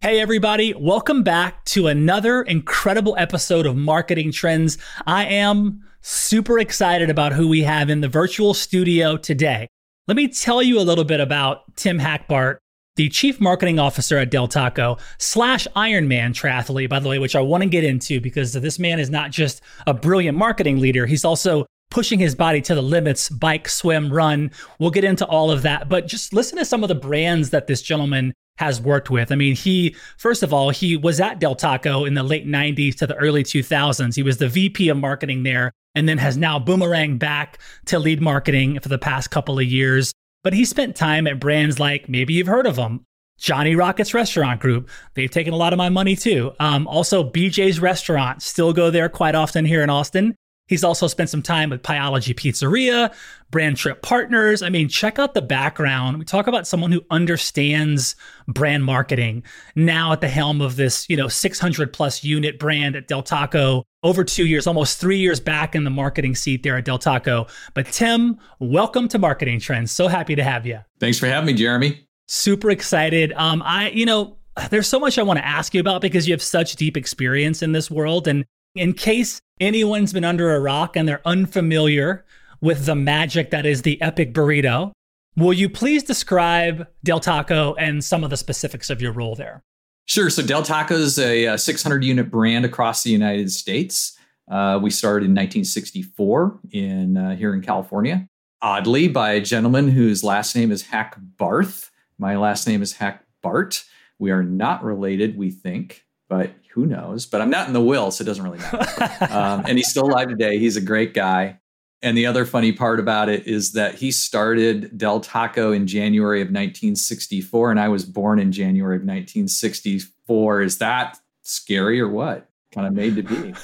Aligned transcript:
Hey, 0.00 0.20
everybody, 0.20 0.74
welcome 0.74 1.24
back 1.24 1.64
to 1.64 1.88
another 1.88 2.42
incredible 2.42 3.16
episode 3.18 3.66
of 3.66 3.74
Marketing 3.74 4.30
Trends. 4.30 4.78
I 5.08 5.24
am 5.24 5.82
super 6.02 6.60
excited 6.60 7.10
about 7.10 7.32
who 7.32 7.48
we 7.48 7.62
have 7.64 7.90
in 7.90 8.00
the 8.00 8.06
virtual 8.06 8.54
studio 8.54 9.16
today. 9.16 9.66
Let 10.06 10.16
me 10.16 10.28
tell 10.28 10.62
you 10.62 10.78
a 10.78 10.86
little 10.86 11.02
bit 11.02 11.18
about 11.18 11.74
Tim 11.74 11.98
Hackbart, 11.98 12.58
the 12.94 13.08
Chief 13.08 13.40
Marketing 13.40 13.80
Officer 13.80 14.18
at 14.18 14.30
Del 14.30 14.46
Taco 14.46 14.98
slash 15.18 15.66
Ironman 15.74 16.30
triathlete, 16.30 16.88
by 16.88 17.00
the 17.00 17.08
way, 17.08 17.18
which 17.18 17.34
I 17.34 17.40
want 17.40 17.64
to 17.64 17.68
get 17.68 17.82
into 17.82 18.20
because 18.20 18.52
this 18.52 18.78
man 18.78 19.00
is 19.00 19.10
not 19.10 19.32
just 19.32 19.62
a 19.88 19.92
brilliant 19.92 20.38
marketing 20.38 20.78
leader, 20.78 21.06
he's 21.06 21.24
also 21.24 21.66
pushing 21.90 22.20
his 22.20 22.36
body 22.36 22.60
to 22.60 22.76
the 22.76 22.82
limits 22.82 23.30
bike, 23.30 23.68
swim, 23.68 24.12
run. 24.12 24.52
We'll 24.78 24.92
get 24.92 25.02
into 25.02 25.26
all 25.26 25.50
of 25.50 25.62
that. 25.62 25.88
But 25.88 26.06
just 26.06 26.32
listen 26.32 26.56
to 26.58 26.64
some 26.64 26.84
of 26.84 26.88
the 26.88 26.94
brands 26.94 27.50
that 27.50 27.66
this 27.66 27.82
gentleman 27.82 28.32
has 28.58 28.80
worked 28.80 29.08
with. 29.08 29.32
I 29.32 29.36
mean, 29.36 29.54
he, 29.54 29.94
first 30.16 30.42
of 30.42 30.52
all, 30.52 30.70
he 30.70 30.96
was 30.96 31.20
at 31.20 31.38
Del 31.38 31.54
Taco 31.54 32.04
in 32.04 32.14
the 32.14 32.22
late 32.22 32.46
90s 32.46 32.96
to 32.96 33.06
the 33.06 33.14
early 33.14 33.44
2000s. 33.44 34.14
He 34.14 34.22
was 34.22 34.38
the 34.38 34.48
VP 34.48 34.88
of 34.88 34.96
marketing 34.96 35.44
there 35.44 35.72
and 35.94 36.08
then 36.08 36.18
has 36.18 36.36
now 36.36 36.58
boomerang 36.58 37.18
back 37.18 37.58
to 37.86 37.98
lead 37.98 38.20
marketing 38.20 38.78
for 38.80 38.88
the 38.88 38.98
past 38.98 39.30
couple 39.30 39.58
of 39.58 39.64
years. 39.64 40.12
But 40.42 40.52
he 40.52 40.64
spent 40.64 40.96
time 40.96 41.26
at 41.26 41.40
brands 41.40 41.78
like 41.78 42.08
maybe 42.08 42.34
you've 42.34 42.46
heard 42.46 42.66
of 42.66 42.76
them. 42.76 43.04
Johnny 43.38 43.76
Rockets 43.76 44.14
Restaurant 44.14 44.60
Group. 44.60 44.90
They've 45.14 45.30
taken 45.30 45.52
a 45.52 45.56
lot 45.56 45.72
of 45.72 45.76
my 45.76 45.88
money 45.88 46.16
too. 46.16 46.52
Um, 46.58 46.88
also, 46.88 47.22
BJ's 47.28 47.78
Restaurant. 47.78 48.42
Still 48.42 48.72
go 48.72 48.90
there 48.90 49.08
quite 49.08 49.36
often 49.36 49.64
here 49.64 49.82
in 49.82 49.90
Austin. 49.90 50.34
He's 50.68 50.84
also 50.84 51.06
spent 51.06 51.30
some 51.30 51.42
time 51.42 51.70
with 51.70 51.82
Pieology 51.82 52.34
Pizzeria, 52.34 53.12
Brand 53.50 53.76
Trip 53.76 54.00
Partners. 54.02 54.62
I 54.62 54.68
mean, 54.68 54.88
check 54.88 55.18
out 55.18 55.34
the 55.34 55.42
background. 55.42 56.18
We 56.18 56.24
talk 56.24 56.46
about 56.46 56.66
someone 56.66 56.92
who 56.92 57.04
understands 57.10 58.14
brand 58.46 58.84
marketing 58.84 59.42
now 59.74 60.12
at 60.12 60.20
the 60.20 60.28
helm 60.28 60.60
of 60.60 60.76
this, 60.76 61.08
you 61.08 61.16
know, 61.16 61.28
600 61.28 61.92
plus 61.92 62.22
unit 62.22 62.58
brand 62.58 62.94
at 62.96 63.08
Del 63.08 63.22
Taco 63.22 63.84
over 64.02 64.22
two 64.22 64.46
years, 64.46 64.66
almost 64.66 65.00
three 65.00 65.18
years 65.18 65.40
back 65.40 65.74
in 65.74 65.84
the 65.84 65.90
marketing 65.90 66.34
seat 66.34 66.62
there 66.62 66.76
at 66.76 66.84
Del 66.84 66.98
Taco. 66.98 67.46
But 67.74 67.86
Tim, 67.86 68.38
welcome 68.60 69.08
to 69.08 69.18
Marketing 69.18 69.58
Trends. 69.58 69.90
So 69.90 70.06
happy 70.06 70.36
to 70.36 70.44
have 70.44 70.66
you. 70.66 70.80
Thanks 71.00 71.18
for 71.18 71.26
having 71.26 71.46
me, 71.46 71.54
Jeremy. 71.54 72.06
Super 72.26 72.70
excited. 72.70 73.32
Um, 73.32 73.62
I, 73.64 73.88
you 73.90 74.04
know, 74.04 74.36
there's 74.70 74.86
so 74.86 75.00
much 75.00 75.18
I 75.18 75.22
want 75.22 75.38
to 75.38 75.46
ask 75.46 75.72
you 75.72 75.80
about 75.80 76.00
because 76.00 76.28
you 76.28 76.34
have 76.34 76.42
such 76.42 76.76
deep 76.76 76.96
experience 76.96 77.62
in 77.62 77.72
this 77.72 77.90
world. 77.90 78.28
And 78.28 78.44
in 78.74 78.92
case 78.92 79.40
anyone's 79.60 80.12
been 80.12 80.24
under 80.24 80.54
a 80.54 80.60
rock 80.60 80.96
and 80.96 81.08
they're 81.08 81.22
unfamiliar 81.24 82.24
with 82.60 82.86
the 82.86 82.94
magic 82.94 83.50
that 83.50 83.66
is 83.66 83.82
the 83.82 84.00
epic 84.02 84.32
burrito, 84.32 84.92
will 85.36 85.52
you 85.52 85.68
please 85.68 86.02
describe 86.02 86.86
Del 87.04 87.20
Taco 87.20 87.74
and 87.74 88.02
some 88.02 88.24
of 88.24 88.30
the 88.30 88.36
specifics 88.36 88.90
of 88.90 89.00
your 89.00 89.12
role 89.12 89.34
there? 89.34 89.62
Sure. 90.06 90.30
So 90.30 90.42
Del 90.42 90.62
Taco 90.62 90.94
is 90.94 91.18
a 91.18 91.56
600 91.56 92.02
unit 92.02 92.30
brand 92.30 92.64
across 92.64 93.02
the 93.02 93.10
United 93.10 93.50
States. 93.52 94.16
Uh, 94.50 94.78
we 94.82 94.90
started 94.90 95.26
in 95.26 95.32
1964 95.32 96.60
in 96.70 97.16
uh, 97.16 97.36
here 97.36 97.52
in 97.52 97.60
California. 97.60 98.26
Oddly, 98.62 99.06
by 99.06 99.32
a 99.32 99.40
gentleman 99.40 99.88
whose 99.88 100.24
last 100.24 100.56
name 100.56 100.72
is 100.72 100.82
Hack 100.82 101.16
Barth. 101.36 101.90
My 102.18 102.36
last 102.36 102.66
name 102.66 102.82
is 102.82 102.94
Hack 102.94 103.24
Bart. 103.42 103.84
We 104.18 104.30
are 104.30 104.42
not 104.42 104.82
related, 104.82 105.36
we 105.36 105.50
think 105.50 106.06
but 106.28 106.52
who 106.70 106.86
knows? 106.86 107.26
But 107.26 107.40
I'm 107.40 107.50
not 107.50 107.66
in 107.66 107.72
the 107.72 107.80
will, 107.80 108.10
so 108.10 108.22
it 108.22 108.26
doesn't 108.26 108.44
really 108.44 108.58
matter. 108.58 109.32
um, 109.32 109.64
and 109.66 109.78
he's 109.78 109.90
still 109.90 110.06
alive 110.06 110.28
today. 110.28 110.58
He's 110.58 110.76
a 110.76 110.80
great 110.80 111.14
guy. 111.14 111.58
And 112.00 112.16
the 112.16 112.26
other 112.26 112.44
funny 112.44 112.72
part 112.72 113.00
about 113.00 113.28
it 113.28 113.46
is 113.46 113.72
that 113.72 113.96
he 113.96 114.12
started 114.12 114.96
Del 114.96 115.18
Taco 115.18 115.72
in 115.72 115.86
January 115.88 116.40
of 116.40 116.46
1964, 116.46 117.72
and 117.72 117.80
I 117.80 117.88
was 117.88 118.04
born 118.04 118.38
in 118.38 118.52
January 118.52 118.96
of 118.96 119.02
1964. 119.02 120.62
Is 120.62 120.78
that 120.78 121.18
scary 121.42 122.00
or 122.00 122.08
what? 122.08 122.48
Kind 122.72 122.86
of 122.86 122.92
made 122.92 123.16
to 123.16 123.22
be. 123.22 123.54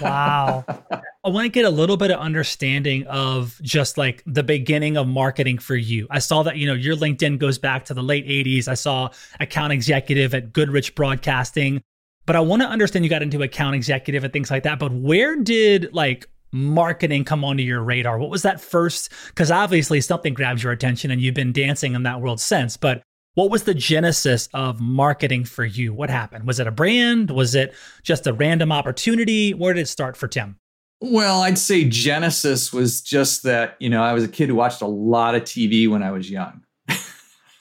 wow. 0.00 0.64
I 1.24 1.28
want 1.28 1.44
to 1.44 1.50
get 1.50 1.66
a 1.66 1.70
little 1.70 1.96
bit 1.96 2.10
of 2.10 2.20
understanding 2.20 3.06
of 3.08 3.60
just 3.62 3.98
like 3.98 4.22
the 4.24 4.44
beginning 4.44 4.96
of 4.96 5.06
marketing 5.06 5.58
for 5.58 5.76
you. 5.76 6.06
I 6.08 6.20
saw 6.20 6.44
that, 6.44 6.56
you 6.56 6.66
know, 6.66 6.72
your 6.72 6.96
LinkedIn 6.96 7.38
goes 7.38 7.58
back 7.58 7.84
to 7.86 7.94
the 7.94 8.02
late 8.02 8.26
80s. 8.26 8.68
I 8.68 8.74
saw 8.74 9.10
account 9.40 9.72
executive 9.72 10.34
at 10.34 10.52
Goodrich 10.52 10.94
Broadcasting, 10.94 11.82
but 12.28 12.36
I 12.36 12.40
want 12.40 12.60
to 12.60 12.68
understand 12.68 13.06
you 13.06 13.08
got 13.08 13.22
into 13.22 13.42
account 13.42 13.74
executive 13.74 14.22
and 14.22 14.30
things 14.30 14.50
like 14.50 14.64
that. 14.64 14.78
But 14.78 14.92
where 14.92 15.34
did 15.34 15.94
like 15.94 16.28
marketing 16.52 17.24
come 17.24 17.42
onto 17.42 17.62
your 17.62 17.82
radar? 17.82 18.18
What 18.18 18.28
was 18.28 18.42
that 18.42 18.60
first? 18.60 19.10
Because 19.28 19.50
obviously 19.50 20.02
something 20.02 20.34
grabs 20.34 20.62
your 20.62 20.70
attention 20.70 21.10
and 21.10 21.22
you've 21.22 21.34
been 21.34 21.54
dancing 21.54 21.94
in 21.94 22.02
that 22.02 22.20
world 22.20 22.38
since. 22.38 22.76
But 22.76 23.00
what 23.32 23.50
was 23.50 23.62
the 23.62 23.72
genesis 23.72 24.50
of 24.52 24.78
marketing 24.78 25.46
for 25.46 25.64
you? 25.64 25.94
What 25.94 26.10
happened? 26.10 26.46
Was 26.46 26.60
it 26.60 26.66
a 26.66 26.70
brand? 26.70 27.30
Was 27.30 27.54
it 27.54 27.74
just 28.02 28.26
a 28.26 28.34
random 28.34 28.72
opportunity? 28.72 29.54
Where 29.54 29.72
did 29.72 29.80
it 29.80 29.88
start 29.88 30.14
for 30.14 30.28
Tim? 30.28 30.58
Well, 31.00 31.40
I'd 31.40 31.56
say 31.56 31.84
Genesis 31.84 32.74
was 32.74 33.00
just 33.00 33.44
that, 33.44 33.76
you 33.80 33.88
know, 33.88 34.02
I 34.02 34.12
was 34.12 34.22
a 34.22 34.28
kid 34.28 34.50
who 34.50 34.54
watched 34.54 34.82
a 34.82 34.86
lot 34.86 35.34
of 35.34 35.44
TV 35.44 35.88
when 35.88 36.02
I 36.02 36.10
was 36.10 36.30
young. 36.30 36.60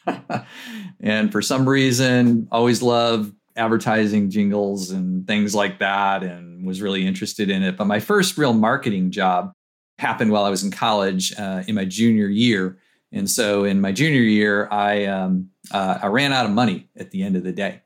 and 0.99 1.31
for 1.31 1.41
some 1.41 1.69
reason, 1.69 2.49
always 2.51 2.81
loved 2.81 3.33
advertising 3.57 4.29
jingles 4.29 4.91
and 4.91 5.27
things 5.27 5.53
like 5.55 5.79
that 5.79 6.23
and 6.23 6.65
was 6.65 6.81
really 6.81 7.05
interested 7.05 7.49
in 7.49 7.63
it. 7.63 7.77
But 7.77 7.85
my 7.85 7.99
first 7.99 8.37
real 8.37 8.53
marketing 8.53 9.11
job 9.11 9.51
happened 9.99 10.31
while 10.31 10.43
I 10.43 10.49
was 10.49 10.63
in 10.63 10.71
college 10.71 11.33
uh, 11.37 11.63
in 11.67 11.75
my 11.75 11.85
junior 11.85 12.27
year. 12.27 12.77
And 13.11 13.29
so 13.29 13.63
in 13.63 13.81
my 13.81 13.91
junior 13.91 14.21
year, 14.21 14.67
I, 14.71 15.05
um, 15.05 15.49
uh, 15.71 15.99
I 16.03 16.07
ran 16.07 16.33
out 16.33 16.45
of 16.45 16.51
money 16.51 16.89
at 16.95 17.11
the 17.11 17.23
end 17.23 17.35
of 17.35 17.43
the 17.43 17.51
day. 17.51 17.81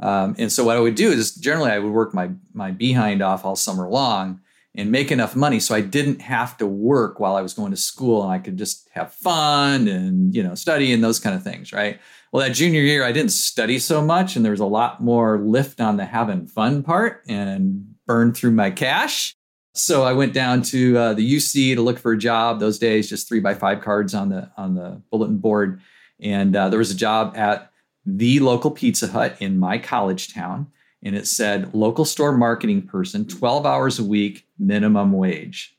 Um, 0.00 0.34
and 0.38 0.50
so 0.50 0.64
what 0.64 0.76
I 0.76 0.80
would 0.80 0.96
do 0.96 1.10
is 1.10 1.34
generally 1.34 1.70
I 1.70 1.78
would 1.78 1.92
work 1.92 2.12
my, 2.12 2.30
my 2.52 2.72
behind 2.72 3.22
off 3.22 3.44
all 3.44 3.54
summer 3.54 3.88
long 3.88 4.40
and 4.74 4.90
make 4.90 5.12
enough 5.12 5.36
money 5.36 5.60
so 5.60 5.74
I 5.74 5.80
didn't 5.80 6.22
have 6.22 6.56
to 6.58 6.66
work 6.66 7.20
while 7.20 7.36
I 7.36 7.42
was 7.42 7.54
going 7.54 7.70
to 7.72 7.76
school 7.76 8.22
and 8.22 8.32
I 8.32 8.38
could 8.38 8.56
just 8.56 8.88
have 8.92 9.12
fun 9.12 9.86
and 9.86 10.34
you 10.34 10.42
know 10.42 10.54
study 10.54 10.92
and 10.92 11.04
those 11.04 11.20
kind 11.20 11.36
of 11.36 11.42
things, 11.42 11.72
right? 11.72 12.00
Well, 12.32 12.46
that 12.46 12.54
junior 12.54 12.80
year 12.80 13.04
I 13.04 13.12
didn't 13.12 13.32
study 13.32 13.78
so 13.78 14.02
much 14.02 14.36
and 14.36 14.44
there 14.44 14.52
was 14.52 14.60
a 14.60 14.66
lot 14.66 15.02
more 15.02 15.38
lift 15.38 15.82
on 15.82 15.98
the 15.98 16.06
having 16.06 16.46
fun 16.46 16.82
part 16.82 17.22
and 17.28 17.94
burned 18.06 18.36
through 18.36 18.52
my 18.52 18.70
cash. 18.70 19.36
So 19.74 20.02
I 20.02 20.14
went 20.14 20.32
down 20.32 20.62
to 20.62 20.96
uh, 20.96 21.14
the 21.14 21.36
UC 21.36 21.74
to 21.74 21.82
look 21.82 21.98
for 21.98 22.12
a 22.12 22.18
job. 22.18 22.58
Those 22.58 22.78
days, 22.78 23.08
just 23.08 23.28
three 23.28 23.40
by 23.40 23.54
five 23.54 23.82
cards 23.82 24.14
on 24.14 24.30
the 24.30 24.50
on 24.56 24.74
the 24.74 25.00
bulletin 25.10 25.38
board, 25.38 25.80
and 26.20 26.54
uh, 26.54 26.68
there 26.68 26.78
was 26.78 26.90
a 26.90 26.96
job 26.96 27.36
at 27.36 27.70
the 28.04 28.40
local 28.40 28.70
Pizza 28.70 29.06
Hut 29.08 29.36
in 29.40 29.58
my 29.58 29.78
college 29.78 30.34
town. 30.34 30.66
and 31.02 31.16
it 31.16 31.26
said 31.26 31.74
local 31.74 32.04
store 32.04 32.36
marketing 32.36 32.82
person, 32.82 33.26
12 33.26 33.64
hours 33.66 33.98
a 33.98 34.04
week, 34.04 34.46
minimum 34.58 35.12
wage. 35.12 35.74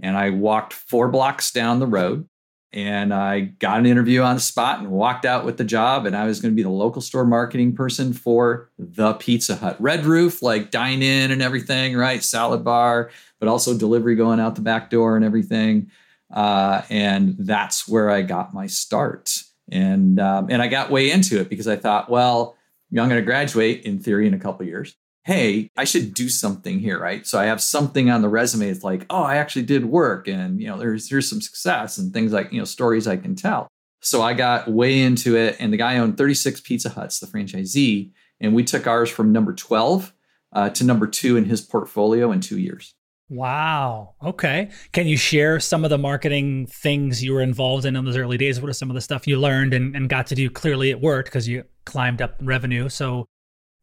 And 0.00 0.16
I 0.16 0.30
walked 0.30 0.72
four 0.72 1.08
blocks 1.08 1.50
down 1.50 1.80
the 1.80 1.86
road 1.86 2.28
and 2.74 3.14
I 3.14 3.40
got 3.40 3.78
an 3.78 3.86
interview 3.86 4.20
on 4.22 4.34
the 4.34 4.40
spot 4.40 4.80
and 4.80 4.90
walked 4.90 5.24
out 5.24 5.44
with 5.44 5.58
the 5.58 5.64
job. 5.64 6.06
And 6.06 6.16
I 6.16 6.26
was 6.26 6.40
going 6.40 6.52
to 6.52 6.56
be 6.56 6.64
the 6.64 6.68
local 6.68 7.00
store 7.00 7.24
marketing 7.24 7.76
person 7.76 8.12
for 8.12 8.68
the 8.78 9.14
Pizza 9.14 9.54
Hut. 9.54 9.76
Red 9.78 10.04
roof, 10.04 10.42
like 10.42 10.72
dine 10.72 11.00
in 11.00 11.30
and 11.30 11.40
everything, 11.40 11.96
right? 11.96 12.22
Salad 12.22 12.64
bar, 12.64 13.12
but 13.38 13.48
also 13.48 13.78
delivery 13.78 14.16
going 14.16 14.40
out 14.40 14.56
the 14.56 14.60
back 14.60 14.90
door 14.90 15.14
and 15.14 15.24
everything. 15.24 15.88
Uh, 16.32 16.82
and 16.90 17.36
that's 17.38 17.86
where 17.86 18.10
I 18.10 18.22
got 18.22 18.52
my 18.52 18.66
start. 18.66 19.30
And 19.70 20.18
um, 20.18 20.48
and 20.50 20.60
I 20.60 20.66
got 20.66 20.90
way 20.90 21.12
into 21.12 21.40
it 21.40 21.48
because 21.48 21.68
I 21.68 21.76
thought, 21.76 22.10
well, 22.10 22.56
I'm 22.90 23.08
going 23.08 23.10
to 23.10 23.22
graduate 23.22 23.84
in 23.84 24.00
theory 24.00 24.26
in 24.26 24.34
a 24.34 24.38
couple 24.38 24.66
years 24.66 24.96
hey, 25.24 25.70
I 25.76 25.84
should 25.84 26.14
do 26.14 26.28
something 26.28 26.78
here, 26.78 27.00
right? 27.00 27.26
So 27.26 27.38
I 27.38 27.46
have 27.46 27.62
something 27.62 28.10
on 28.10 28.22
the 28.22 28.28
resume. 28.28 28.68
It's 28.68 28.84
like, 28.84 29.06
oh, 29.10 29.22
I 29.22 29.36
actually 29.36 29.62
did 29.62 29.86
work, 29.86 30.28
and 30.28 30.60
you 30.60 30.68
know, 30.68 30.78
there's 30.78 31.08
here's 31.08 31.28
some 31.28 31.40
success 31.40 31.98
and 31.98 32.12
things 32.12 32.32
like 32.32 32.52
you 32.52 32.58
know 32.58 32.64
stories 32.64 33.06
I 33.06 33.16
can 33.16 33.34
tell. 33.34 33.68
So 34.00 34.20
I 34.20 34.34
got 34.34 34.68
way 34.68 35.00
into 35.00 35.36
it, 35.36 35.56
and 35.58 35.72
the 35.72 35.78
guy 35.78 35.98
owned 35.98 36.18
36 36.18 36.60
Pizza 36.60 36.90
Huts, 36.90 37.20
the 37.20 37.26
franchisee, 37.26 38.12
and 38.40 38.54
we 38.54 38.62
took 38.62 38.86
ours 38.86 39.08
from 39.08 39.32
number 39.32 39.54
12 39.54 40.12
uh, 40.52 40.70
to 40.70 40.84
number 40.84 41.06
two 41.06 41.36
in 41.36 41.46
his 41.46 41.60
portfolio 41.62 42.30
in 42.30 42.40
two 42.40 42.58
years. 42.58 42.94
Wow. 43.30 44.14
Okay. 44.22 44.70
Can 44.92 45.06
you 45.06 45.16
share 45.16 45.58
some 45.58 45.82
of 45.82 45.90
the 45.90 45.96
marketing 45.96 46.66
things 46.66 47.24
you 47.24 47.32
were 47.32 47.40
involved 47.40 47.86
in 47.86 47.96
in 47.96 48.04
those 48.04 48.16
early 48.16 48.36
days? 48.36 48.60
What 48.60 48.68
are 48.68 48.74
some 48.74 48.90
of 48.90 48.94
the 48.94 49.00
stuff 49.00 49.26
you 49.26 49.40
learned 49.40 49.72
and, 49.72 49.96
and 49.96 50.08
got 50.08 50.26
to 50.28 50.34
do? 50.34 50.50
Clearly, 50.50 50.90
it 50.90 51.00
worked 51.00 51.30
because 51.30 51.48
you 51.48 51.64
climbed 51.86 52.20
up 52.20 52.36
revenue. 52.42 52.88
So, 52.90 53.24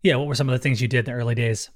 yeah, 0.04 0.16
what 0.16 0.28
were 0.28 0.36
some 0.36 0.50
of 0.50 0.54
the 0.54 0.60
things 0.60 0.82
you 0.82 0.88
did 0.88 1.00
in 1.00 1.06
the 1.06 1.12
early 1.12 1.36
days? 1.36 1.70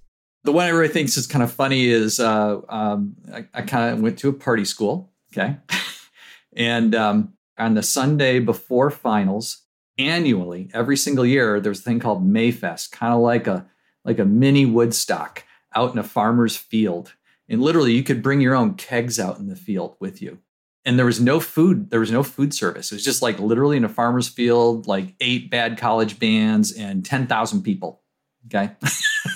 The 0.43 0.51
one 0.51 0.65
I 0.65 0.69
really 0.69 1.01
is 1.01 1.27
kind 1.27 1.43
of 1.43 1.51
funny 1.51 1.87
is 1.87 2.19
uh, 2.19 2.61
um, 2.69 3.15
I, 3.33 3.45
I 3.53 3.61
kind 3.63 3.93
of 3.93 4.01
went 4.01 4.19
to 4.19 4.29
a 4.29 4.33
party 4.33 4.65
school, 4.65 5.11
okay, 5.33 5.57
and 6.55 6.93
um, 6.93 7.33
on 7.57 7.73
the 7.73 7.83
Sunday 7.83 8.39
before 8.39 8.91
finals, 8.91 9.63
annually, 9.97 10.69
every 10.73 10.97
single 10.97 11.25
year, 11.25 11.59
there's 11.59 11.79
a 11.79 11.83
thing 11.83 11.99
called 11.99 12.27
Mayfest, 12.27 12.91
kind 12.91 13.13
of 13.13 13.21
like 13.21 13.47
a 13.47 13.65
like 14.03 14.19
a 14.19 14.25
mini 14.25 14.65
Woodstock 14.65 15.43
out 15.73 15.93
in 15.93 15.97
a 15.97 16.03
farmer's 16.03 16.55
field, 16.55 17.13
and 17.49 17.61
literally 17.61 17.93
you 17.93 18.03
could 18.03 18.21
bring 18.21 18.41
your 18.41 18.55
own 18.55 18.75
kegs 18.75 19.19
out 19.19 19.39
in 19.39 19.47
the 19.47 19.55
field 19.55 19.95
with 19.99 20.21
you. 20.21 20.39
And 20.87 20.99
there 20.99 21.07
was 21.07 21.19
no 21.19 21.39
food. 21.39 21.89
There 21.89 21.99
was 21.99 22.11
no 22.11 22.21
food 22.21 22.53
service. 22.53 22.91
It 22.91 22.95
was 22.95 23.03
just 23.03 23.23
like 23.23 23.39
literally 23.39 23.77
in 23.77 23.83
a 23.83 23.89
farmer's 23.89 24.27
field, 24.27 24.85
like 24.85 25.15
eight 25.19 25.49
bad 25.49 25.79
college 25.79 26.19
bands 26.19 26.71
and 26.71 27.03
ten 27.03 27.25
thousand 27.25 27.63
people 27.63 28.03
Okay. 28.47 28.71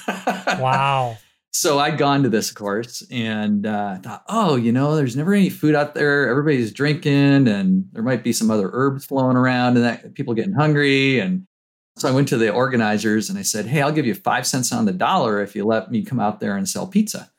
wow. 0.59 1.17
So 1.51 1.79
I'd 1.79 1.97
gone 1.97 2.23
to 2.23 2.29
this 2.29 2.51
course 2.51 3.03
and 3.09 3.65
uh, 3.65 3.97
thought, 3.97 4.23
oh, 4.29 4.55
you 4.55 4.71
know, 4.71 4.95
there's 4.95 5.15
never 5.15 5.33
any 5.33 5.49
food 5.49 5.75
out 5.75 5.95
there. 5.95 6.29
Everybody's 6.29 6.71
drinking, 6.71 7.47
and 7.47 7.85
there 7.91 8.03
might 8.03 8.23
be 8.23 8.33
some 8.33 8.51
other 8.51 8.69
herbs 8.71 9.05
flowing 9.05 9.35
around, 9.35 9.75
and 9.75 9.85
that 9.85 10.13
people 10.13 10.35
getting 10.35 10.53
hungry. 10.53 11.19
And 11.19 11.47
so 11.97 12.07
I 12.07 12.11
went 12.11 12.27
to 12.29 12.37
the 12.37 12.51
organizers 12.51 13.29
and 13.29 13.37
I 13.37 13.41
said, 13.41 13.65
hey, 13.65 13.81
I'll 13.81 13.91
give 13.91 14.05
you 14.05 14.15
five 14.15 14.47
cents 14.47 14.71
on 14.71 14.85
the 14.85 14.93
dollar 14.93 15.41
if 15.41 15.55
you 15.55 15.65
let 15.65 15.91
me 15.91 16.05
come 16.05 16.19
out 16.19 16.39
there 16.39 16.55
and 16.55 16.69
sell 16.69 16.87
pizza. 16.87 17.29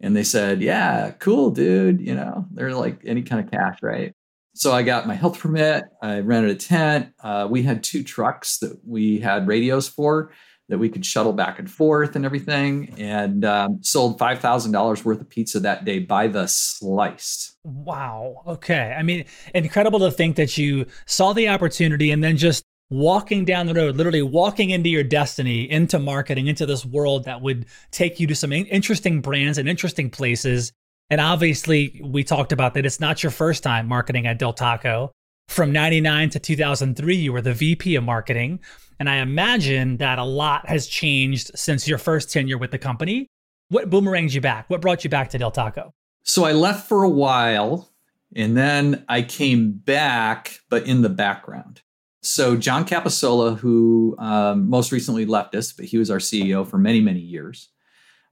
And 0.00 0.16
they 0.16 0.24
said, 0.24 0.62
yeah, 0.62 1.12
cool, 1.20 1.50
dude. 1.50 2.00
You 2.00 2.14
know, 2.14 2.46
they're 2.50 2.74
like 2.74 3.02
any 3.04 3.22
kind 3.22 3.44
of 3.44 3.50
cash, 3.52 3.78
right? 3.82 4.12
So 4.54 4.72
I 4.72 4.82
got 4.82 5.06
my 5.06 5.14
health 5.14 5.38
permit. 5.38 5.84
I 6.02 6.20
rented 6.20 6.50
a 6.50 6.54
tent. 6.56 7.12
Uh, 7.22 7.46
we 7.48 7.62
had 7.62 7.84
two 7.84 8.02
trucks 8.02 8.58
that 8.58 8.80
we 8.84 9.20
had 9.20 9.46
radios 9.46 9.88
for 9.88 10.32
that 10.70 10.78
we 10.78 10.88
could 10.88 11.04
shuttle 11.04 11.32
back 11.32 11.58
and 11.58 11.70
forth 11.70 12.16
and 12.16 12.24
everything, 12.24 12.94
and 12.98 13.44
um, 13.44 13.78
sold 13.82 14.18
five 14.18 14.40
thousand 14.40 14.72
dollars 14.72 15.04
worth 15.04 15.20
of 15.20 15.28
pizza 15.28 15.60
that 15.60 15.84
day 15.84 15.98
by 15.98 16.26
the 16.26 16.46
slice. 16.46 17.54
Wow. 17.64 18.42
Okay. 18.46 18.94
I 18.98 19.02
mean, 19.02 19.26
incredible 19.54 19.98
to 20.00 20.10
think 20.10 20.36
that 20.36 20.56
you 20.56 20.86
saw 21.06 21.32
the 21.32 21.48
opportunity 21.48 22.10
and 22.10 22.24
then 22.24 22.36
just 22.36 22.64
walking 22.90 23.44
down 23.44 23.66
the 23.66 23.74
road, 23.74 23.96
literally 23.96 24.22
walking 24.22 24.70
into 24.70 24.88
your 24.88 25.04
destiny, 25.04 25.70
into 25.70 25.98
marketing, 25.98 26.48
into 26.48 26.66
this 26.66 26.84
world 26.84 27.24
that 27.24 27.40
would 27.40 27.66
take 27.90 28.18
you 28.18 28.26
to 28.26 28.34
some 28.34 28.52
interesting 28.52 29.20
brands 29.20 29.58
and 29.58 29.68
interesting 29.68 30.10
places. 30.10 30.72
And 31.08 31.20
obviously, 31.20 32.00
we 32.04 32.24
talked 32.24 32.52
about 32.52 32.74
that 32.74 32.86
it's 32.86 33.00
not 33.00 33.22
your 33.22 33.30
first 33.30 33.62
time 33.62 33.86
marketing 33.86 34.26
at 34.26 34.38
Del 34.38 34.52
Taco. 34.52 35.12
From 35.50 35.72
99 35.72 36.30
to 36.30 36.38
2003, 36.38 37.16
you 37.16 37.32
were 37.32 37.42
the 37.42 37.52
VP 37.52 37.96
of 37.96 38.04
marketing. 38.04 38.60
And 39.00 39.10
I 39.10 39.16
imagine 39.16 39.96
that 39.96 40.20
a 40.20 40.24
lot 40.24 40.68
has 40.68 40.86
changed 40.86 41.50
since 41.56 41.88
your 41.88 41.98
first 41.98 42.32
tenure 42.32 42.56
with 42.56 42.70
the 42.70 42.78
company. 42.78 43.26
What 43.68 43.90
boomeranged 43.90 44.32
you 44.32 44.40
back? 44.40 44.70
What 44.70 44.80
brought 44.80 45.02
you 45.02 45.10
back 45.10 45.30
to 45.30 45.38
Del 45.38 45.50
Taco? 45.50 45.92
So 46.22 46.44
I 46.44 46.52
left 46.52 46.88
for 46.88 47.02
a 47.02 47.10
while 47.10 47.90
and 48.36 48.56
then 48.56 49.04
I 49.08 49.22
came 49.22 49.72
back, 49.72 50.60
but 50.68 50.86
in 50.86 51.02
the 51.02 51.08
background. 51.08 51.82
So 52.22 52.56
John 52.56 52.84
Cappasola, 52.84 53.58
who 53.58 54.14
um, 54.20 54.70
most 54.70 54.92
recently 54.92 55.26
left 55.26 55.56
us, 55.56 55.72
but 55.72 55.84
he 55.84 55.98
was 55.98 56.12
our 56.12 56.18
CEO 56.18 56.64
for 56.64 56.78
many, 56.78 57.00
many 57.00 57.18
years. 57.18 57.70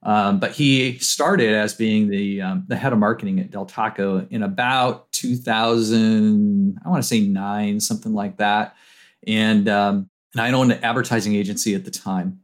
Um, 0.03 0.39
but 0.39 0.51
he 0.51 0.97
started 0.99 1.53
as 1.53 1.73
being 1.73 2.09
the 2.09 2.41
um, 2.41 2.63
the 2.67 2.77
head 2.77 2.93
of 2.93 2.99
marketing 2.99 3.39
at 3.39 3.51
Del 3.51 3.65
Taco 3.65 4.25
in 4.29 4.43
about 4.43 5.11
2000, 5.11 6.79
I 6.83 6.89
want 6.89 7.03
to 7.03 7.07
say 7.07 7.19
nine, 7.19 7.79
something 7.79 8.13
like 8.13 8.37
that. 8.37 8.75
And 9.27 9.67
um, 9.67 10.09
and 10.33 10.41
I 10.41 10.51
owned 10.51 10.71
an 10.71 10.83
advertising 10.83 11.35
agency 11.35 11.75
at 11.75 11.83
the 11.83 11.91
time, 11.91 12.39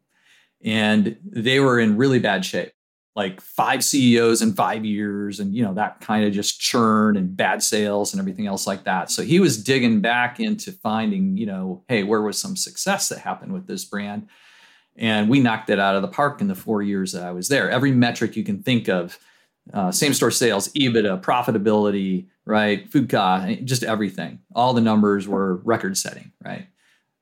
and 0.64 1.18
they 1.24 1.60
were 1.60 1.80
in 1.80 1.98
really 1.98 2.20
bad 2.20 2.44
shape. 2.44 2.72
Like 3.16 3.40
five 3.40 3.82
CEOs 3.82 4.42
in 4.42 4.52
five 4.52 4.84
years, 4.84 5.40
and 5.40 5.56
you 5.56 5.64
know 5.64 5.74
that 5.76 6.02
kind 6.02 6.26
of 6.26 6.34
just 6.34 6.60
churn 6.60 7.16
and 7.16 7.38
bad 7.38 7.64
sales 7.64 8.14
and 8.14 8.20
everything 8.20 8.48
else 8.48 8.68
like 8.68 8.84
that. 8.84 9.10
So 9.10 9.24
he 9.24 9.40
was 9.40 9.64
digging 9.64 10.02
back 10.02 10.42
into 10.42 10.74
finding, 10.74 11.38
you 11.38 11.46
know, 11.46 11.86
hey, 11.88 12.04
where 12.04 12.22
was 12.22 12.38
some 12.38 12.58
success 12.58 13.08
that 13.08 13.20
happened 13.20 13.54
with 13.54 13.68
this 13.68 13.86
brand? 13.86 14.28
And 14.98 15.30
we 15.30 15.40
knocked 15.40 15.70
it 15.70 15.80
out 15.80 15.96
of 15.96 16.02
the 16.02 16.08
park 16.08 16.42
in 16.42 16.48
the 16.48 16.56
four 16.56 16.82
years 16.82 17.12
that 17.12 17.24
I 17.24 17.32
was 17.32 17.50
there. 17.50 17.70
Every 17.70 17.92
metric 17.92 18.36
you 18.36 18.44
can 18.44 18.64
think 18.64 18.88
of, 18.88 19.20
uh, 19.74 19.92
same 19.92 20.14
store 20.14 20.32
sales, 20.32 20.70
EBITDA, 20.70 21.22
profitability, 21.22 22.28
right, 22.46 22.90
food 22.92 23.10
cost, 23.10 23.66
just 23.66 23.84
everything. 23.84 24.40
All 24.54 24.74
the 24.74 24.82
numbers 24.82 25.28
were 25.28 25.56
record 25.58 25.98
setting, 25.98 26.32
right? 26.44 26.68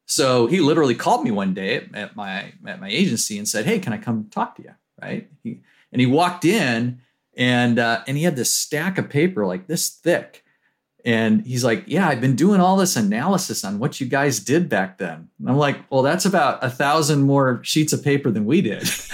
So 0.06 0.48
he 0.48 0.60
literally 0.60 0.96
called 0.96 1.24
me 1.24 1.32
one 1.32 1.54
day 1.54 1.88
at 1.94 2.16
my 2.16 2.54
at 2.68 2.82
my 2.82 2.90
agency 2.90 3.38
and 3.38 3.48
said, 3.48 3.66
"Hey, 3.66 3.80
can 3.80 3.94
I 3.94 3.98
come 3.98 4.28
talk 4.30 4.56
to 4.58 4.64
you?" 4.64 4.74
Right? 5.02 5.30
He, 5.44 5.62
and 5.92 6.02
he 6.02 6.06
walked 6.06 6.44
in 6.46 7.02
and 7.36 7.80
uh, 7.80 8.04
and 8.08 8.18
he 8.18 8.24
had 8.24 8.36
this 8.36 8.54
stack 8.54 8.98
of 8.98 9.10
paper 9.10 9.46
like 9.46 9.68
this 9.68 9.90
thick, 9.90 10.43
and 11.06 11.46
he's 11.46 11.64
like, 11.64 11.84
Yeah, 11.88 12.08
I've 12.08 12.22
been 12.22 12.36
doing 12.36 12.62
all 12.62 12.78
this 12.78 12.96
analysis 12.96 13.66
on 13.66 13.80
what 13.80 14.00
you 14.00 14.08
guys 14.08 14.40
did 14.40 14.70
back 14.70 14.98
then. 14.98 15.30
And 15.40 15.50
I'm 15.50 15.58
like, 15.58 15.78
Well, 15.90 16.02
that's 16.02 16.26
about 16.26 16.64
a 16.64 16.70
thousand 16.70 17.24
more 17.24 17.62
sheets 17.64 17.92
of 17.94 18.04
paper 18.04 18.32
than 18.32 18.46
we 18.46 18.62
did. 18.62 18.90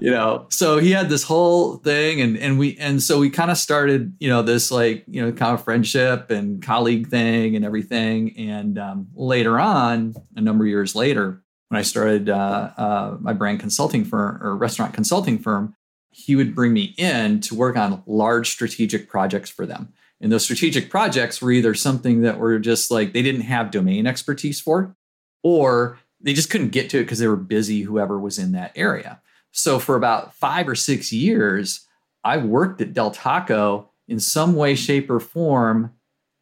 you 0.00 0.10
know, 0.10 0.46
so 0.50 0.78
he 0.78 0.90
had 0.90 1.08
this 1.08 1.22
whole 1.22 1.76
thing 1.76 2.20
and 2.20 2.36
and 2.36 2.58
we 2.58 2.76
and 2.78 3.02
so 3.02 3.18
we 3.18 3.30
kind 3.30 3.50
of 3.50 3.56
started, 3.56 4.14
you 4.18 4.28
know, 4.28 4.42
this 4.42 4.70
like, 4.70 5.04
you 5.06 5.22
know, 5.22 5.32
kind 5.32 5.54
of 5.54 5.64
friendship 5.64 6.30
and 6.30 6.62
colleague 6.62 7.08
thing 7.08 7.56
and 7.56 7.64
everything. 7.64 8.36
And 8.36 8.78
um, 8.78 9.08
later 9.14 9.58
on, 9.58 10.14
a 10.36 10.40
number 10.40 10.64
of 10.64 10.68
years 10.68 10.94
later, 10.94 11.42
when 11.68 11.78
I 11.78 11.82
started 11.82 12.28
uh, 12.28 12.70
uh, 12.76 13.16
my 13.18 13.32
brand 13.32 13.60
consulting 13.60 14.04
firm 14.04 14.42
or 14.42 14.54
restaurant 14.56 14.92
consulting 14.92 15.38
firm, 15.38 15.74
he 16.12 16.36
would 16.36 16.54
bring 16.54 16.72
me 16.72 16.94
in 16.96 17.40
to 17.40 17.54
work 17.54 17.76
on 17.76 18.02
large 18.06 18.50
strategic 18.50 19.08
projects 19.08 19.50
for 19.50 19.66
them. 19.66 19.92
And 20.20 20.30
those 20.30 20.44
strategic 20.44 20.88
projects 20.88 21.42
were 21.42 21.50
either 21.50 21.74
something 21.74 22.20
that 22.20 22.38
were 22.38 22.58
just 22.58 22.90
like 22.90 23.12
they 23.12 23.22
didn't 23.22 23.40
have 23.42 23.72
domain 23.72 24.06
expertise 24.06 24.60
for, 24.60 24.94
or 25.42 25.98
they 26.20 26.32
just 26.32 26.50
couldn't 26.50 26.68
get 26.68 26.90
to 26.90 26.98
it 26.98 27.04
because 27.04 27.18
they 27.18 27.26
were 27.26 27.36
busy, 27.36 27.82
whoever 27.82 28.18
was 28.20 28.38
in 28.38 28.52
that 28.52 28.72
area. 28.76 29.20
So 29.50 29.78
for 29.78 29.96
about 29.96 30.34
five 30.34 30.68
or 30.68 30.76
six 30.76 31.12
years, 31.12 31.86
I 32.22 32.36
worked 32.36 32.80
at 32.80 32.92
Del 32.92 33.10
Taco 33.10 33.90
in 34.06 34.20
some 34.20 34.54
way, 34.54 34.74
shape, 34.74 35.10
or 35.10 35.18
form 35.18 35.92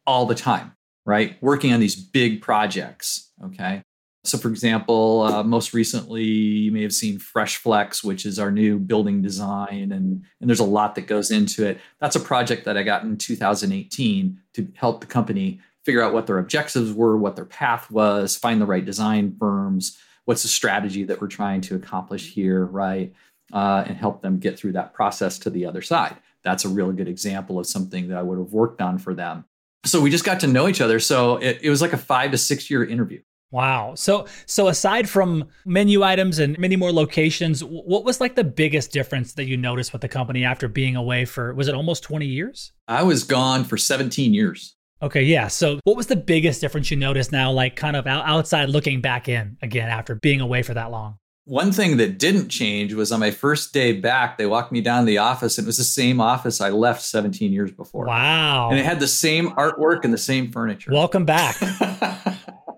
all 0.05 0.25
the 0.25 0.35
time, 0.35 0.73
right? 1.05 1.41
Working 1.41 1.73
on 1.73 1.79
these 1.79 1.95
big 1.95 2.41
projects. 2.41 3.31
Okay. 3.43 3.81
So, 4.23 4.37
for 4.37 4.49
example, 4.49 5.23
uh, 5.23 5.43
most 5.43 5.73
recently, 5.73 6.23
you 6.23 6.71
may 6.71 6.83
have 6.83 6.93
seen 6.93 7.17
Fresh 7.17 7.57
Flex, 7.57 8.03
which 8.03 8.25
is 8.25 8.37
our 8.37 8.51
new 8.51 8.77
building 8.77 9.21
design, 9.21 9.91
and, 9.91 10.23
and 10.39 10.49
there's 10.49 10.59
a 10.59 10.63
lot 10.63 10.93
that 10.95 11.07
goes 11.07 11.31
into 11.31 11.65
it. 11.65 11.79
That's 11.99 12.15
a 12.15 12.19
project 12.19 12.65
that 12.65 12.77
I 12.77 12.83
got 12.83 13.03
in 13.03 13.17
2018 13.17 14.39
to 14.53 14.67
help 14.75 15.01
the 15.01 15.07
company 15.07 15.59
figure 15.83 16.03
out 16.03 16.13
what 16.13 16.27
their 16.27 16.37
objectives 16.37 16.93
were, 16.93 17.17
what 17.17 17.35
their 17.35 17.45
path 17.45 17.89
was, 17.89 18.37
find 18.37 18.61
the 18.61 18.67
right 18.67 18.85
design 18.85 19.35
firms, 19.39 19.97
what's 20.25 20.43
the 20.43 20.49
strategy 20.49 21.03
that 21.03 21.19
we're 21.19 21.27
trying 21.27 21.61
to 21.61 21.75
accomplish 21.75 22.31
here, 22.31 22.65
right? 22.65 23.13
Uh, 23.51 23.83
and 23.87 23.97
help 23.97 24.21
them 24.21 24.37
get 24.37 24.57
through 24.57 24.73
that 24.73 24.93
process 24.93 25.39
to 25.39 25.49
the 25.49 25.65
other 25.65 25.81
side. 25.81 26.15
That's 26.43 26.63
a 26.63 26.69
really 26.69 26.93
good 26.93 27.07
example 27.07 27.57
of 27.57 27.65
something 27.65 28.07
that 28.09 28.17
I 28.19 28.21
would 28.21 28.37
have 28.37 28.53
worked 28.53 28.81
on 28.81 28.99
for 28.99 29.15
them. 29.15 29.45
So 29.83 29.99
we 29.99 30.11
just 30.11 30.23
got 30.23 30.39
to 30.41 30.47
know 30.47 30.67
each 30.67 30.79
other. 30.79 30.99
So 30.99 31.37
it, 31.37 31.59
it 31.63 31.69
was 31.71 31.81
like 31.81 31.93
a 31.93 31.97
five 31.97 32.31
to 32.31 32.37
six 32.37 32.69
year 32.69 32.85
interview 32.85 33.21
Wow. 33.51 33.95
So 33.95 34.27
so 34.45 34.69
aside 34.69 35.09
from 35.09 35.49
menu 35.65 36.03
items 36.03 36.39
and 36.39 36.57
many 36.57 36.77
more 36.77 36.91
locations, 36.91 37.63
what 37.63 38.05
was 38.05 38.21
like 38.21 38.35
the 38.35 38.43
biggest 38.43 38.91
difference 38.91 39.33
that 39.33 39.45
you 39.45 39.57
noticed 39.57 39.91
with 39.91 40.01
the 40.01 40.07
company 40.07 40.45
after 40.45 40.67
being 40.67 40.95
away 40.95 41.25
for 41.25 41.53
was 41.53 41.67
it 41.67 41.75
almost 41.75 42.03
20 42.03 42.25
years? 42.25 42.71
I 42.87 43.03
was 43.03 43.23
gone 43.23 43.65
for 43.65 43.77
17 43.77 44.33
years. 44.33 44.75
Okay, 45.03 45.23
yeah. 45.23 45.47
So 45.47 45.79
what 45.83 45.97
was 45.97 46.07
the 46.07 46.15
biggest 46.15 46.61
difference 46.61 46.91
you 46.91 46.97
noticed 46.97 47.31
now 47.31 47.51
like 47.51 47.75
kind 47.75 47.95
of 47.95 48.07
outside 48.07 48.69
looking 48.69 49.01
back 49.01 49.27
in 49.27 49.57
again 49.61 49.89
after 49.89 50.15
being 50.15 50.41
away 50.41 50.61
for 50.63 50.73
that 50.75 50.91
long? 50.91 51.17
One 51.45 51.71
thing 51.71 51.97
that 51.97 52.19
didn't 52.19 52.49
change 52.49 52.93
was 52.93 53.11
on 53.11 53.19
my 53.19 53.31
first 53.31 53.73
day 53.73 53.93
back, 53.93 54.37
they 54.37 54.45
walked 54.45 54.71
me 54.71 54.79
down 54.79 55.01
to 55.01 55.05
the 55.07 55.17
office. 55.17 55.57
And 55.57 55.65
it 55.65 55.67
was 55.67 55.77
the 55.77 55.83
same 55.83 56.21
office 56.21 56.61
I 56.61 56.69
left 56.69 57.01
17 57.01 57.51
years 57.51 57.71
before. 57.71 58.05
Wow. 58.05 58.69
And 58.69 58.79
it 58.79 58.85
had 58.85 58.99
the 58.99 59.07
same 59.07 59.49
artwork 59.51 60.05
and 60.05 60.13
the 60.13 60.19
same 60.19 60.51
furniture. 60.51 60.91
Welcome 60.93 61.25
back. 61.25 61.57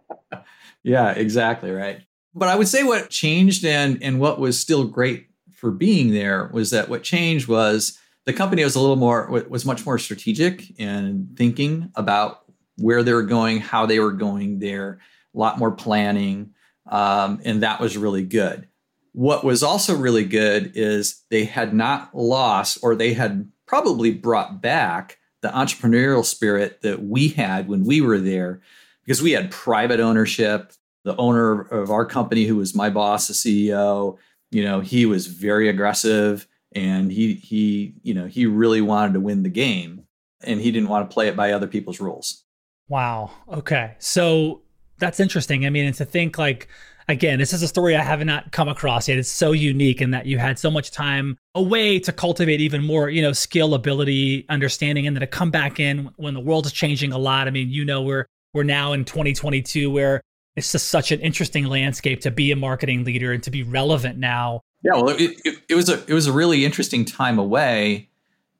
Yeah, 0.84 1.12
exactly 1.12 1.72
right. 1.72 2.02
But 2.36 2.50
I 2.50 2.56
would 2.56 2.68
say 2.68 2.84
what 2.84 3.10
changed 3.10 3.66
and 3.66 4.02
and 4.02 4.20
what 4.20 4.40
was 4.40 4.60
still 4.60 4.86
great 4.86 5.28
for 5.52 5.72
being 5.72 6.12
there 6.12 6.50
was 6.54 6.72
that 6.72 6.90
what 6.90 7.04
changed 7.04 7.48
was 7.48 7.98
the 8.26 8.34
company 8.34 8.64
was 8.64 8.76
a 8.76 8.80
little 8.80 8.96
more 8.96 9.30
was 9.50 9.66
much 9.66 9.86
more 9.86 9.98
strategic 9.98 10.78
in 10.80 11.30
thinking 11.36 11.92
about 11.96 12.44
where 12.78 13.04
they 13.04 13.14
were 13.14 13.24
going, 13.24 13.60
how 13.60 13.86
they 13.86 14.00
were 14.00 14.12
going 14.12 14.60
there, 14.60 15.00
a 15.36 15.38
lot 15.38 15.60
more 15.60 15.72
planning, 15.72 16.54
um, 16.90 17.40
and 17.46 17.64
that 17.64 17.80
was 17.80 17.98
really 17.98 18.24
good. 18.24 18.68
What 19.12 19.44
was 19.44 19.62
also 19.62 19.96
really 19.96 20.26
good 20.26 20.72
is 20.76 21.22
they 21.30 21.46
had 21.46 21.74
not 21.74 22.16
lost, 22.16 22.80
or 22.82 22.96
they 22.96 23.14
had 23.14 23.50
probably 23.68 24.12
brought 24.12 24.62
back 24.62 25.20
the 25.42 25.50
entrepreneurial 25.50 26.26
spirit 26.26 26.82
that 26.82 27.04
we 27.04 27.28
had 27.28 27.68
when 27.68 27.84
we 27.86 28.02
were 28.02 28.20
there 28.20 28.62
because 29.06 29.22
we 29.22 29.32
had 29.32 29.52
private 29.52 30.00
ownership. 30.00 30.74
The 31.06 31.18
owner 31.18 31.62
of 31.64 31.92
our 31.92 32.06
company, 32.06 32.46
who 32.46 32.56
was 32.56 32.74
my 32.74 32.90
boss, 32.90 33.28
the 33.28 33.34
CEO, 33.34 34.18
you 34.52 34.64
know, 34.64 34.80
he 34.80 35.06
was 35.06 35.28
very 35.28 35.68
aggressive 35.68 36.48
and 36.76 37.12
he 37.12 37.34
he 37.34 37.94
you 38.04 38.14
know 38.14 38.26
he 38.26 38.46
really 38.46 38.82
wanted 38.82 39.14
to 39.14 39.20
win 39.20 39.44
the 39.44 39.50
game 39.50 40.06
and 40.44 40.60
he 40.60 40.72
didn't 40.72 40.90
want 40.90 41.10
to 41.10 41.14
play 41.14 41.28
it 41.28 41.36
by 41.36 41.52
other 41.52 41.68
people's 41.68 42.00
rules. 42.00 42.44
Wow. 42.90 43.32
Okay. 43.52 43.96
So 44.00 44.62
that's 44.98 45.20
interesting. 45.20 45.66
I 45.66 45.70
mean, 45.70 45.86
and 45.86 45.96
to 45.96 46.06
think 46.06 46.38
like 46.38 46.68
again, 47.08 47.40
this 47.40 47.54
is 47.54 47.62
a 47.62 47.68
story 47.68 47.96
I 47.96 48.02
have 48.02 48.24
not 48.24 48.52
come 48.52 48.70
across 48.70 49.08
yet. 49.08 49.18
It's 49.18 49.30
so 49.30 49.52
unique 49.52 50.02
in 50.02 50.12
that 50.12 50.26
you 50.26 50.38
had 50.38 50.58
so 50.58 50.72
much 50.72 50.92
time 50.92 51.38
away 51.56 52.00
to 52.00 52.12
cultivate 52.12 52.62
even 52.62 52.84
more, 52.84 53.10
you 53.10 53.22
know, 53.22 53.34
skill, 53.34 53.74
ability, 53.74 54.46
understanding, 54.50 55.08
and 55.08 55.16
then 55.16 55.22
to 55.22 55.28
come 55.28 55.52
back 55.52 55.80
in 55.80 56.10
when 56.16 56.34
the 56.34 56.40
world 56.40 56.66
is 56.66 56.72
changing 56.72 57.12
a 57.12 57.18
lot. 57.18 57.48
I 57.48 57.52
mean, 57.52 57.70
you 57.70 57.84
know, 57.84 58.02
we're 58.02 58.28
we're 58.54 58.64
now 58.64 58.94
in 58.94 59.06
2022 59.06 59.90
where 59.90 60.22
it's 60.56 60.72
just 60.72 60.90
such 60.90 61.12
an 61.12 61.20
interesting 61.22 61.66
landscape 61.66 62.22
to 62.22 62.32
be 62.32 62.52
a 62.52 62.56
marketing 62.56 63.04
leader 63.04 63.32
and 63.32 63.42
to 63.44 63.52
be 63.52 63.64
relevant 63.64 64.18
now. 64.18 64.62
Yeah, 64.84 64.96
well, 64.96 65.10
it, 65.10 65.40
it, 65.44 65.58
it 65.70 65.76
was 65.76 65.90
a 65.90 66.04
it 66.08 66.14
was 66.14 66.28
a 66.28 66.32
really 66.32 66.66
interesting 66.66 67.06
time 67.06 67.40
away 67.40 68.10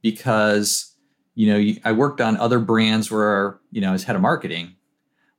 because 0.02 0.96
you 1.36 1.48
know 1.48 1.74
I 1.84 1.92
worked 1.92 2.22
on 2.22 2.38
other 2.38 2.60
brands 2.60 3.12
where 3.12 3.60
you 3.72 3.82
know 3.82 3.90
I 3.90 3.92
was 3.92 4.06
head 4.06 4.16
of 4.16 4.22
marketing, 4.22 4.76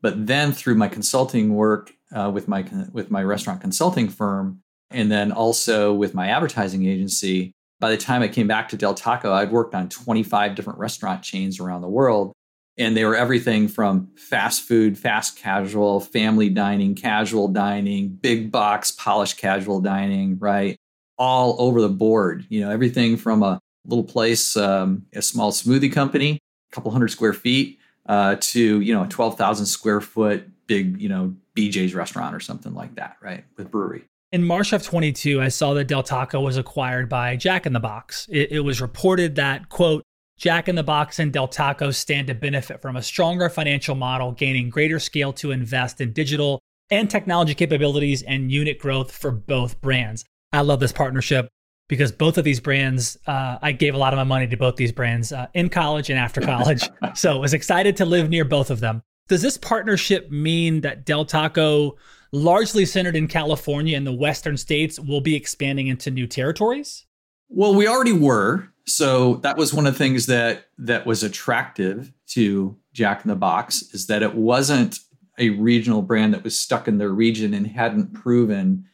but 0.03 0.27
then 0.27 0.53
through 0.53 0.77
my 0.77 0.89
consulting 0.89 1.55
work 1.55 1.93
uh, 2.13 2.31
with 2.33 2.49
my 2.49 2.65
with 2.93 3.11
my 3.11 3.23
restaurant 3.23 3.61
consulting 3.61 4.09
firm, 4.09 4.63
and 4.91 5.11
then 5.11 5.33
also 5.33 5.93
with 5.93 6.15
my 6.15 6.29
advertising 6.29 6.87
agency, 6.87 7.55
by 7.81 7.91
the 7.91 7.97
time 7.97 8.23
I 8.23 8.29
came 8.29 8.47
back 8.47 8.69
to 8.69 8.77
Del 8.77 8.95
Taco, 8.95 9.33
I'd 9.33 9.51
worked 9.51 9.75
on 9.75 9.89
25 9.89 10.55
different 10.55 10.79
restaurant 10.79 11.23
chains 11.23 11.59
around 11.59 11.81
the 11.81 11.89
world 11.89 12.35
and 12.77 12.97
they 12.97 13.05
were 13.05 13.17
everything 13.17 13.69
from 13.69 14.09
fast 14.17 14.63
food, 14.63 14.99
fast 14.99 15.37
casual, 15.37 16.01
family 16.01 16.49
dining, 16.49 16.95
casual 16.95 17.49
dining, 17.49 18.09
big 18.09 18.51
box, 18.51 18.91
polished 18.91 19.37
casual 19.37 19.81
dining, 19.81 20.39
right? 20.39 20.77
All 21.17 21.57
over 21.61 21.81
the 21.81 21.89
board. 21.89 22.47
You 22.49 22.63
know, 22.63 22.71
everything 22.71 23.17
from 23.17 23.43
a 23.43 23.61
little 23.87 24.05
place, 24.05 24.57
um, 24.57 25.07
a 25.15 25.23
small 25.23 25.53
smoothie 25.53 25.93
company, 25.93 26.39
a 26.73 26.75
couple 26.75 26.91
hundred 26.91 27.09
square 27.09 27.33
feet, 27.33 27.79
uh, 28.07 28.37
to 28.41 28.81
you 28.81 28.93
know, 28.93 29.05
a 29.05 29.09
twelve 29.09 29.39
thousand 29.39 29.67
square 29.67 30.01
foot 30.01 30.49
big, 30.67 31.01
you 31.01 31.09
know, 31.09 31.35
BJ's 31.57 31.95
restaurant 31.95 32.35
or 32.35 32.41
something 32.41 32.75
like 32.75 32.95
that, 32.97 33.17
right? 33.21 33.45
With 33.57 33.71
brewery. 33.71 34.05
In 34.33 34.43
March 34.43 34.73
of 34.73 34.83
22, 34.83 35.41
I 35.41 35.49
saw 35.49 35.75
that 35.75 35.85
Del 35.85 36.03
Taco 36.03 36.41
was 36.41 36.57
acquired 36.57 37.09
by 37.09 37.37
Jack 37.37 37.67
in 37.67 37.73
the 37.73 37.81
Box. 37.81 38.27
It, 38.31 38.51
it 38.51 38.61
was 38.61 38.81
reported 38.81 39.37
that, 39.37 39.69
quote, 39.69 40.03
Jack 40.37 40.69
in 40.69 40.75
the 40.75 40.83
Box 40.83 41.19
and 41.19 41.33
Del 41.33 41.49
Taco 41.49 41.91
stand 41.91 42.27
to 42.27 42.35
benefit 42.35 42.83
from 42.83 42.97
a 42.97 43.03
stronger 43.03 43.49
financial 43.49 43.95
model, 43.95 44.33
gaining 44.33 44.69
greater 44.69 44.99
scale 44.99 45.33
to 45.35 45.53
invest 45.53 46.01
in 46.01 46.13
digital 46.13 46.61
and 46.91 47.09
technology 47.09 47.55
capabilities 47.55 48.23
and 48.23 48.51
unit 48.51 48.79
growth 48.79 49.13
for 49.13 49.31
both 49.31 49.81
brands. 49.81 50.25
I 50.53 50.61
love 50.61 50.81
this 50.81 50.93
partnership 50.93 51.49
because 51.89 52.13
both 52.13 52.39
of 52.39 52.45
these 52.45 52.61
brands, 52.61 53.17
uh, 53.27 53.59
I 53.63 53.73
gave 53.73 53.95
a 53.95 53.99
lot 53.99 54.13
of 54.13 54.17
my 54.17 54.25
money 54.25 54.47
to 54.47 54.57
both 54.57 54.77
these 54.77 54.93
brands 54.93 55.33
uh, 55.33 55.47
in 55.55 55.69
college 55.69 56.11
and 56.11 56.19
after 56.19 56.41
college. 56.41 56.89
so 57.15 57.37
I 57.37 57.39
was 57.39 57.55
excited 57.55 57.97
to 57.99 58.05
live 58.05 58.29
near 58.29 58.45
both 58.45 58.71
of 58.71 58.81
them. 58.81 59.03
Does 59.29 59.43
this 59.43 59.57
partnership 59.57 60.31
mean 60.31 60.83
that 60.83 61.07
Del 61.07 61.25
Taco, 61.25 61.97
largely 62.33 62.85
centered 62.85 63.17
in 63.17 63.27
California 63.27 63.97
and 63.97 64.07
the 64.07 64.13
Western 64.13 64.57
states, 64.57 64.99
will 64.99 65.23
be 65.23 65.35
expanding 65.35 65.87
into 65.87 66.11
new 66.11 66.27
territories? 66.27 67.07
Well, 67.49 67.75
we 67.75 67.89
already 67.89 68.13
were. 68.13 68.74
So 68.87 69.37
that 69.37 69.57
was 69.57 69.73
one 69.73 69.87
of 69.87 69.95
the 69.95 69.99
things 69.99 70.27
that 70.27 70.67
that 70.79 71.07
was 71.07 71.23
attractive 71.23 72.13
to 72.29 72.77
Jack 72.93 73.25
in 73.25 73.29
the 73.29 73.37
Box 73.37 73.83
is 73.95 74.07
that 74.09 74.23
it 74.23 74.35
wasn't 74.35 75.01
a 75.39 75.51
regional 75.51 76.03
brand 76.03 76.35
that 76.35 76.45
was 76.45 76.59
stuck 76.59 76.87
in 76.87 76.99
their 76.99 77.09
region 77.11 77.55
and 77.55 77.67
hadn't 77.67 78.13
proven 78.13 78.85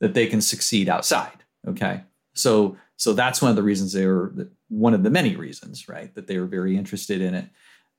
that 0.00 0.14
they 0.14 0.26
can 0.26 0.40
succeed 0.40 0.88
outside. 0.88 1.44
Okay. 1.68 2.02
So 2.34 2.76
so 2.96 3.12
that's 3.12 3.42
one 3.42 3.50
of 3.50 3.56
the 3.56 3.62
reasons 3.62 3.92
they 3.92 4.06
were 4.06 4.48
one 4.68 4.94
of 4.94 5.02
the 5.02 5.10
many 5.10 5.36
reasons, 5.36 5.88
right, 5.88 6.14
that 6.14 6.26
they 6.26 6.38
were 6.38 6.46
very 6.46 6.76
interested 6.76 7.20
in 7.20 7.34
it. 7.34 7.46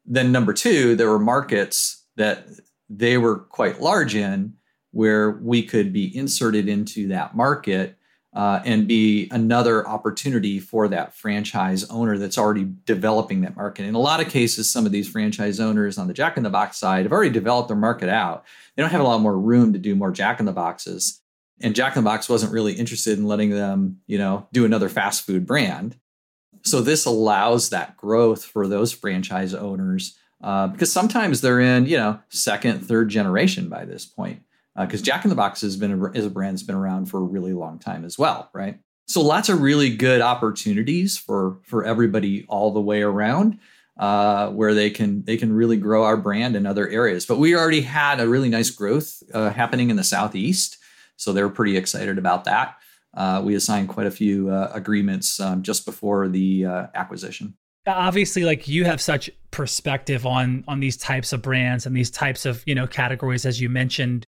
Then 0.06 0.32
number 0.32 0.54
2, 0.54 0.96
there 0.96 1.10
were 1.10 1.20
markets 1.20 2.04
that 2.16 2.48
they 2.90 3.18
were 3.18 3.40
quite 3.40 3.82
large 3.82 4.16
in 4.16 4.54
where 4.92 5.32
we 5.32 5.64
could 5.64 5.92
be 5.92 6.16
inserted 6.16 6.70
into 6.70 7.08
that 7.10 7.36
market 7.36 7.98
uh, 8.36 8.60
and 8.66 8.86
be 8.88 9.30
another 9.32 9.88
opportunity 9.88 10.60
for 10.60 10.90
that 10.90 11.16
franchise 11.16 11.90
owner 11.90 12.18
that's 12.18 12.38
already 12.38 12.68
developing 12.86 13.42
that 13.42 13.56
market. 13.56 13.86
In 13.86 13.96
a 13.96 14.00
lot 14.00 14.20
of 14.20 14.28
cases, 14.28 14.70
some 14.70 14.86
of 14.86 14.92
these 14.92 15.08
franchise 15.08 15.62
owners 15.62 15.98
on 15.98 16.08
the 16.08 16.14
Jack 16.14 16.36
in 16.36 16.44
the 16.44 16.50
Box 16.50 16.78
side 16.78 17.06
have 17.06 17.14
already 17.14 17.30
developed 17.30 17.70
their 17.70 17.78
market 17.78 18.10
out. 18.10 18.44
They 18.76 18.84
don't 18.84 18.92
have 18.92 19.00
a 19.00 19.06
lot 19.06 19.22
more 19.22 19.40
room 19.40 19.72
to 19.72 19.80
do 19.80 19.96
more 19.96 20.12
Jack 20.12 20.42
in 20.42 20.46
the 20.46 20.52
Boxes. 20.52 21.22
And 21.62 21.74
Jack 21.74 21.96
in 21.96 22.04
the 22.04 22.10
Box 22.10 22.28
wasn't 22.28 22.52
really 22.52 22.74
interested 22.74 23.18
in 23.18 23.26
letting 23.26 23.52
them, 23.52 24.02
you 24.06 24.18
know, 24.18 24.48
do 24.52 24.66
another 24.66 24.90
fast 24.90 25.26
food 25.26 25.46
brand. 25.46 25.96
So 26.64 26.82
this 26.82 27.06
allows 27.06 27.70
that 27.70 27.96
growth 27.96 28.44
for 28.44 28.68
those 28.68 28.92
franchise 28.92 29.54
owners 29.54 30.18
uh, 30.44 30.68
because 30.68 30.92
sometimes 30.92 31.40
they're 31.40 31.62
in, 31.62 31.86
you 31.86 31.96
know, 31.96 32.20
second, 32.28 32.86
third 32.86 33.08
generation 33.08 33.70
by 33.70 33.86
this 33.86 34.06
point 34.06 34.42
because 34.78 35.02
uh, 35.02 35.06
Jack 35.06 35.24
in 35.24 35.30
the 35.30 35.36
Box 35.36 35.62
has 35.62 35.78
been 35.78 35.92
a, 35.92 36.12
is 36.12 36.26
a 36.26 36.30
brand 36.30 36.56
that's 36.56 36.64
been 36.64 36.76
around 36.76 37.06
for 37.06 37.20
a 37.20 37.24
really 37.24 37.54
long 37.54 37.80
time 37.80 38.04
as 38.04 38.18
well, 38.18 38.50
right? 38.54 38.80
So 39.08 39.22
lots 39.22 39.50
of 39.50 39.62
really 39.62 39.96
good 39.96 40.22
opportunities 40.22 41.18
for 41.18 41.60
for 41.64 41.86
everybody 41.86 42.46
all 42.50 42.72
the 42.72 42.82
way 42.82 43.02
around, 43.02 43.60
uh, 43.98 44.50
where 44.50 44.74
they 44.74 44.90
can 44.90 45.24
they 45.24 45.38
can 45.38 45.54
really 45.54 45.78
grow 45.78 46.04
our 46.04 46.18
brand 46.18 46.56
in 46.56 46.66
other 46.66 46.88
areas. 46.90 47.26
But 47.26 47.38
we 47.38 47.56
already 47.56 47.82
had 47.82 48.20
a 48.20 48.28
really 48.28 48.50
nice 48.50 48.70
growth 48.70 49.22
uh, 49.34 49.52
happening 49.52 49.90
in 49.90 49.96
the 49.96 50.04
southeast, 50.04 50.78
so 51.16 51.32
they're 51.32 51.50
pretty 51.50 51.78
excited 51.78 52.18
about 52.18 52.46
that. 52.46 52.78
Uh, 53.14 53.42
we 53.46 53.56
assigned 53.56 53.88
quite 53.88 54.08
a 54.08 54.12
few 54.12 54.50
uh, 54.50 54.72
agreements 54.74 55.40
um, 55.40 55.64
just 55.64 55.86
before 55.86 56.28
the 56.28 56.66
uh, 56.66 56.88
acquisition 56.96 57.56
obviously 57.88 58.44
like 58.44 58.68
you 58.68 58.84
have 58.84 59.00
such 59.00 59.30
perspective 59.52 60.26
on 60.26 60.64
on 60.68 60.80
these 60.80 60.98
types 60.98 61.32
of 61.32 61.42
brands 61.42 61.86
and 61.86 61.96
these 61.96 62.10
types 62.10 62.46
of 62.46 62.64
you 62.66 62.74
know 62.74 62.88
categories 62.88 63.46
as 63.46 63.62
you 63.62 63.70
mentioned 63.70 64.26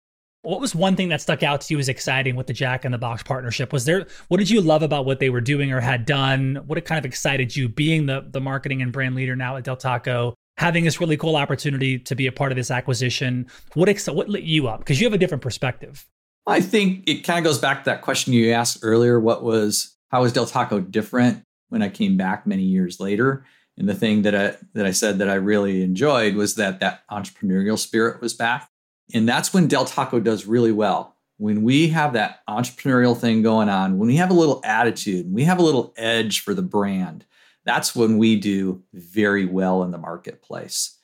what 0.44 0.60
was 0.60 0.74
one 0.74 0.96
thing 0.96 1.08
that 1.08 1.20
stuck 1.20 1.42
out 1.42 1.62
to 1.62 1.74
you 1.74 1.80
as 1.80 1.88
exciting 1.88 2.36
with 2.36 2.46
the 2.46 2.52
Jack 2.52 2.84
in 2.84 2.92
the 2.92 2.98
Box 2.98 3.22
partnership? 3.22 3.72
Was 3.72 3.84
there 3.84 4.06
what 4.28 4.38
did 4.38 4.50
you 4.50 4.60
love 4.60 4.82
about 4.82 5.06
what 5.06 5.18
they 5.18 5.30
were 5.30 5.40
doing 5.40 5.72
or 5.72 5.80
had 5.80 6.04
done? 6.06 6.62
What 6.66 6.82
kind 6.84 6.98
of 6.98 7.04
excited 7.04 7.56
you 7.56 7.68
being 7.68 8.06
the 8.06 8.26
the 8.30 8.40
marketing 8.40 8.82
and 8.82 8.92
brand 8.92 9.14
leader 9.14 9.34
now 9.34 9.56
at 9.56 9.64
Del 9.64 9.76
Taco? 9.76 10.34
Having 10.56 10.84
this 10.84 11.00
really 11.00 11.16
cool 11.16 11.34
opportunity 11.34 11.98
to 11.98 12.14
be 12.14 12.28
a 12.28 12.32
part 12.32 12.52
of 12.52 12.56
this 12.56 12.70
acquisition, 12.70 13.46
what 13.74 13.88
ex- 13.88 14.06
what 14.06 14.28
lit 14.28 14.44
you 14.44 14.68
up? 14.68 14.78
Because 14.78 15.00
you 15.00 15.06
have 15.06 15.14
a 15.14 15.18
different 15.18 15.42
perspective. 15.42 16.06
I 16.46 16.60
think 16.60 17.08
it 17.08 17.24
kind 17.24 17.38
of 17.38 17.44
goes 17.44 17.58
back 17.58 17.84
to 17.84 17.90
that 17.90 18.02
question 18.02 18.32
you 18.32 18.52
asked 18.52 18.78
earlier. 18.82 19.18
What 19.18 19.42
was 19.42 19.96
how 20.10 20.22
was 20.22 20.32
Del 20.32 20.46
Taco 20.46 20.78
different 20.80 21.42
when 21.70 21.82
I 21.82 21.88
came 21.88 22.16
back 22.16 22.46
many 22.46 22.62
years 22.62 23.00
later? 23.00 23.44
And 23.76 23.88
the 23.88 23.94
thing 23.94 24.22
that 24.22 24.34
I 24.34 24.56
that 24.74 24.86
I 24.86 24.92
said 24.92 25.18
that 25.18 25.28
I 25.28 25.34
really 25.34 25.82
enjoyed 25.82 26.36
was 26.36 26.54
that 26.56 26.80
that 26.80 27.02
entrepreneurial 27.10 27.78
spirit 27.78 28.20
was 28.20 28.34
back. 28.34 28.68
And 29.12 29.28
that's 29.28 29.52
when 29.52 29.68
Del 29.68 29.84
Taco 29.84 30.20
does 30.20 30.46
really 30.46 30.72
well. 30.72 31.16
When 31.36 31.62
we 31.62 31.88
have 31.88 32.12
that 32.12 32.40
entrepreneurial 32.48 33.16
thing 33.16 33.42
going 33.42 33.68
on, 33.68 33.98
when 33.98 34.06
we 34.06 34.16
have 34.16 34.30
a 34.30 34.34
little 34.34 34.60
attitude, 34.64 35.32
we 35.32 35.44
have 35.44 35.58
a 35.58 35.62
little 35.62 35.92
edge 35.96 36.40
for 36.40 36.54
the 36.54 36.62
brand, 36.62 37.26
that's 37.64 37.96
when 37.96 38.18
we 38.18 38.36
do 38.38 38.82
very 38.92 39.44
well 39.44 39.82
in 39.82 39.90
the 39.90 39.98
marketplace. 39.98 40.98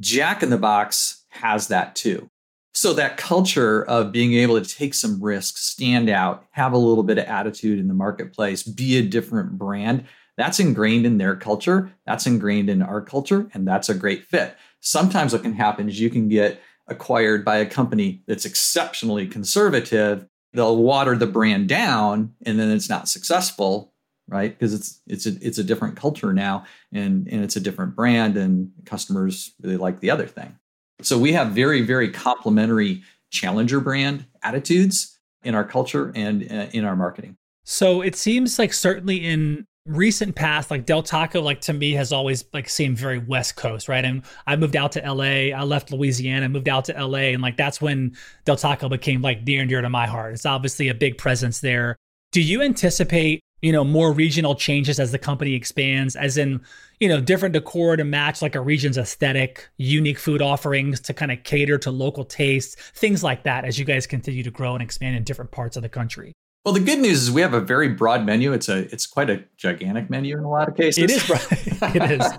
Jack 0.00 0.42
in 0.42 0.50
the 0.50 0.58
Box 0.58 1.24
has 1.30 1.68
that 1.68 1.96
too. 1.96 2.28
So 2.74 2.92
that 2.92 3.16
culture 3.16 3.84
of 3.86 4.12
being 4.12 4.34
able 4.34 4.60
to 4.60 4.68
take 4.76 4.92
some 4.92 5.22
risks, 5.22 5.62
stand 5.62 6.10
out, 6.10 6.44
have 6.50 6.74
a 6.74 6.78
little 6.78 7.04
bit 7.04 7.16
of 7.16 7.24
attitude 7.24 7.78
in 7.78 7.88
the 7.88 7.94
marketplace, 7.94 8.62
be 8.62 8.98
a 8.98 9.02
different 9.02 9.56
brand, 9.56 10.04
that's 10.36 10.60
ingrained 10.60 11.06
in 11.06 11.18
their 11.18 11.34
culture. 11.34 11.90
That's 12.06 12.26
ingrained 12.26 12.68
in 12.68 12.82
our 12.82 13.00
culture, 13.00 13.48
and 13.54 13.66
that's 13.66 13.88
a 13.88 13.94
great 13.94 14.24
fit. 14.24 14.56
Sometimes 14.80 15.32
what 15.32 15.42
can 15.42 15.54
happen 15.54 15.88
is 15.88 15.98
you 15.98 16.10
can 16.10 16.28
get 16.28 16.60
acquired 16.88 17.44
by 17.44 17.56
a 17.56 17.66
company 17.66 18.22
that's 18.26 18.44
exceptionally 18.44 19.26
conservative. 19.26 20.26
They'll 20.52 20.76
water 20.76 21.16
the 21.16 21.26
brand 21.26 21.68
down, 21.68 22.34
and 22.44 22.58
then 22.58 22.70
it's 22.70 22.88
not 22.88 23.08
successful, 23.08 23.92
right? 24.28 24.56
Because 24.56 24.72
it's 24.72 25.00
it's 25.06 25.26
a 25.26 25.46
it's 25.46 25.58
a 25.58 25.64
different 25.64 25.96
culture 25.96 26.32
now, 26.32 26.64
and 26.92 27.26
and 27.28 27.44
it's 27.44 27.56
a 27.56 27.60
different 27.60 27.94
brand, 27.94 28.36
and 28.36 28.70
customers 28.84 29.54
really 29.60 29.76
like 29.76 30.00
the 30.00 30.10
other 30.10 30.26
thing. 30.26 30.56
So 31.02 31.18
we 31.18 31.32
have 31.32 31.48
very 31.48 31.82
very 31.82 32.10
complementary 32.10 33.02
challenger 33.30 33.80
brand 33.80 34.26
attitudes 34.42 35.18
in 35.42 35.54
our 35.54 35.64
culture 35.64 36.12
and 36.14 36.50
uh, 36.50 36.66
in 36.72 36.84
our 36.84 36.96
marketing. 36.96 37.36
So 37.64 38.00
it 38.00 38.16
seems 38.16 38.58
like 38.58 38.72
certainly 38.72 39.26
in 39.26 39.66
recent 39.86 40.34
past, 40.34 40.70
like 40.70 40.86
Del 40.86 41.02
Taco, 41.02 41.40
like 41.40 41.60
to 41.62 41.72
me 41.72 41.92
has 41.92 42.12
always 42.12 42.44
like 42.52 42.68
seemed 42.68 42.98
very 42.98 43.18
West 43.18 43.56
Coast, 43.56 43.88
right? 43.88 44.04
And 44.04 44.22
I 44.46 44.56
moved 44.56 44.76
out 44.76 44.92
to 44.92 45.00
LA. 45.00 45.54
I 45.56 45.62
left 45.62 45.92
Louisiana, 45.92 46.48
moved 46.48 46.68
out 46.68 46.84
to 46.86 46.92
LA, 46.92 47.30
and 47.32 47.42
like 47.42 47.56
that's 47.56 47.80
when 47.80 48.16
Del 48.44 48.56
Taco 48.56 48.88
became 48.88 49.22
like 49.22 49.44
near 49.44 49.60
and 49.60 49.68
dear 49.68 49.80
to 49.80 49.88
my 49.88 50.06
heart. 50.06 50.34
It's 50.34 50.46
obviously 50.46 50.88
a 50.88 50.94
big 50.94 51.18
presence 51.18 51.60
there. 51.60 51.96
Do 52.32 52.42
you 52.42 52.62
anticipate, 52.62 53.40
you 53.62 53.72
know, 53.72 53.84
more 53.84 54.12
regional 54.12 54.54
changes 54.54 54.98
as 55.00 55.12
the 55.12 55.18
company 55.18 55.54
expands, 55.54 56.16
as 56.16 56.36
in, 56.36 56.60
you 57.00 57.08
know, 57.08 57.20
different 57.20 57.52
decor 57.52 57.96
to 57.96 58.04
match 58.04 58.42
like 58.42 58.54
a 58.54 58.60
region's 58.60 58.98
aesthetic, 58.98 59.68
unique 59.78 60.18
food 60.18 60.42
offerings 60.42 61.00
to 61.00 61.14
kind 61.14 61.32
of 61.32 61.42
cater 61.44 61.78
to 61.78 61.90
local 61.90 62.24
tastes, 62.24 62.74
things 62.92 63.22
like 63.22 63.44
that 63.44 63.64
as 63.64 63.78
you 63.78 63.84
guys 63.84 64.06
continue 64.06 64.42
to 64.42 64.50
grow 64.50 64.74
and 64.74 64.82
expand 64.82 65.16
in 65.16 65.24
different 65.24 65.50
parts 65.50 65.76
of 65.76 65.82
the 65.82 65.88
country? 65.88 66.32
Well, 66.66 66.72
the 66.72 66.80
good 66.80 66.98
news 66.98 67.22
is 67.22 67.30
we 67.30 67.42
have 67.42 67.54
a 67.54 67.60
very 67.60 67.90
broad 67.90 68.26
menu. 68.26 68.52
It's 68.52 68.68
a 68.68 68.92
it's 68.92 69.06
quite 69.06 69.30
a 69.30 69.44
gigantic 69.56 70.10
menu 70.10 70.36
in 70.36 70.42
a 70.42 70.50
lot 70.50 70.68
of 70.68 70.76
cases. 70.76 70.98
It 70.98 71.10
is. 71.12 71.30
it 71.94 72.10
is. 72.10 72.32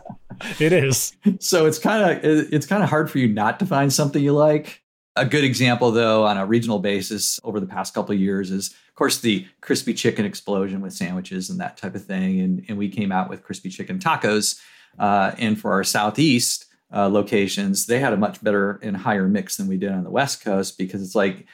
It 0.60 0.74
is. 0.74 1.16
So 1.40 1.66
it's 1.66 1.80
kind 1.80 2.12
of 2.12 2.26
it's 2.26 2.66
kind 2.66 2.84
of 2.84 2.90
hard 2.90 3.10
for 3.10 3.20
you 3.20 3.30
not 3.30 3.58
to 3.60 3.66
find 3.66 3.92
something 3.92 4.22
you 4.22 4.34
like. 4.34 4.84
A 5.16 5.26
good 5.26 5.46
example, 5.46 5.92
though, 5.92 6.26
on 6.26 6.38
a 6.38 6.46
regional 6.46 6.80
basis 6.80 7.40
over 7.46 7.62
the 7.62 7.66
past 7.66 7.94
couple 7.94 8.14
of 8.14 8.20
years 8.20 8.52
is, 8.52 8.68
of 8.90 8.96
course, 8.96 9.22
the 9.22 9.48
crispy 9.62 9.94
chicken 9.94 10.26
explosion 10.26 10.82
with 10.82 10.92
sandwiches 10.92 11.50
and 11.50 11.62
that 11.62 11.78
type 11.78 11.96
of 11.96 12.04
thing. 12.04 12.42
And, 12.42 12.66
and 12.68 12.78
we 12.78 12.90
came 12.90 13.14
out 13.14 13.30
with 13.30 13.44
crispy 13.44 13.70
chicken 13.70 13.98
tacos. 13.98 14.60
Uh, 15.00 15.32
and 15.38 15.58
for 15.58 15.72
our 15.72 15.86
southeast 15.86 16.66
uh, 16.94 17.08
locations, 17.08 17.86
they 17.86 18.00
had 18.00 18.12
a 18.12 18.18
much 18.18 18.44
better 18.44 18.78
and 18.84 18.98
higher 18.98 19.30
mix 19.30 19.56
than 19.56 19.68
we 19.68 19.78
did 19.78 19.94
on 19.94 20.04
the 20.04 20.12
West 20.12 20.44
Coast 20.44 20.78
because 20.78 21.02
it's 21.02 21.16
like 21.16 21.48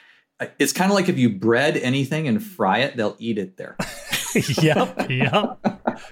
it's 0.58 0.72
kind 0.72 0.90
of 0.90 0.94
like 0.94 1.08
if 1.08 1.18
you 1.18 1.30
bread 1.30 1.76
anything 1.76 2.28
and 2.28 2.42
fry 2.42 2.78
it, 2.78 2.96
they'll 2.96 3.16
eat 3.18 3.38
it 3.38 3.56
there. 3.56 3.76
yep, 4.62 5.08
yep. 5.08 5.58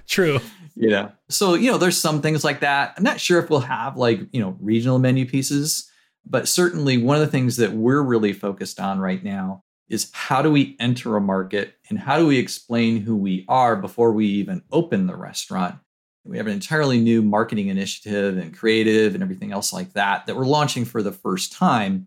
True. 0.07 0.41
Yeah. 0.75 1.11
So, 1.29 1.55
you 1.55 1.71
know, 1.71 1.79
there's 1.79 1.99
some 1.99 2.23
things 2.23 2.45
like 2.45 2.61
that. 2.61 2.95
I'm 2.97 3.03
not 3.03 3.21
sure 3.21 3.41
if 3.41 3.51
we'll 3.51 3.61
have 3.61 3.97
like, 3.97 4.21
you 4.33 4.41
know, 4.41 4.57
regional 4.61 4.99
menu 4.99 5.27
pieces, 5.27 5.91
but 6.25 6.49
certainly 6.49 6.99
one 6.99 7.17
of 7.17 7.21
the 7.21 7.31
things 7.31 7.57
that 7.57 7.73
we're 7.73 8.03
really 8.03 8.33
focused 8.33 8.81
on 8.81 9.01
right 9.01 9.23
now 9.23 9.65
is 9.89 10.11
how 10.13 10.41
do 10.41 10.51
we 10.51 10.77
enter 10.81 11.17
a 11.17 11.21
market 11.21 11.75
and 11.91 11.99
how 11.99 12.17
do 12.17 12.27
we 12.27 12.39
explain 12.39 12.99
who 13.01 13.17
we 13.17 13.45
are 13.49 13.77
before 13.77 14.13
we 14.13 14.27
even 14.27 14.63
open 14.73 15.07
the 15.07 15.17
restaurant? 15.17 15.77
We 16.25 16.37
have 16.39 16.47
an 16.47 16.53
entirely 16.53 17.01
new 17.01 17.21
marketing 17.21 17.69
initiative 17.69 18.39
and 18.39 18.57
creative 18.57 19.15
and 19.15 19.23
everything 19.23 19.53
else 19.53 19.73
like 19.73 19.93
that 19.95 20.27
that 20.27 20.37
we're 20.37 20.47
launching 20.47 20.85
for 20.85 21.03
the 21.03 21.13
first 21.13 21.53
time 21.53 22.07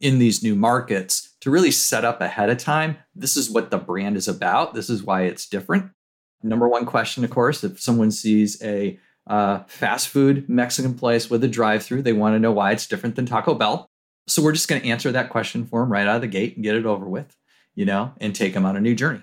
in 0.00 0.18
these 0.18 0.42
new 0.42 0.54
markets 0.54 1.35
to 1.46 1.50
really 1.52 1.70
set 1.70 2.04
up 2.04 2.20
ahead 2.20 2.50
of 2.50 2.58
time. 2.58 2.96
This 3.14 3.36
is 3.36 3.48
what 3.48 3.70
the 3.70 3.78
brand 3.78 4.16
is 4.16 4.26
about. 4.26 4.74
This 4.74 4.90
is 4.90 5.04
why 5.04 5.22
it's 5.22 5.48
different. 5.48 5.92
Number 6.42 6.68
one 6.68 6.84
question, 6.84 7.22
of 7.22 7.30
course, 7.30 7.62
if 7.62 7.80
someone 7.80 8.10
sees 8.10 8.60
a 8.64 8.98
uh, 9.28 9.60
fast 9.68 10.08
food 10.08 10.48
Mexican 10.48 10.94
place 10.94 11.30
with 11.30 11.44
a 11.44 11.48
drive 11.48 11.84
through, 11.84 12.02
they 12.02 12.12
want 12.12 12.34
to 12.34 12.40
know 12.40 12.50
why 12.50 12.72
it's 12.72 12.88
different 12.88 13.14
than 13.14 13.26
Taco 13.26 13.54
Bell. 13.54 13.88
So 14.26 14.42
we're 14.42 14.54
just 14.54 14.66
going 14.66 14.82
to 14.82 14.88
answer 14.88 15.12
that 15.12 15.30
question 15.30 15.64
for 15.64 15.82
them 15.82 15.92
right 15.92 16.08
out 16.08 16.16
of 16.16 16.20
the 16.20 16.26
gate 16.26 16.56
and 16.56 16.64
get 16.64 16.74
it 16.74 16.84
over 16.84 17.08
with, 17.08 17.36
you 17.76 17.84
know, 17.84 18.12
and 18.20 18.34
take 18.34 18.52
them 18.52 18.66
on 18.66 18.76
a 18.76 18.80
new 18.80 18.96
journey. 18.96 19.22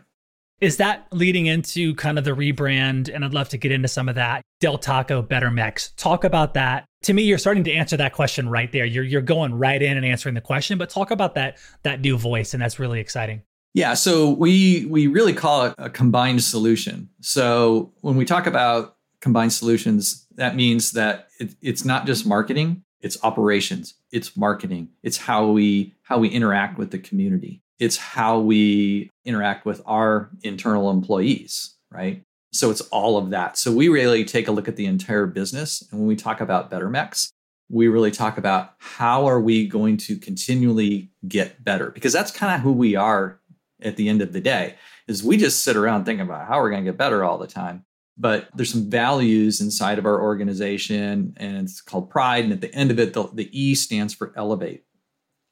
Is 0.62 0.78
that 0.78 1.08
leading 1.12 1.48
into 1.48 1.94
kind 1.96 2.18
of 2.18 2.24
the 2.24 2.32
rebrand? 2.32 3.14
And 3.14 3.26
I'd 3.26 3.34
love 3.34 3.50
to 3.50 3.58
get 3.58 3.74
into 3.74 3.90
some 3.90 4.08
of 4.08 4.16
that. 4.16 4.44
Del 4.62 4.78
Taco 4.78 5.22
Better 5.22 5.52
Mex. 5.52 5.92
Talk 5.98 6.24
about 6.24 6.54
that. 6.54 6.86
To 7.04 7.14
me, 7.14 7.24
you're 7.24 7.38
starting 7.38 7.64
to 7.66 7.72
answer 7.72 7.98
that 7.98 8.14
question 8.14 8.50
right 8.50 8.72
there. 8.72 8.86
You're 8.86 9.04
you're 9.04 9.22
going 9.22 9.54
right 9.54 9.82
in 9.82 9.98
and 9.98 10.06
answering 10.06 10.36
the 10.36 10.42
question, 10.42 10.78
but 10.78 10.90
talk 10.90 11.12
about 11.12 11.36
that 11.36 11.58
that 11.84 12.02
new 12.02 12.18
voice, 12.18 12.54
and 12.54 12.62
that's 12.62 12.80
really 12.80 13.00
exciting. 13.00 13.42
Yeah, 13.74 13.94
so 13.94 14.32
we 14.32 14.86
we 14.90 15.08
really 15.08 15.34
call 15.34 15.66
it 15.66 15.76
a 15.78 15.90
combined 15.90 16.44
solution. 16.44 17.10
So 17.22 17.92
when 18.02 18.16
we 18.16 18.26
talk 18.26 18.48
about 18.48 18.98
combined 19.22 19.54
solutions, 19.54 20.28
that 20.36 20.56
means 20.56 20.92
that 20.92 21.28
it, 21.40 21.56
it's 21.62 21.86
not 21.86 22.06
just 22.06 22.26
marketing, 22.26 22.84
it's 23.02 23.18
operations, 23.24 23.96
it's 24.12 24.36
marketing, 24.38 24.90
it's 25.02 25.18
how 25.18 25.52
we 25.52 25.94
how 26.04 26.18
we 26.18 26.30
interact 26.30 26.78
with 26.78 26.92
the 26.92 27.00
community 27.00 27.64
it's 27.80 27.98
how 27.98 28.40
we 28.40 29.10
interact 29.26 29.66
with 29.66 29.82
our 29.86 30.30
internal 30.42 30.90
employees, 30.90 31.76
right? 31.92 32.24
So 32.54 32.70
it's 32.70 32.82
all 32.82 33.18
of 33.18 33.32
that. 33.32 33.58
So 33.58 33.72
we 33.72 33.90
really 33.90 34.24
take 34.24 34.48
a 34.48 34.52
look 34.52 34.68
at 34.68 34.76
the 34.76 34.86
entire 34.86 35.26
business. 35.26 35.84
And 35.90 36.00
when 36.00 36.08
we 36.08 36.16
talk 36.16 36.40
about 36.40 36.70
Better 36.70 36.90
we 37.70 37.88
really 37.88 38.12
talk 38.12 38.38
about 38.38 38.74
how 38.78 39.26
are 39.28 39.42
we 39.42 39.68
going 39.68 39.98
to 39.98 40.18
continually 40.18 41.10
get 41.28 41.64
better? 41.64 41.90
Because 41.90 42.14
that's 42.14 42.32
kind 42.32 42.54
of 42.54 42.62
who 42.62 42.72
we 42.72 42.96
are 42.96 43.40
at 43.82 43.96
the 43.96 44.08
end 44.08 44.22
of 44.22 44.34
the 44.34 44.40
day, 44.40 44.76
is 45.08 45.24
we 45.24 45.36
just 45.36 45.64
sit 45.64 45.76
around 45.76 46.06
thinking 46.06 46.26
about 46.26 46.48
how 46.48 46.60
we're 46.60 46.70
going 46.70 46.86
to 46.86 46.92
get 46.92 46.98
better 46.98 47.24
all 47.24 47.40
the 47.40 47.48
time. 47.48 47.84
But 48.16 48.50
there's 48.54 48.72
some 48.72 48.92
values 48.92 49.60
inside 49.60 49.98
of 49.98 50.06
our 50.06 50.22
organization, 50.22 51.34
and 51.38 51.58
it's 51.58 51.82
called 51.82 52.12
pride. 52.12 52.44
And 52.44 52.54
at 52.54 52.62
the 52.62 52.74
end 52.76 52.92
of 52.92 53.00
it, 53.00 53.14
the, 53.14 53.28
the 53.34 53.50
E 53.60 53.74
stands 53.74 54.14
for 54.14 54.32
elevate. 54.38 54.84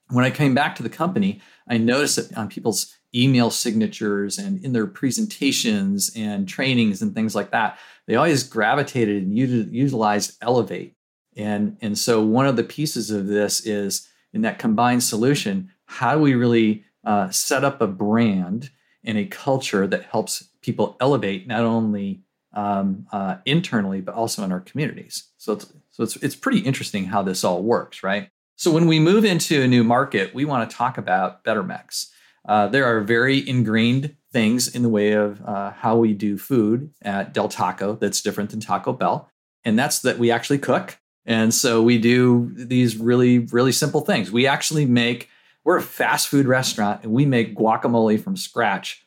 When 0.09 0.23
I 0.23 0.29
came 0.29 0.53
back 0.53 0.75
to 0.75 0.83
the 0.83 0.89
company, 0.89 1.41
I 1.67 1.77
noticed 1.77 2.19
it 2.19 2.37
on 2.37 2.49
people's 2.49 2.95
email 3.13 3.50
signatures 3.50 4.38
and 4.38 4.63
in 4.63 4.74
their 4.74 4.88
presentations 4.88 6.12
and 6.15 6.47
trainings 6.47 7.02
and 7.02 7.13
things 7.13 7.36
like 7.36 7.52
that. 7.52 7.78
They 8.08 8.15
always 8.15 8.43
gravitated 8.43 9.24
and 9.24 9.38
utilized 9.38 10.38
Elevate. 10.41 10.95
And, 11.36 11.78
and 11.82 11.97
so 11.97 12.21
one 12.21 12.47
of 12.47 12.56
the 12.56 12.63
pieces 12.63 13.12
of 13.12 13.28
this 13.28 13.65
is 13.65 14.08
in 14.34 14.41
that 14.41 14.60
combined 14.60 15.04
solution, 15.04 15.71
how 15.86 16.15
do 16.15 16.21
we 16.21 16.34
really 16.34 16.84
uh, 17.06 17.30
set 17.30 17.63
up 17.63 17.82
a 17.82 17.88
brand 17.88 18.69
and 19.04 19.17
a 19.17 19.26
culture 19.26 19.88
that 19.88 20.04
helps 20.04 20.47
people 20.62 20.95
elevate 21.00 21.47
not 21.47 21.62
only 21.62 22.24
um, 22.54 23.08
uh, 23.12 23.38
internally 23.45 24.02
but 24.02 24.15
also 24.15 24.43
in 24.43 24.52
our 24.52 24.60
communities? 24.60 25.30
So 25.38 25.54
it's, 25.54 25.74
so 25.91 26.04
it's, 26.04 26.15
it's 26.17 26.36
pretty 26.36 26.60
interesting 26.60 27.06
how 27.06 27.21
this 27.24 27.43
all 27.43 27.63
works, 27.63 28.04
right? 28.04 28.30
So 28.56 28.71
when 28.71 28.88
we 28.88 29.00
move 29.00 29.26
into 29.26 29.62
a 29.63 29.67
new 29.67 29.84
market, 29.84 30.36
we 30.36 30.45
want 30.45 30.69
to 30.69 30.76
talk 30.76 30.97
about 30.97 31.43
Better 31.43 31.63
Mex. 31.63 32.12
Uh, 32.45 32.67
there 32.67 32.86
are 32.86 33.01
very 33.01 33.47
ingrained 33.47 34.15
things 34.32 34.73
in 34.73 34.82
the 34.82 34.89
way 34.89 35.12
of 35.12 35.41
uh, 35.45 35.71
how 35.71 35.97
we 35.97 36.13
do 36.13 36.38
food 36.38 36.93
at 37.01 37.34
Del 37.34 37.49
Taco 37.49 37.95
that's 37.95 38.21
different 38.21 38.49
than 38.49 38.60
Taco 38.60 38.93
Bell, 38.93 39.30
and 39.63 39.77
that's 39.77 39.99
that 39.99 40.17
we 40.17 40.32
actually 40.32 40.58
cook. 40.58 40.97
And 41.25 41.54
so 41.54 41.82
we 41.82 41.99
do 41.99 42.51
these 42.56 42.97
really, 42.97 43.39
really 43.39 43.71
simple 43.71 44.01
things. 44.01 44.32
We 44.32 44.47
actually 44.47 44.86
make, 44.86 45.30
we're 45.63 45.77
a 45.77 45.82
fast 45.82 46.27
food 46.30 46.47
restaurant 46.47 47.04
and 47.04 47.12
we 47.12 47.25
make 47.25 47.56
guacamole 47.56 48.19
from 48.19 48.36
scratch 48.36 49.06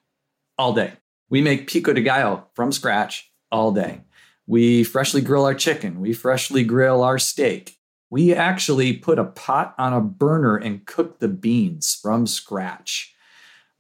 all 0.57 0.73
day. 0.73 0.93
We 1.29 1.43
make 1.43 1.69
pico 1.69 1.93
de 1.93 2.03
gallo 2.03 2.47
from 2.55 2.71
scratch 2.71 3.33
all 3.51 3.73
day. 3.73 4.03
We 4.47 4.85
freshly 4.85 5.23
grill 5.23 5.45
our 5.45 5.55
chicken. 5.55 6.01
We 6.01 6.13
freshly 6.13 6.63
grill 6.63 7.03
our 7.03 7.19
steak 7.19 7.79
we 8.15 8.33
actually 8.33 8.93
put 8.93 9.19
a 9.19 9.25
pot 9.25 9.75
on 9.79 9.93
a 9.93 10.01
burner 10.01 10.57
and 10.57 10.87
cook 10.87 11.19
the 11.19 11.29
beans 11.29 11.99
from 12.01 12.27
scratch. 12.27 13.14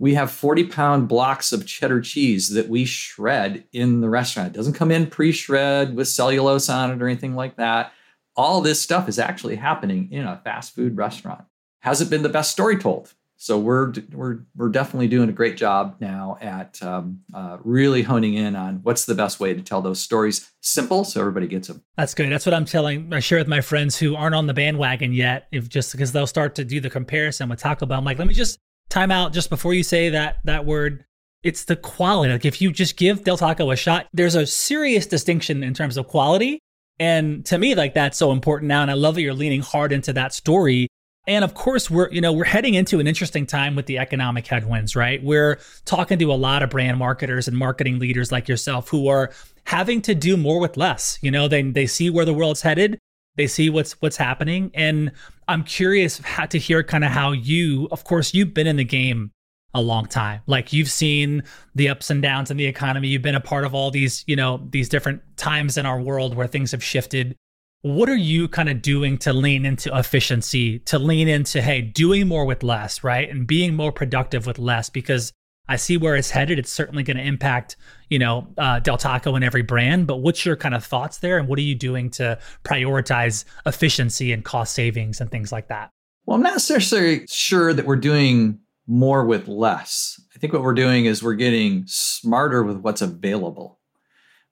We 0.04 0.12
have 0.16 0.30
40 0.30 0.64
pound 0.64 1.08
blocks 1.08 1.50
of 1.50 1.64
cheddar 1.64 2.02
cheese 2.02 2.50
that 2.50 2.68
we 2.68 2.84
shred 2.84 3.64
in 3.72 4.02
the 4.02 4.10
restaurant. 4.10 4.48
It 4.48 4.52
doesn't 4.54 4.74
come 4.74 4.90
in 4.90 5.06
pre 5.06 5.32
shred 5.32 5.96
with 5.96 6.08
cellulose 6.08 6.68
on 6.68 6.90
it 6.90 7.00
or 7.00 7.08
anything 7.08 7.34
like 7.34 7.56
that. 7.56 7.90
All 8.36 8.60
this 8.60 8.82
stuff 8.82 9.08
is 9.08 9.18
actually 9.18 9.56
happening 9.56 10.12
in 10.12 10.26
a 10.26 10.42
fast 10.44 10.74
food 10.74 10.98
restaurant. 10.98 11.46
Has 11.78 12.02
it 12.02 12.10
been 12.10 12.22
the 12.22 12.28
best 12.28 12.52
story 12.52 12.76
told? 12.76 13.14
so 13.44 13.58
we're 13.58 13.92
we're 14.12 14.38
we're 14.56 14.70
definitely 14.70 15.06
doing 15.06 15.28
a 15.28 15.32
great 15.32 15.58
job 15.58 15.96
now 16.00 16.38
at 16.40 16.82
um, 16.82 17.20
uh, 17.34 17.58
really 17.62 18.02
honing 18.02 18.34
in 18.34 18.56
on 18.56 18.76
what's 18.84 19.04
the 19.04 19.14
best 19.14 19.38
way 19.38 19.52
to 19.52 19.60
tell 19.60 19.82
those 19.82 20.00
stories 20.00 20.50
simple 20.62 21.04
so 21.04 21.20
everybody 21.20 21.46
gets 21.46 21.68
them. 21.68 21.82
That's 21.96 22.14
good. 22.14 22.30
That's 22.30 22.46
what 22.46 22.54
I'm 22.54 22.64
telling. 22.64 23.12
I 23.12 23.20
share 23.20 23.38
with 23.38 23.46
my 23.46 23.60
friends 23.60 23.98
who 23.98 24.16
aren't 24.16 24.34
on 24.34 24.46
the 24.46 24.54
bandwagon 24.54 25.12
yet. 25.12 25.48
If 25.52 25.68
just 25.68 25.92
because 25.92 26.12
they'll 26.12 26.26
start 26.26 26.54
to 26.54 26.64
do 26.64 26.80
the 26.80 26.88
comparison 26.88 27.50
with 27.50 27.60
Taco 27.60 27.84
Bell, 27.84 27.98
I'm 27.98 28.04
like, 28.04 28.18
let 28.18 28.28
me 28.28 28.34
just 28.34 28.60
time 28.88 29.10
out 29.10 29.32
just 29.32 29.50
before 29.50 29.74
you 29.74 29.82
say 29.82 30.10
that 30.10 30.36
that 30.44 30.64
word. 30.66 31.04
It's 31.42 31.64
the 31.64 31.76
quality. 31.76 32.32
Like 32.32 32.44
if 32.46 32.62
you 32.62 32.72
just 32.72 32.96
give 32.96 33.24
Del 33.24 33.36
Taco 33.36 33.70
a 33.70 33.76
shot, 33.76 34.06
there's 34.14 34.34
a 34.34 34.46
serious 34.46 35.06
distinction 35.06 35.62
in 35.62 35.74
terms 35.74 35.96
of 35.96 36.06
quality. 36.08 36.58
And 36.98 37.44
to 37.46 37.58
me, 37.58 37.74
like 37.74 37.92
that's 37.94 38.16
so 38.16 38.32
important 38.32 38.68
now. 38.68 38.82
And 38.82 38.90
I 38.90 38.94
love 38.94 39.16
that 39.16 39.22
you're 39.22 39.34
leaning 39.34 39.60
hard 39.62 39.92
into 39.92 40.12
that 40.14 40.32
story 40.32 40.88
And 41.26 41.44
of 41.44 41.54
course, 41.54 41.90
we're 41.90 42.10
you 42.12 42.20
know 42.20 42.32
we're 42.32 42.44
heading 42.44 42.74
into 42.74 43.00
an 43.00 43.06
interesting 43.06 43.46
time 43.46 43.74
with 43.76 43.86
the 43.86 43.98
economic 43.98 44.46
headwinds, 44.46 44.94
right? 44.94 45.22
We're 45.22 45.58
talking 45.86 46.18
to 46.18 46.32
a 46.32 46.34
lot 46.34 46.62
of 46.62 46.70
brand 46.70 46.98
marketers 46.98 47.48
and 47.48 47.56
marketing 47.56 47.98
leaders 47.98 48.30
like 48.30 48.46
yourself 48.48 48.88
who 48.90 49.08
are 49.08 49.30
having 49.64 50.02
to 50.02 50.14
do 50.14 50.36
more 50.36 50.60
with 50.60 50.76
less. 50.76 51.18
You 51.22 51.30
know, 51.30 51.48
they 51.48 51.62
they 51.62 51.86
see 51.86 52.10
where 52.10 52.26
the 52.26 52.34
world's 52.34 52.60
headed, 52.60 52.98
they 53.36 53.46
see 53.46 53.70
what's 53.70 54.00
what's 54.02 54.18
happening, 54.18 54.70
and 54.74 55.12
I'm 55.48 55.64
curious 55.64 56.18
how, 56.18 56.46
to 56.46 56.58
hear 56.58 56.82
kind 56.82 57.04
of 57.04 57.10
how 57.10 57.32
you, 57.32 57.88
of 57.90 58.04
course, 58.04 58.34
you've 58.34 58.54
been 58.54 58.66
in 58.66 58.76
the 58.76 58.84
game 58.84 59.30
a 59.72 59.82
long 59.82 60.06
time. 60.06 60.40
Like 60.46 60.72
you've 60.72 60.90
seen 60.90 61.42
the 61.74 61.88
ups 61.88 62.10
and 62.10 62.22
downs 62.22 62.50
in 62.50 62.56
the 62.56 62.66
economy. 62.66 63.08
You've 63.08 63.22
been 63.22 63.34
a 63.34 63.40
part 63.40 63.64
of 63.64 63.74
all 63.74 63.90
these, 63.90 64.24
you 64.26 64.36
know, 64.36 64.66
these 64.70 64.88
different 64.88 65.22
times 65.36 65.76
in 65.76 65.86
our 65.86 66.00
world 66.00 66.34
where 66.36 66.46
things 66.46 66.70
have 66.70 66.82
shifted 66.82 67.36
what 67.84 68.08
are 68.08 68.16
you 68.16 68.48
kind 68.48 68.70
of 68.70 68.80
doing 68.80 69.18
to 69.18 69.30
lean 69.30 69.66
into 69.66 69.94
efficiency 69.94 70.78
to 70.78 70.98
lean 70.98 71.28
into 71.28 71.60
hey 71.60 71.82
doing 71.82 72.26
more 72.26 72.46
with 72.46 72.62
less 72.62 73.04
right 73.04 73.28
and 73.28 73.46
being 73.46 73.74
more 73.74 73.92
productive 73.92 74.46
with 74.46 74.58
less 74.58 74.88
because 74.88 75.34
i 75.68 75.76
see 75.76 75.96
where 75.96 76.16
it's 76.16 76.30
headed. 76.30 76.58
It's 76.58 76.72
certainly 76.72 77.02
going 77.02 77.16
to 77.16 77.22
impact 77.22 77.76
you 78.08 78.18
know 78.18 78.48
uh, 78.58 78.80
del 78.80 78.98
taco 78.98 79.34
and 79.34 79.44
every 79.44 79.62
brand 79.62 80.06
but 80.06 80.16
what's 80.16 80.44
your 80.44 80.56
kind 80.56 80.74
of 80.74 80.84
thoughts 80.84 81.18
there 81.18 81.38
and 81.38 81.48
what 81.48 81.58
are 81.58 81.62
you 81.62 81.74
doing 81.74 82.10
to 82.10 82.38
prioritize 82.64 83.44
efficiency 83.66 84.32
and 84.32 84.44
cost 84.44 84.74
savings 84.74 85.20
and 85.20 85.30
things 85.30 85.52
like 85.52 85.68
that? 85.68 85.90
Well 86.26 86.36
i'm 86.36 86.42
not 86.42 86.54
necessarily 86.54 87.26
sure 87.28 87.72
that 87.72 87.86
we're 87.86 87.96
doing 87.96 88.60
more 88.86 89.24
with 89.24 89.48
less. 89.48 90.20
I 90.36 90.38
think 90.38 90.52
what 90.52 90.62
we're 90.62 90.74
doing 90.74 91.06
is 91.06 91.22
we're 91.22 91.34
getting 91.34 91.84
smarter 91.86 92.62
with 92.62 92.78
what's 92.78 93.00
available 93.00 93.78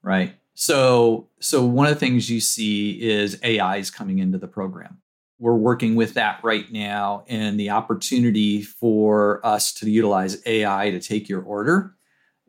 right? 0.02 0.34
So, 0.54 1.28
so 1.40 1.64
one 1.64 1.86
of 1.86 1.94
the 1.94 2.00
things 2.00 2.30
you 2.30 2.40
see 2.40 3.00
is 3.02 3.38
AI 3.42 3.76
is 3.76 3.90
coming 3.90 4.18
into 4.18 4.38
the 4.38 4.48
program. 4.48 4.98
We're 5.42 5.56
working 5.56 5.96
with 5.96 6.14
that 6.14 6.38
right 6.44 6.70
now, 6.70 7.24
and 7.26 7.58
the 7.58 7.70
opportunity 7.70 8.62
for 8.62 9.44
us 9.44 9.72
to 9.74 9.90
utilize 9.90 10.40
AI 10.46 10.92
to 10.92 11.00
take 11.00 11.28
your 11.28 11.42
order 11.42 11.96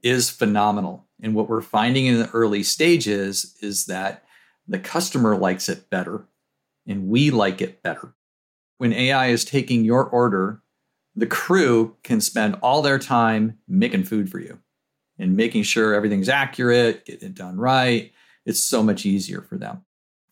is 0.03 0.29
phenomenal. 0.29 1.07
And 1.19 1.33
what 1.33 1.49
we're 1.49 1.61
finding 1.61 2.05
in 2.05 2.19
the 2.19 2.29
early 2.29 2.61
stages 2.61 3.57
is 3.61 3.87
that 3.87 4.25
the 4.67 4.77
customer 4.77 5.35
likes 5.35 5.69
it 5.69 5.89
better, 5.89 6.27
and 6.85 7.07
we 7.07 7.31
like 7.31 7.61
it 7.61 7.81
better. 7.81 8.13
When 8.77 8.93
AI 8.93 9.29
is 9.29 9.43
taking 9.43 9.83
your 9.83 10.03
order, 10.03 10.61
the 11.15 11.25
crew 11.25 11.95
can 12.03 12.21
spend 12.21 12.59
all 12.61 12.83
their 12.83 12.99
time 12.99 13.57
making 13.67 14.03
food 14.03 14.29
for 14.29 14.37
you 14.37 14.59
and 15.17 15.35
making 15.35 15.63
sure 15.63 15.95
everything's 15.95 16.29
accurate, 16.29 17.05
getting 17.05 17.29
it 17.29 17.33
done 17.33 17.57
right. 17.57 18.11
It's 18.45 18.59
so 18.59 18.83
much 18.83 19.03
easier 19.03 19.41
for 19.41 19.57
them. 19.57 19.83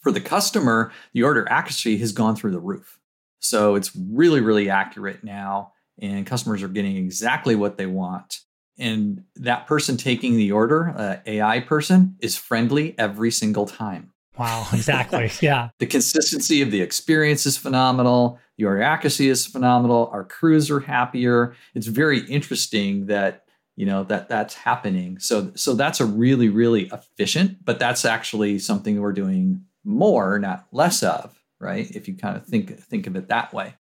For 0.02 0.12
the 0.12 0.22
customer, 0.22 0.92
the 1.14 1.24
order 1.24 1.48
accuracy 1.50 1.98
has 1.98 2.12
gone 2.12 2.36
through 2.36 2.52
the 2.52 2.60
roof. 2.60 3.00
So 3.40 3.76
it's 3.76 3.96
really, 3.96 4.42
really 4.42 4.70
accurate 4.70 5.24
now, 5.24 5.74
and 6.00 6.26
customers 6.26 6.64
are 6.64 6.68
getting 6.68 6.98
exactly 6.98 7.56
what 7.56 7.78
they 7.78 7.86
want. 7.88 8.40
And 8.78 9.24
that 9.36 9.68
person 9.68 9.98
taking 9.98 10.38
the 10.38 10.52
order, 10.52 10.94
uh, 10.96 11.18
AI 11.26 11.60
person, 11.60 12.16
is 12.20 12.36
friendly 12.36 12.96
every 12.98 13.32
single 13.32 13.66
time. 13.68 14.12
Wow, 14.38 14.68
exactly. 14.74 15.30
Yeah. 15.42 15.70
the 15.80 15.86
consistency 15.86 16.62
of 16.62 16.72
the 16.72 16.82
experience 16.82 17.46
is 17.46 17.58
phenomenal. 17.58 18.40
The 18.58 18.66
order 18.66 18.82
accuracy 18.82 19.28
is 19.30 19.46
phenomenal. 19.46 20.10
Our 20.14 20.24
crews 20.24 20.72
are 20.72 20.80
happier. 20.80 21.56
It's 21.76 21.88
very 21.88 22.22
interesting 22.22 23.08
that 23.08 23.46
you 23.76 23.86
know 23.86 24.04
that 24.04 24.28
that's 24.28 24.54
happening 24.54 25.18
so 25.18 25.52
so 25.56 25.74
that's 25.74 26.02
a 26.02 26.06
really 26.06 26.50
really 26.50 26.90
efficient 26.92 27.64
but 27.64 27.80
that's 27.80 28.04
actually 28.04 28.60
something 28.60 29.00
we're 29.00 29.14
doing 29.14 29.64
more 29.84 30.40
not 30.40 30.68
less 30.72 31.04
of 31.04 31.42
right? 31.62 31.90
If 31.92 32.08
you 32.08 32.18
kind 32.18 32.36
of 32.36 32.46
think 32.46 32.78
think 32.78 33.08
of 33.08 33.16
it 33.16 33.30
that 33.30 33.54
way. 33.54 33.76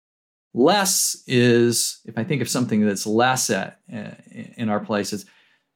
Less 0.53 1.23
is 1.27 2.01
if 2.05 2.19
i 2.19 2.25
think 2.25 2.43
of 2.43 2.49
something 2.49 2.85
that's 2.85 3.07
less 3.07 3.51
at 3.51 3.79
uh, 3.93 4.11
in 4.57 4.69
our 4.69 4.81
places 4.81 5.25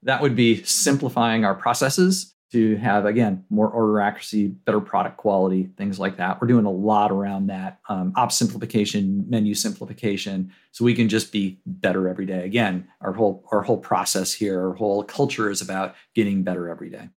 that 0.03 0.21
would 0.21 0.35
be 0.37 0.63
simplifying 0.65 1.45
our 1.45 1.55
processes 1.55 2.35
to 2.51 2.77
have 2.77 3.07
again 3.07 3.45
more 3.51 3.69
order 3.69 4.01
accuracy 4.01 4.49
better 4.49 4.81
product 4.81 5.17
quality 5.17 5.71
things 5.77 5.99
like 5.99 6.17
that. 6.17 6.41
We're 6.41 6.49
doing 6.49 6.67
a 6.67 6.71
lot 6.71 7.13
around 7.13 7.47
that 7.47 7.79
um, 7.89 8.13
op 8.17 8.33
simplification 8.33 9.25
menu 9.29 9.55
simplification 9.55 10.53
so 10.73 10.85
we 10.85 10.95
can 10.95 11.09
just 11.09 11.31
be 11.31 11.61
better 11.65 12.09
every 12.09 12.27
day. 12.27 12.45
Again 12.45 12.89
our 13.01 13.13
whole 13.13 13.45
our 13.53 13.63
whole 13.63 13.79
process 13.79 14.33
here 14.33 14.61
our 14.61 14.75
whole 14.75 15.05
culture 15.05 15.51
is 15.51 15.63
about 15.63 15.95
getting 16.17 16.43
better 16.43 16.69
every 16.69 16.91
day. 16.91 17.11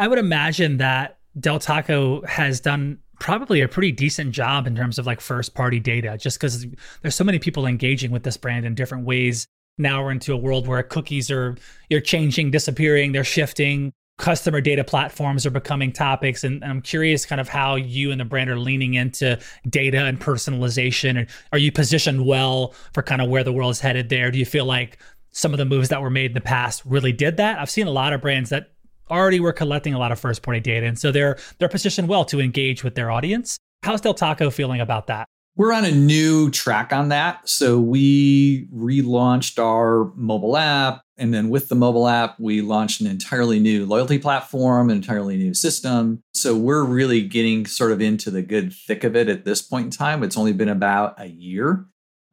I 0.00 0.08
would 0.08 0.18
imagine 0.18 0.78
that 0.78 1.17
del 1.38 1.58
taco 1.58 2.22
has 2.26 2.60
done 2.60 2.98
probably 3.20 3.60
a 3.60 3.68
pretty 3.68 3.90
decent 3.90 4.32
job 4.32 4.66
in 4.66 4.76
terms 4.76 4.98
of 4.98 5.06
like 5.06 5.20
first 5.20 5.54
party 5.54 5.80
data 5.80 6.16
just 6.16 6.38
because 6.38 6.64
there's 7.02 7.16
so 7.16 7.24
many 7.24 7.38
people 7.38 7.66
engaging 7.66 8.12
with 8.12 8.22
this 8.22 8.36
brand 8.36 8.64
in 8.64 8.74
different 8.76 9.04
ways 9.04 9.48
now 9.78 10.02
we're 10.02 10.10
into 10.10 10.32
a 10.32 10.36
world 10.36 10.66
where 10.66 10.82
cookies 10.82 11.30
are 11.30 11.56
you're 11.88 12.00
changing, 12.00 12.50
disappearing, 12.50 13.12
they're 13.12 13.24
shifting. 13.24 13.92
Customer 14.18 14.60
data 14.60 14.82
platforms 14.82 15.46
are 15.46 15.50
becoming 15.50 15.92
topics, 15.92 16.42
and, 16.42 16.60
and 16.64 16.72
I'm 16.72 16.82
curious, 16.82 17.24
kind 17.24 17.40
of 17.40 17.48
how 17.48 17.76
you 17.76 18.10
and 18.10 18.20
the 18.20 18.24
brand 18.24 18.50
are 18.50 18.58
leaning 18.58 18.94
into 18.94 19.38
data 19.70 20.06
and 20.06 20.20
personalization. 20.20 21.16
And 21.16 21.28
are 21.52 21.58
you 21.58 21.70
positioned 21.70 22.26
well 22.26 22.74
for 22.92 23.04
kind 23.04 23.22
of 23.22 23.28
where 23.28 23.44
the 23.44 23.52
world 23.52 23.70
is 23.70 23.80
headed 23.80 24.08
there? 24.08 24.32
Do 24.32 24.38
you 24.40 24.44
feel 24.44 24.64
like 24.64 24.98
some 25.30 25.54
of 25.54 25.58
the 25.58 25.64
moves 25.64 25.90
that 25.90 26.02
were 26.02 26.10
made 26.10 26.32
in 26.32 26.34
the 26.34 26.40
past 26.40 26.82
really 26.84 27.12
did 27.12 27.36
that? 27.36 27.60
I've 27.60 27.70
seen 27.70 27.86
a 27.86 27.92
lot 27.92 28.12
of 28.12 28.20
brands 28.20 28.50
that 28.50 28.72
already 29.10 29.40
were 29.40 29.52
collecting 29.52 29.94
a 29.94 29.98
lot 29.98 30.12
of 30.12 30.18
first 30.18 30.42
party 30.42 30.60
data, 30.60 30.86
and 30.86 30.98
so 30.98 31.12
they're 31.12 31.38
they're 31.58 31.68
positioned 31.68 32.08
well 32.08 32.24
to 32.26 32.40
engage 32.40 32.84
with 32.84 32.94
their 32.94 33.10
audience. 33.10 33.58
How's 33.82 34.00
Del 34.00 34.14
Taco 34.14 34.50
feeling 34.50 34.80
about 34.80 35.06
that? 35.06 35.26
We're 35.58 35.72
on 35.72 35.84
a 35.84 35.90
new 35.90 36.50
track 36.52 36.92
on 36.92 37.08
that. 37.08 37.48
So 37.48 37.80
we 37.80 38.68
relaunched 38.72 39.58
our 39.58 40.12
mobile 40.14 40.56
app. 40.56 41.02
And 41.16 41.34
then 41.34 41.48
with 41.48 41.68
the 41.68 41.74
mobile 41.74 42.06
app, 42.06 42.38
we 42.38 42.60
launched 42.60 43.00
an 43.00 43.08
entirely 43.08 43.58
new 43.58 43.84
loyalty 43.84 44.20
platform, 44.20 44.88
an 44.88 44.96
entirely 44.96 45.36
new 45.36 45.52
system. 45.54 46.22
So 46.32 46.56
we're 46.56 46.84
really 46.84 47.22
getting 47.22 47.66
sort 47.66 47.90
of 47.90 48.00
into 48.00 48.30
the 48.30 48.42
good 48.42 48.72
thick 48.72 49.02
of 49.02 49.16
it 49.16 49.28
at 49.28 49.44
this 49.44 49.60
point 49.60 49.86
in 49.86 49.90
time. 49.90 50.22
It's 50.22 50.36
only 50.36 50.52
been 50.52 50.68
about 50.68 51.20
a 51.20 51.26
year. 51.26 51.86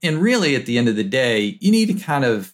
And 0.04 0.22
really, 0.22 0.56
at 0.56 0.68
the 0.68 0.78
end 0.78 0.88
of 0.88 0.96
the 0.96 1.04
day, 1.04 1.58
you 1.60 1.72
need 1.72 1.88
to 1.88 1.96
kind 1.96 2.26
of 2.26 2.54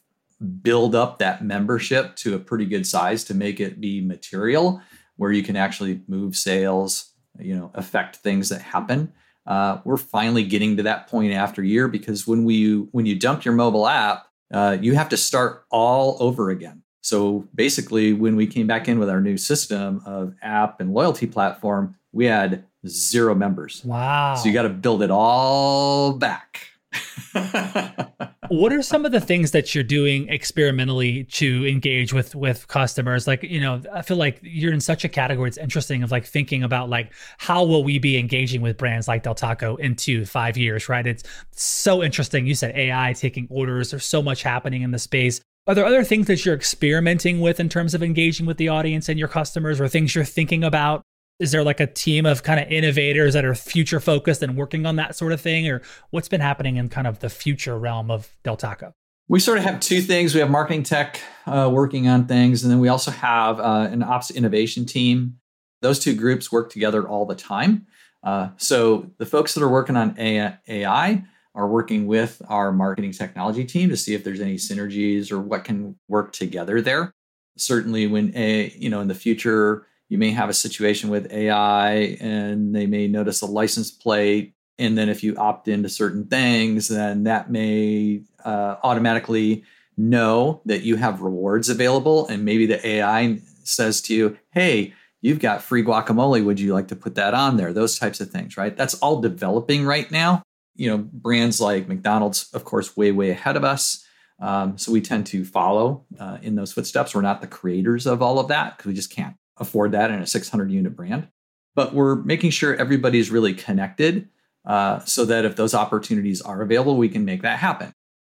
build 0.61 0.95
up 0.95 1.19
that 1.19 1.43
membership 1.43 2.15
to 2.17 2.35
a 2.35 2.39
pretty 2.39 2.65
good 2.65 2.87
size 2.87 3.23
to 3.25 3.33
make 3.33 3.59
it 3.59 3.79
be 3.79 4.01
material 4.01 4.81
where 5.17 5.31
you 5.31 5.43
can 5.43 5.55
actually 5.55 6.01
move 6.07 6.35
sales, 6.35 7.11
you 7.39 7.55
know, 7.55 7.71
affect 7.75 8.17
things 8.17 8.49
that 8.49 8.61
happen 8.61 9.13
uh, 9.45 9.79
we're 9.83 9.97
finally 9.97 10.43
getting 10.43 10.77
to 10.77 10.83
that 10.83 11.07
point 11.07 11.33
after 11.33 11.63
year 11.63 11.87
because 11.87 12.27
when 12.27 12.43
we 12.43 12.75
when 12.91 13.05
you 13.05 13.17
dump 13.17 13.43
your 13.43 13.53
mobile 13.53 13.87
app, 13.87 14.27
uh, 14.53 14.77
you 14.79 14.93
have 14.93 15.09
to 15.09 15.17
start 15.17 15.65
all 15.71 16.17
over 16.19 16.49
again. 16.49 16.83
So 17.01 17.47
basically, 17.55 18.13
when 18.13 18.35
we 18.35 18.45
came 18.45 18.67
back 18.67 18.87
in 18.87 18.99
with 18.99 19.09
our 19.09 19.21
new 19.21 19.37
system 19.37 20.01
of 20.05 20.35
app 20.41 20.79
and 20.79 20.93
loyalty 20.93 21.25
platform, 21.25 21.95
we 22.11 22.25
had 22.25 22.65
zero 22.87 23.33
members. 23.33 23.83
Wow! 23.83 24.35
So 24.35 24.47
you 24.47 24.53
got 24.53 24.63
to 24.63 24.69
build 24.69 25.01
it 25.01 25.09
all 25.09 26.13
back. 26.13 26.67
what 28.49 28.73
are 28.73 28.81
some 28.81 29.05
of 29.05 29.11
the 29.11 29.21
things 29.21 29.51
that 29.51 29.73
you're 29.73 29.83
doing 29.83 30.27
experimentally 30.27 31.23
to 31.25 31.65
engage 31.65 32.11
with 32.13 32.35
with 32.35 32.67
customers? 32.67 33.27
Like 33.27 33.43
you 33.43 33.61
know 33.61 33.81
i 33.93 34.01
feel 34.01 34.17
like 34.17 34.39
you're 34.41 34.73
in 34.73 34.81
such 34.81 35.05
a 35.05 35.09
category 35.09 35.47
it's 35.47 35.57
interesting 35.57 36.03
of 36.03 36.11
like 36.11 36.25
thinking 36.25 36.63
about 36.63 36.89
like 36.89 37.13
how 37.37 37.63
will 37.63 37.83
we 37.83 37.99
be 37.99 38.17
engaging 38.17 38.61
with 38.61 38.77
brands 38.77 39.07
like 39.07 39.23
del 39.23 39.35
taco 39.35 39.75
in 39.77 39.95
two 39.95 40.25
five 40.25 40.57
years 40.57 40.89
right? 40.89 41.07
It's 41.07 41.23
so 41.51 42.03
interesting. 42.03 42.45
You 42.45 42.55
said 42.55 42.75
ai 42.75 43.13
taking 43.13 43.47
orders 43.49 43.91
there's 43.91 44.05
so 44.05 44.21
much 44.21 44.43
happening 44.43 44.81
in 44.81 44.91
the 44.91 44.99
space. 44.99 45.39
Are 45.67 45.75
there 45.75 45.85
other 45.85 46.03
things 46.03 46.27
that 46.27 46.43
you're 46.43 46.55
experimenting 46.55 47.39
with 47.39 47.59
in 47.59 47.69
terms 47.69 47.93
of 47.93 48.01
engaging 48.01 48.45
with 48.47 48.57
the 48.57 48.69
audience 48.69 49.07
and 49.07 49.19
your 49.19 49.27
customers 49.27 49.79
or 49.79 49.87
things 49.87 50.15
you're 50.15 50.25
thinking 50.25 50.63
about 50.63 51.03
is 51.41 51.51
there 51.51 51.63
like 51.63 51.79
a 51.79 51.87
team 51.87 52.27
of 52.27 52.43
kind 52.43 52.59
of 52.59 52.71
innovators 52.71 53.33
that 53.33 53.43
are 53.43 53.55
future 53.55 53.99
focused 53.99 54.43
and 54.43 54.55
working 54.55 54.85
on 54.85 54.95
that 54.97 55.15
sort 55.15 55.33
of 55.33 55.41
thing? 55.41 55.67
Or 55.67 55.81
what's 56.11 56.29
been 56.29 56.39
happening 56.39 56.77
in 56.77 56.87
kind 56.87 57.07
of 57.07 57.19
the 57.19 57.29
future 57.29 57.77
realm 57.79 58.11
of 58.11 58.29
del 58.43 58.55
taco? 58.55 58.93
We 59.27 59.39
sort 59.39 59.57
of 59.57 59.63
have 59.63 59.79
two 59.79 60.01
things. 60.01 60.35
We 60.35 60.39
have 60.41 60.51
marketing 60.51 60.83
tech 60.83 61.19
uh, 61.47 61.69
working 61.73 62.07
on 62.07 62.27
things 62.27 62.63
and 62.63 62.71
then 62.71 62.79
we 62.79 62.89
also 62.89 63.09
have 63.09 63.59
uh, 63.59 63.89
an 63.91 64.03
ops 64.03 64.29
innovation 64.29 64.85
team. 64.85 65.37
Those 65.81 65.97
two 65.97 66.13
groups 66.13 66.51
work 66.51 66.71
together 66.71 67.07
all 67.07 67.25
the 67.25 67.35
time. 67.35 67.87
Uh, 68.23 68.49
so 68.57 69.09
the 69.17 69.25
folks 69.25 69.55
that 69.55 69.63
are 69.63 69.69
working 69.69 69.97
on 69.97 70.15
ai 70.19 71.23
are 71.55 71.67
working 71.67 72.05
with 72.05 72.39
our 72.49 72.71
marketing 72.71 73.13
technology 73.13 73.65
team 73.65 73.89
to 73.89 73.97
see 73.97 74.13
if 74.13 74.23
there's 74.23 74.39
any 74.39 74.57
synergies 74.57 75.31
or 75.31 75.39
what 75.39 75.63
can 75.63 75.95
work 76.07 76.33
together 76.33 76.81
there. 76.81 77.11
Certainly 77.57 78.07
when 78.07 78.31
a 78.37 78.71
you 78.77 78.91
know 78.91 79.01
in 79.01 79.07
the 79.07 79.15
future 79.15 79.87
you 80.11 80.17
may 80.17 80.31
have 80.31 80.49
a 80.49 80.53
situation 80.53 81.09
with 81.09 81.31
AI 81.31 82.17
and 82.19 82.75
they 82.75 82.85
may 82.85 83.07
notice 83.07 83.41
a 83.41 83.45
license 83.45 83.89
plate. 83.89 84.53
And 84.77 84.97
then 84.97 85.07
if 85.07 85.23
you 85.23 85.37
opt 85.37 85.69
into 85.69 85.87
certain 85.87 86.25
things, 86.27 86.89
then 86.89 87.23
that 87.23 87.49
may 87.49 88.23
uh, 88.43 88.75
automatically 88.83 89.63
know 89.95 90.61
that 90.65 90.81
you 90.81 90.97
have 90.97 91.21
rewards 91.21 91.69
available. 91.69 92.27
And 92.27 92.43
maybe 92.43 92.65
the 92.65 92.85
AI 92.85 93.39
says 93.63 94.01
to 94.01 94.13
you, 94.13 94.37
hey, 94.51 94.93
you've 95.21 95.39
got 95.39 95.61
free 95.61 95.81
guacamole. 95.81 96.43
Would 96.43 96.59
you 96.59 96.73
like 96.73 96.89
to 96.89 96.95
put 96.97 97.15
that 97.15 97.33
on 97.33 97.55
there? 97.55 97.71
Those 97.71 97.97
types 97.97 98.19
of 98.19 98.29
things, 98.29 98.57
right? 98.57 98.75
That's 98.75 98.95
all 98.95 99.21
developing 99.21 99.85
right 99.85 100.11
now. 100.11 100.43
You 100.75 100.89
know, 100.89 100.97
brands 100.97 101.61
like 101.61 101.87
McDonald's, 101.87 102.51
of 102.51 102.65
course, 102.65 102.97
way, 102.97 103.13
way 103.13 103.29
ahead 103.29 103.55
of 103.55 103.63
us. 103.63 104.05
Um, 104.41 104.77
so 104.77 104.91
we 104.91 104.99
tend 104.99 105.27
to 105.27 105.45
follow 105.45 106.03
uh, 106.19 106.39
in 106.41 106.55
those 106.55 106.73
footsteps. 106.73 107.15
We're 107.15 107.21
not 107.21 107.39
the 107.39 107.47
creators 107.47 108.05
of 108.05 108.21
all 108.21 108.39
of 108.39 108.49
that 108.49 108.75
because 108.75 108.89
we 108.89 108.93
just 108.93 109.15
can't 109.15 109.37
afford 109.61 109.93
that 109.93 110.11
in 110.11 110.19
a 110.19 110.27
600 110.27 110.69
unit 110.69 110.95
brand. 110.95 111.29
But 111.75 111.93
we're 111.93 112.15
making 112.15 112.49
sure 112.49 112.75
everybody's 112.75 113.31
really 113.31 113.53
connected 113.53 114.27
uh, 114.65 114.99
so 115.05 115.23
that 115.25 115.45
if 115.45 115.55
those 115.55 115.73
opportunities 115.73 116.41
are 116.41 116.61
available, 116.61 116.97
we 116.97 117.07
can 117.07 117.23
make 117.23 117.43
that 117.43 117.59
happen. 117.59 117.93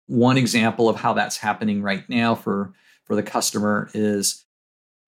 One 0.06 0.38
example 0.38 0.88
of 0.88 0.96
how 0.96 1.14
that's 1.14 1.38
happening 1.38 1.82
right 1.82 2.08
now 2.08 2.34
for, 2.34 2.72
for 3.04 3.16
the 3.16 3.22
customer 3.22 3.90
is 3.94 4.44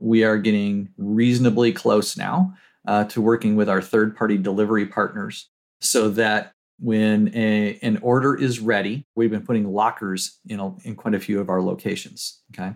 we 0.00 0.24
are 0.24 0.38
getting 0.38 0.88
reasonably 0.96 1.72
close 1.72 2.16
now 2.16 2.54
uh, 2.86 3.04
to 3.04 3.20
working 3.20 3.56
with 3.56 3.68
our 3.68 3.82
third 3.82 4.16
party 4.16 4.36
delivery 4.36 4.86
partners 4.86 5.48
so 5.80 6.08
that 6.10 6.52
when 6.78 7.30
a, 7.34 7.78
an 7.82 7.98
order 8.02 8.34
is 8.34 8.60
ready, 8.60 9.06
we've 9.14 9.30
been 9.30 9.44
putting 9.44 9.70
lockers 9.70 10.38
in, 10.46 10.60
a, 10.60 10.74
in 10.84 10.94
quite 10.94 11.14
a 11.14 11.20
few 11.20 11.40
of 11.40 11.48
our 11.48 11.62
locations. 11.62 12.42
Okay. 12.52 12.74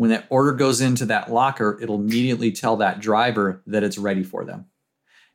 When 0.00 0.08
that 0.08 0.24
order 0.30 0.52
goes 0.52 0.80
into 0.80 1.04
that 1.04 1.30
locker, 1.30 1.78
it'll 1.78 2.00
immediately 2.00 2.52
tell 2.52 2.76
that 2.76 3.00
driver 3.00 3.62
that 3.66 3.82
it's 3.82 3.98
ready 3.98 4.22
for 4.22 4.46
them. 4.46 4.64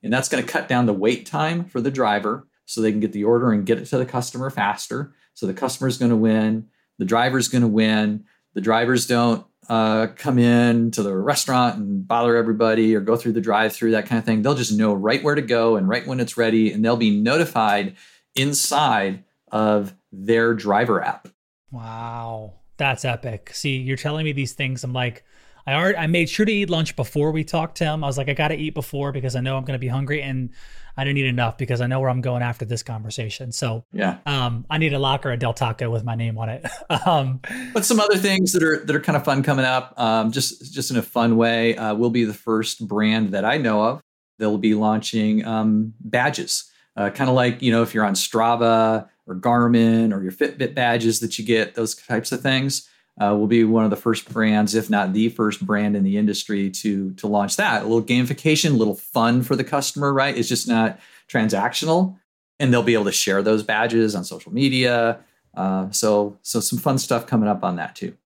And 0.01 0.11
that's 0.11 0.27
going 0.27 0.43
to 0.43 0.51
cut 0.51 0.67
down 0.67 0.87
the 0.87 0.91
wait 0.91 1.27
time 1.27 1.65
for 1.65 1.79
the 1.79 1.91
driver 1.91 2.47
so 2.65 2.81
they 2.81 2.89
can 2.89 2.99
get 2.99 3.11
the 3.11 3.25
order 3.25 3.51
and 3.51 3.63
get 3.63 3.77
it 3.77 3.85
to 3.85 3.99
the 3.99 4.07
customer 4.07 4.49
faster. 4.49 5.13
So 5.35 5.45
the 5.45 5.53
customer's 5.53 5.99
going 5.99 6.09
to 6.09 6.15
win, 6.15 6.69
the 6.97 7.05
driver's 7.05 7.47
going 7.47 7.61
to 7.61 7.67
win. 7.67 8.25
The 8.55 8.61
drivers 8.61 9.05
don't 9.05 9.45
uh, 9.69 10.07
come 10.15 10.39
in 10.39 10.89
to 10.89 11.03
the 11.03 11.15
restaurant 11.15 11.77
and 11.77 12.07
bother 12.07 12.35
everybody 12.35 12.95
or 12.95 13.01
go 13.01 13.15
through 13.15 13.33
the 13.33 13.41
drive 13.41 13.71
through, 13.71 13.91
that 13.91 14.07
kind 14.07 14.17
of 14.17 14.25
thing. 14.25 14.41
They'll 14.41 14.55
just 14.55 14.75
know 14.75 14.95
right 14.95 15.23
where 15.23 15.35
to 15.35 15.43
go 15.43 15.75
and 15.75 15.87
right 15.87 16.07
when 16.07 16.19
it's 16.19 16.37
ready, 16.37 16.71
and 16.71 16.83
they'll 16.83 16.97
be 16.97 17.21
notified 17.21 17.97
inside 18.33 19.25
of 19.51 19.93
their 20.11 20.55
driver 20.55 21.03
app. 21.03 21.27
Wow, 21.69 22.61
that's 22.77 23.05
epic. 23.05 23.51
See, 23.53 23.77
you're 23.77 23.97
telling 23.97 24.25
me 24.25 24.31
these 24.31 24.53
things. 24.53 24.83
I'm 24.83 24.93
like, 24.93 25.23
I 25.67 25.73
already, 25.73 25.97
I 25.97 26.07
made 26.07 26.29
sure 26.29 26.45
to 26.45 26.51
eat 26.51 26.69
lunch 26.69 26.95
before 26.95 27.31
we 27.31 27.43
talked 27.43 27.77
to 27.77 27.85
him. 27.85 28.03
I 28.03 28.07
was 28.07 28.17
like, 28.17 28.29
I 28.29 28.33
got 28.33 28.49
to 28.49 28.55
eat 28.55 28.73
before 28.73 29.11
because 29.11 29.35
I 29.35 29.41
know 29.41 29.57
I'm 29.57 29.63
going 29.63 29.73
to 29.73 29.79
be 29.79 29.87
hungry. 29.87 30.21
And 30.21 30.51
I 30.97 31.03
didn't 31.03 31.17
eat 31.17 31.25
enough 31.25 31.57
because 31.57 31.81
I 31.81 31.87
know 31.87 31.99
where 31.99 32.09
I'm 32.09 32.21
going 32.21 32.41
after 32.41 32.65
this 32.65 32.83
conversation. 32.83 33.51
So 33.51 33.83
yeah, 33.91 34.19
um, 34.25 34.65
I 34.69 34.77
need 34.77 34.93
a 34.93 34.99
locker 34.99 35.29
at 35.29 35.39
Del 35.39 35.53
Taco 35.53 35.89
with 35.89 36.03
my 36.03 36.15
name 36.15 36.37
on 36.37 36.49
it. 36.49 36.65
um, 37.05 37.41
but 37.73 37.83
some 37.83 37.99
other 37.99 38.17
things 38.17 38.53
that 38.53 38.63
are 38.63 38.85
that 38.85 38.95
are 38.95 39.01
kind 39.01 39.17
of 39.17 39.25
fun 39.25 39.43
coming 39.43 39.65
up, 39.65 39.93
um, 39.99 40.31
just 40.31 40.73
just 40.73 40.91
in 40.91 40.97
a 40.97 41.01
fun 41.01 41.35
way. 41.35 41.75
Uh, 41.75 41.93
we'll 41.95 42.09
be 42.09 42.23
the 42.23 42.33
first 42.33 42.87
brand 42.87 43.31
that 43.31 43.43
I 43.43 43.57
know 43.57 43.83
of. 43.83 44.01
They'll 44.39 44.57
be 44.57 44.73
launching 44.73 45.45
um, 45.45 45.93
badges, 45.99 46.71
uh, 46.95 47.09
kind 47.09 47.29
of 47.29 47.35
like 47.35 47.61
you 47.61 47.71
know 47.71 47.83
if 47.83 47.93
you're 47.93 48.05
on 48.05 48.13
Strava 48.13 49.09
or 49.27 49.35
Garmin 49.35 50.13
or 50.13 50.21
your 50.21 50.31
Fitbit 50.31 50.73
badges 50.73 51.19
that 51.19 51.37
you 51.39 51.45
get, 51.45 51.75
those 51.75 51.95
types 51.95 52.31
of 52.31 52.41
things. 52.41 52.87
Uh, 53.19 53.33
we'll 53.37 53.47
be 53.47 53.63
one 53.63 53.85
of 53.85 53.89
the 53.89 53.95
first 53.95 54.31
brands, 54.31 54.75
if 54.75 54.89
not 54.89 55.13
the 55.13 55.29
first 55.29 55.65
brand 55.65 55.95
in 55.95 56.03
the 56.03 56.17
industry 56.17 56.69
to 56.69 57.13
to 57.13 57.27
launch 57.27 57.55
that. 57.55 57.81
A 57.81 57.85
little 57.85 58.03
gamification, 58.03 58.71
a 58.71 58.77
little 58.77 58.95
fun 58.95 59.41
for 59.41 59.55
the 59.55 59.63
customer, 59.63 60.11
right? 60.11 60.37
It's 60.37 60.49
just 60.49 60.67
not 60.67 60.99
transactional, 61.29 62.17
and 62.59 62.73
they'll 62.73 62.83
be 62.83 62.93
able 62.93 63.05
to 63.05 63.13
share 63.13 63.41
those 63.41 63.63
badges 63.63 64.15
on 64.15 64.25
social 64.25 64.53
media. 64.53 65.19
Uh, 65.55 65.89
so 65.91 66.37
so 66.41 66.59
some 66.59 66.77
fun 66.77 66.97
stuff 66.97 67.25
coming 67.25 67.47
up 67.47 67.63
on 67.63 67.77
that 67.77 67.95
too. 67.95 68.17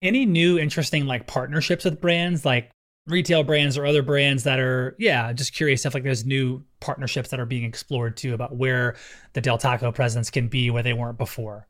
Any 0.00 0.24
new 0.24 0.58
interesting 0.58 1.06
like 1.06 1.26
partnerships 1.26 1.84
with 1.84 2.00
brands, 2.00 2.46
like 2.46 2.70
retail 3.08 3.42
brands 3.42 3.76
or 3.76 3.86
other 3.86 4.02
brands 4.02 4.44
that 4.44 4.60
are 4.60 4.94
yeah, 4.98 5.32
just 5.32 5.54
curious 5.54 5.80
stuff 5.80 5.94
like 5.94 6.02
there's 6.02 6.24
new 6.24 6.62
partnerships 6.80 7.30
that 7.30 7.40
are 7.40 7.46
being 7.46 7.64
explored 7.64 8.16
too 8.16 8.34
about 8.34 8.56
where 8.56 8.96
the 9.32 9.40
Del 9.40 9.58
Taco 9.58 9.90
presence 9.90 10.30
can 10.30 10.48
be 10.48 10.70
where 10.70 10.82
they 10.82 10.92
weren't 10.92 11.18
before. 11.18 11.66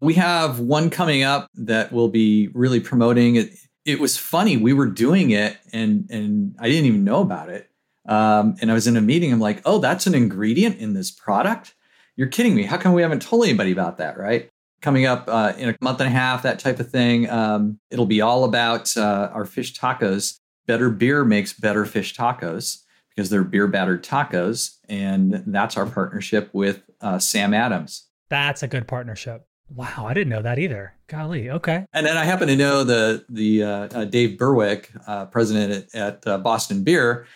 We 0.00 0.14
have 0.14 0.58
one 0.58 0.90
coming 0.90 1.22
up 1.22 1.48
that 1.54 1.92
we'll 1.92 2.08
be 2.08 2.48
really 2.48 2.80
promoting. 2.80 3.36
It, 3.36 3.50
it 3.84 4.00
was 4.00 4.16
funny. 4.16 4.56
We 4.56 4.72
were 4.72 4.86
doing 4.86 5.30
it 5.30 5.56
and 5.72 6.10
and 6.10 6.56
I 6.58 6.68
didn't 6.68 6.86
even 6.86 7.04
know 7.04 7.20
about 7.20 7.50
it. 7.50 7.70
Um, 8.06 8.56
and 8.60 8.70
I 8.70 8.74
was 8.74 8.86
in 8.86 8.96
a 8.96 9.00
meeting. 9.00 9.32
I'm 9.32 9.40
like, 9.40 9.62
oh, 9.64 9.78
that's 9.78 10.06
an 10.06 10.14
ingredient 10.14 10.78
in 10.78 10.94
this 10.94 11.10
product. 11.10 11.74
You're 12.16 12.28
kidding 12.28 12.54
me. 12.54 12.64
How 12.64 12.76
come 12.76 12.94
we 12.94 13.02
haven't 13.02 13.22
told 13.22 13.44
anybody 13.44 13.70
about 13.70 13.98
that? 13.98 14.18
Right. 14.18 14.48
Coming 14.80 15.06
up 15.06 15.24
uh, 15.28 15.52
in 15.56 15.68
a 15.68 15.76
month 15.80 16.00
and 16.00 16.08
a 16.08 16.10
half, 16.10 16.42
that 16.42 16.58
type 16.58 16.80
of 16.80 16.90
thing. 16.90 17.30
Um, 17.30 17.78
it'll 17.90 18.06
be 18.06 18.20
all 18.20 18.42
about 18.42 18.96
uh, 18.96 19.30
our 19.32 19.44
fish 19.44 19.78
tacos. 19.78 20.40
Better 20.66 20.90
beer 20.90 21.24
makes 21.24 21.52
better 21.52 21.84
fish 21.84 22.16
tacos 22.16 22.82
because 23.14 23.30
they're 23.30 23.44
beer 23.44 23.66
battered 23.66 24.04
tacos. 24.04 24.76
And 24.88 25.42
that's 25.46 25.76
our 25.76 25.86
partnership 25.86 26.50
with 26.52 26.82
uh, 27.00 27.18
Sam 27.18 27.54
Adams. 27.54 28.08
That's 28.28 28.62
a 28.62 28.68
good 28.68 28.88
partnership. 28.88 29.46
Wow, 29.74 30.06
I 30.06 30.14
didn't 30.14 30.28
know 30.28 30.42
that 30.42 30.58
either. 30.58 30.94
Golly, 31.06 31.50
okay. 31.50 31.86
And 31.92 32.06
then 32.06 32.16
I 32.16 32.24
happen 32.24 32.48
to 32.48 32.56
know 32.56 32.84
the 32.84 33.24
the 33.28 33.62
uh, 33.62 33.68
uh, 33.68 34.04
Dave 34.04 34.38
Burwick, 34.38 34.90
uh, 35.06 35.26
president 35.26 35.88
at, 35.94 35.94
at 35.94 36.26
uh, 36.26 36.38
Boston 36.38 36.84
Beer, 36.84 37.26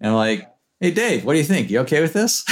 and 0.00 0.10
I'm 0.10 0.16
like, 0.16 0.50
hey 0.80 0.90
Dave, 0.90 1.24
what 1.24 1.32
do 1.32 1.38
you 1.38 1.44
think? 1.44 1.70
You 1.70 1.80
okay 1.80 2.02
with 2.02 2.12
this? 2.12 2.44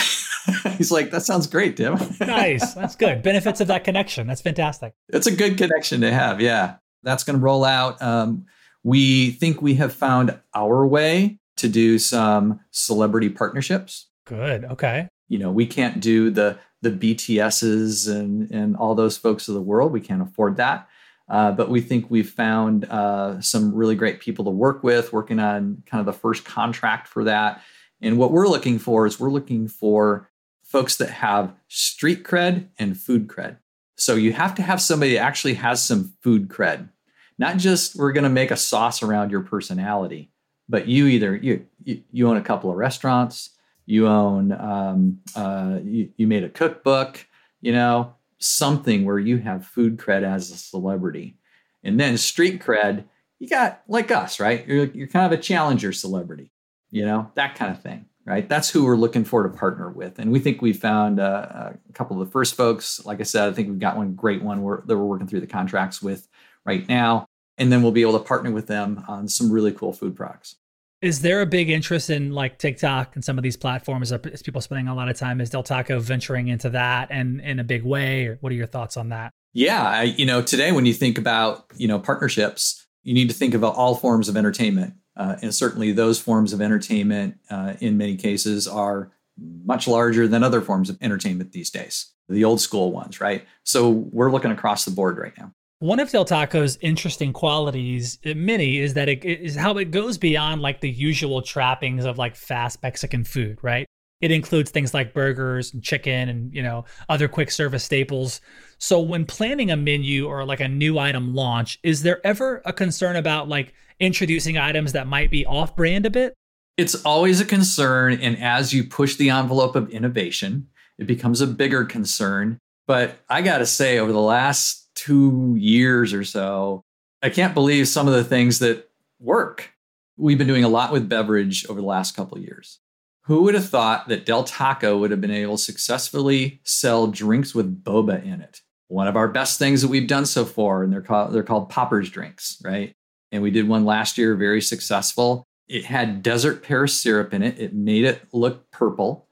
He's 0.78 0.90
like, 0.90 1.10
that 1.10 1.22
sounds 1.22 1.46
great, 1.46 1.76
Tim. 1.76 1.98
nice, 2.20 2.74
that's 2.74 2.96
good. 2.96 3.22
Benefits 3.22 3.60
of 3.60 3.68
that 3.68 3.84
connection. 3.84 4.26
That's 4.26 4.42
fantastic. 4.42 4.94
It's 5.08 5.26
a 5.26 5.34
good 5.34 5.58
connection 5.58 6.00
to 6.02 6.12
have. 6.12 6.40
Yeah, 6.40 6.76
that's 7.02 7.24
going 7.24 7.38
to 7.38 7.42
roll 7.42 7.64
out. 7.64 8.00
Um, 8.02 8.46
we 8.84 9.32
think 9.32 9.60
we 9.60 9.74
have 9.74 9.92
found 9.92 10.38
our 10.54 10.86
way 10.86 11.38
to 11.56 11.68
do 11.68 11.98
some 11.98 12.60
celebrity 12.70 13.30
partnerships. 13.30 14.08
Good. 14.26 14.64
Okay. 14.66 15.08
You 15.28 15.38
know, 15.38 15.50
we 15.50 15.66
can't 15.66 16.00
do 16.00 16.30
the 16.30 16.58
the 16.82 16.90
BTSs 16.90 18.14
and 18.14 18.50
and 18.50 18.76
all 18.76 18.94
those 18.94 19.16
folks 19.16 19.48
of 19.48 19.54
the 19.54 19.62
world. 19.62 19.90
We 19.90 20.00
can't 20.00 20.22
afford 20.22 20.56
that. 20.58 20.88
Uh, 21.28 21.50
but 21.52 21.70
we 21.70 21.80
think 21.80 22.10
we've 22.10 22.28
found 22.28 22.84
uh, 22.84 23.40
some 23.40 23.74
really 23.74 23.94
great 23.94 24.20
people 24.20 24.44
to 24.44 24.50
work 24.50 24.82
with, 24.84 25.12
working 25.12 25.38
on 25.38 25.82
kind 25.86 26.00
of 26.00 26.06
the 26.06 26.12
first 26.12 26.44
contract 26.44 27.08
for 27.08 27.24
that. 27.24 27.62
And 28.02 28.18
what 28.18 28.30
we're 28.30 28.46
looking 28.46 28.78
for 28.78 29.06
is 29.06 29.18
we're 29.18 29.30
looking 29.30 29.66
for 29.66 30.28
folks 30.62 30.96
that 30.96 31.08
have 31.08 31.54
street 31.68 32.24
cred 32.24 32.68
and 32.78 32.98
food 32.98 33.28
cred. 33.28 33.56
So 33.96 34.16
you 34.16 34.32
have 34.32 34.54
to 34.56 34.62
have 34.62 34.82
somebody 34.82 35.14
that 35.14 35.20
actually 35.20 35.54
has 35.54 35.82
some 35.82 36.12
food 36.20 36.48
cred, 36.48 36.90
not 37.38 37.56
just 37.56 37.96
we're 37.96 38.12
going 38.12 38.24
to 38.24 38.30
make 38.30 38.50
a 38.50 38.56
sauce 38.56 39.02
around 39.02 39.30
your 39.30 39.42
personality, 39.42 40.30
but 40.68 40.88
you 40.88 41.06
either 41.06 41.34
you 41.36 41.66
you 41.84 42.28
own 42.28 42.36
a 42.36 42.42
couple 42.42 42.70
of 42.70 42.76
restaurants, 42.76 43.50
you 43.86 44.06
own 44.06 44.52
um, 44.52 45.20
uh, 45.34 45.78
you, 45.82 46.10
you 46.16 46.26
made 46.26 46.44
a 46.44 46.48
cookbook 46.48 47.26
you 47.60 47.72
know 47.72 48.14
something 48.38 49.04
where 49.04 49.18
you 49.18 49.38
have 49.38 49.66
food 49.66 49.96
cred 49.96 50.22
as 50.22 50.50
a 50.50 50.56
celebrity. 50.56 51.36
And 51.82 51.98
then 52.00 52.16
street 52.16 52.62
cred 52.62 53.04
you 53.38 53.48
got 53.48 53.82
like 53.88 54.10
us 54.10 54.40
right? 54.40 54.66
You're, 54.66 54.86
you're 54.86 55.08
kind 55.08 55.32
of 55.32 55.38
a 55.38 55.42
challenger 55.42 55.92
celebrity 55.92 56.50
you 56.90 57.04
know 57.04 57.30
that 57.34 57.56
kind 57.56 57.72
of 57.72 57.82
thing 57.82 58.06
right? 58.26 58.48
That's 58.48 58.70
who 58.70 58.84
we're 58.84 58.96
looking 58.96 59.22
for 59.22 59.42
to 59.42 59.50
partner 59.50 59.90
with. 59.90 60.18
And 60.18 60.32
we 60.32 60.40
think 60.40 60.62
we 60.62 60.72
found 60.72 61.20
uh, 61.20 61.72
a 61.86 61.92
couple 61.92 62.18
of 62.18 62.26
the 62.26 62.32
first 62.32 62.54
folks. 62.54 63.04
Like 63.04 63.20
i 63.20 63.22
said 63.22 63.48
i 63.48 63.52
think 63.52 63.68
we've 63.68 63.78
got 63.78 63.96
one 63.96 64.14
great 64.14 64.42
one 64.42 64.62
we're, 64.62 64.80
that 64.82 64.96
we're 64.96 65.04
working 65.04 65.26
through 65.26 65.40
the 65.40 65.46
contracts 65.46 66.00
with 66.02 66.28
right 66.64 66.88
now 66.88 67.26
and 67.58 67.70
then 67.70 67.82
we'll 67.82 67.92
be 67.92 68.02
able 68.02 68.18
to 68.18 68.24
partner 68.24 68.50
with 68.50 68.66
them 68.66 69.04
on 69.06 69.28
some 69.28 69.50
really 69.50 69.72
cool 69.72 69.92
food 69.92 70.16
products 70.16 70.56
is 71.04 71.20
there 71.20 71.42
a 71.42 71.46
big 71.46 71.68
interest 71.68 72.08
in 72.08 72.32
like 72.32 72.58
TikTok 72.58 73.14
and 73.14 73.22
some 73.22 73.36
of 73.36 73.44
these 73.44 73.58
platforms? 73.58 74.10
Is 74.10 74.42
people 74.42 74.62
spending 74.62 74.88
a 74.88 74.94
lot 74.94 75.10
of 75.10 75.18
time? 75.18 75.38
Is 75.38 75.50
Del 75.50 75.62
Taco 75.62 76.00
venturing 76.00 76.48
into 76.48 76.70
that 76.70 77.08
and 77.10 77.42
in 77.42 77.60
a 77.60 77.64
big 77.64 77.84
way? 77.84 78.24
Or 78.24 78.38
what 78.40 78.50
are 78.50 78.54
your 78.54 78.66
thoughts 78.66 78.96
on 78.96 79.10
that? 79.10 79.30
Yeah, 79.52 79.86
I, 79.86 80.02
you 80.04 80.24
know, 80.24 80.40
today 80.40 80.72
when 80.72 80.86
you 80.86 80.94
think 80.94 81.18
about 81.18 81.66
you 81.76 81.86
know 81.86 81.98
partnerships, 81.98 82.86
you 83.02 83.12
need 83.12 83.28
to 83.28 83.34
think 83.34 83.52
about 83.52 83.74
all 83.74 83.94
forms 83.94 84.30
of 84.30 84.36
entertainment, 84.36 84.94
uh, 85.14 85.36
and 85.42 85.54
certainly 85.54 85.92
those 85.92 86.18
forms 86.18 86.54
of 86.54 86.62
entertainment, 86.62 87.36
uh, 87.50 87.74
in 87.80 87.98
many 87.98 88.16
cases, 88.16 88.66
are 88.66 89.12
much 89.36 89.86
larger 89.86 90.26
than 90.26 90.42
other 90.42 90.62
forms 90.62 90.88
of 90.88 90.96
entertainment 91.02 91.52
these 91.52 91.68
days. 91.68 92.12
The 92.30 92.44
old 92.44 92.62
school 92.62 92.92
ones, 92.92 93.20
right? 93.20 93.44
So 93.62 93.90
we're 93.90 94.32
looking 94.32 94.52
across 94.52 94.86
the 94.86 94.90
board 94.90 95.18
right 95.18 95.36
now. 95.36 95.52
One 95.84 96.00
of 96.00 96.10
Del 96.10 96.24
Taco's 96.24 96.78
interesting 96.80 97.34
qualities, 97.34 98.18
uh, 98.24 98.32
many, 98.34 98.78
is 98.78 98.94
that 98.94 99.10
it 99.10 99.22
is 99.22 99.54
how 99.54 99.76
it 99.76 99.90
goes 99.90 100.16
beyond 100.16 100.62
like 100.62 100.80
the 100.80 100.88
usual 100.88 101.42
trappings 101.42 102.06
of 102.06 102.16
like 102.16 102.36
fast 102.36 102.82
Mexican 102.82 103.22
food, 103.22 103.58
right? 103.60 103.86
It 104.22 104.30
includes 104.30 104.70
things 104.70 104.94
like 104.94 105.12
burgers 105.12 105.74
and 105.74 105.82
chicken 105.82 106.30
and 106.30 106.54
you 106.54 106.62
know 106.62 106.86
other 107.10 107.28
quick 107.28 107.50
service 107.50 107.84
staples. 107.84 108.40
So 108.78 108.98
when 108.98 109.26
planning 109.26 109.70
a 109.70 109.76
menu 109.76 110.26
or 110.26 110.46
like 110.46 110.60
a 110.60 110.68
new 110.68 110.98
item 110.98 111.34
launch, 111.34 111.78
is 111.82 112.00
there 112.00 112.26
ever 112.26 112.62
a 112.64 112.72
concern 112.72 113.16
about 113.16 113.50
like 113.50 113.74
introducing 114.00 114.56
items 114.56 114.92
that 114.92 115.06
might 115.06 115.30
be 115.30 115.44
off 115.44 115.76
brand 115.76 116.06
a 116.06 116.10
bit? 116.10 116.32
It's 116.78 116.94
always 117.04 117.42
a 117.42 117.44
concern 117.44 118.14
and 118.22 118.38
as 118.38 118.72
you 118.72 118.84
push 118.84 119.16
the 119.16 119.28
envelope 119.28 119.76
of 119.76 119.90
innovation, 119.90 120.68
it 120.96 121.06
becomes 121.06 121.42
a 121.42 121.46
bigger 121.46 121.84
concern. 121.84 122.58
But 122.86 123.18
I 123.28 123.42
got 123.42 123.58
to 123.58 123.66
say 123.66 123.98
over 123.98 124.12
the 124.12 124.18
last 124.18 124.83
two 124.94 125.56
years 125.58 126.12
or 126.12 126.24
so, 126.24 126.84
I 127.22 127.30
can't 127.30 127.54
believe 127.54 127.88
some 127.88 128.06
of 128.06 128.14
the 128.14 128.24
things 128.24 128.58
that 128.58 128.88
work. 129.18 129.70
We've 130.16 130.38
been 130.38 130.46
doing 130.46 130.64
a 130.64 130.68
lot 130.68 130.92
with 130.92 131.08
beverage 131.08 131.66
over 131.68 131.80
the 131.80 131.86
last 131.86 132.14
couple 132.14 132.38
years. 132.38 132.80
Who 133.24 133.42
would 133.42 133.54
have 133.54 133.68
thought 133.68 134.08
that 134.08 134.26
Del 134.26 134.44
Taco 134.44 134.98
would 134.98 135.10
have 135.10 135.20
been 135.20 135.30
able 135.30 135.56
to 135.56 135.62
successfully 135.62 136.60
sell 136.64 137.06
drinks 137.06 137.54
with 137.54 137.82
boba 137.82 138.22
in 138.22 138.42
it? 138.42 138.60
One 138.88 139.08
of 139.08 139.16
our 139.16 139.28
best 139.28 139.58
things 139.58 139.80
that 139.80 139.88
we've 139.88 140.06
done 140.06 140.26
so 140.26 140.44
far, 140.44 140.82
and 140.82 140.92
they're 140.92 141.00
called 141.00 141.32
they're 141.32 141.42
called 141.42 141.70
poppers 141.70 142.10
drinks, 142.10 142.60
right? 142.62 142.94
And 143.32 143.42
we 143.42 143.50
did 143.50 143.66
one 143.66 143.86
last 143.86 144.18
year, 144.18 144.34
very 144.36 144.60
successful. 144.60 145.46
It 145.66 145.86
had 145.86 146.22
desert 146.22 146.62
pear 146.62 146.86
syrup 146.86 147.32
in 147.32 147.42
it. 147.42 147.58
It 147.58 147.72
made 147.72 148.04
it 148.04 148.22
look 148.32 148.70
purple, 148.70 149.26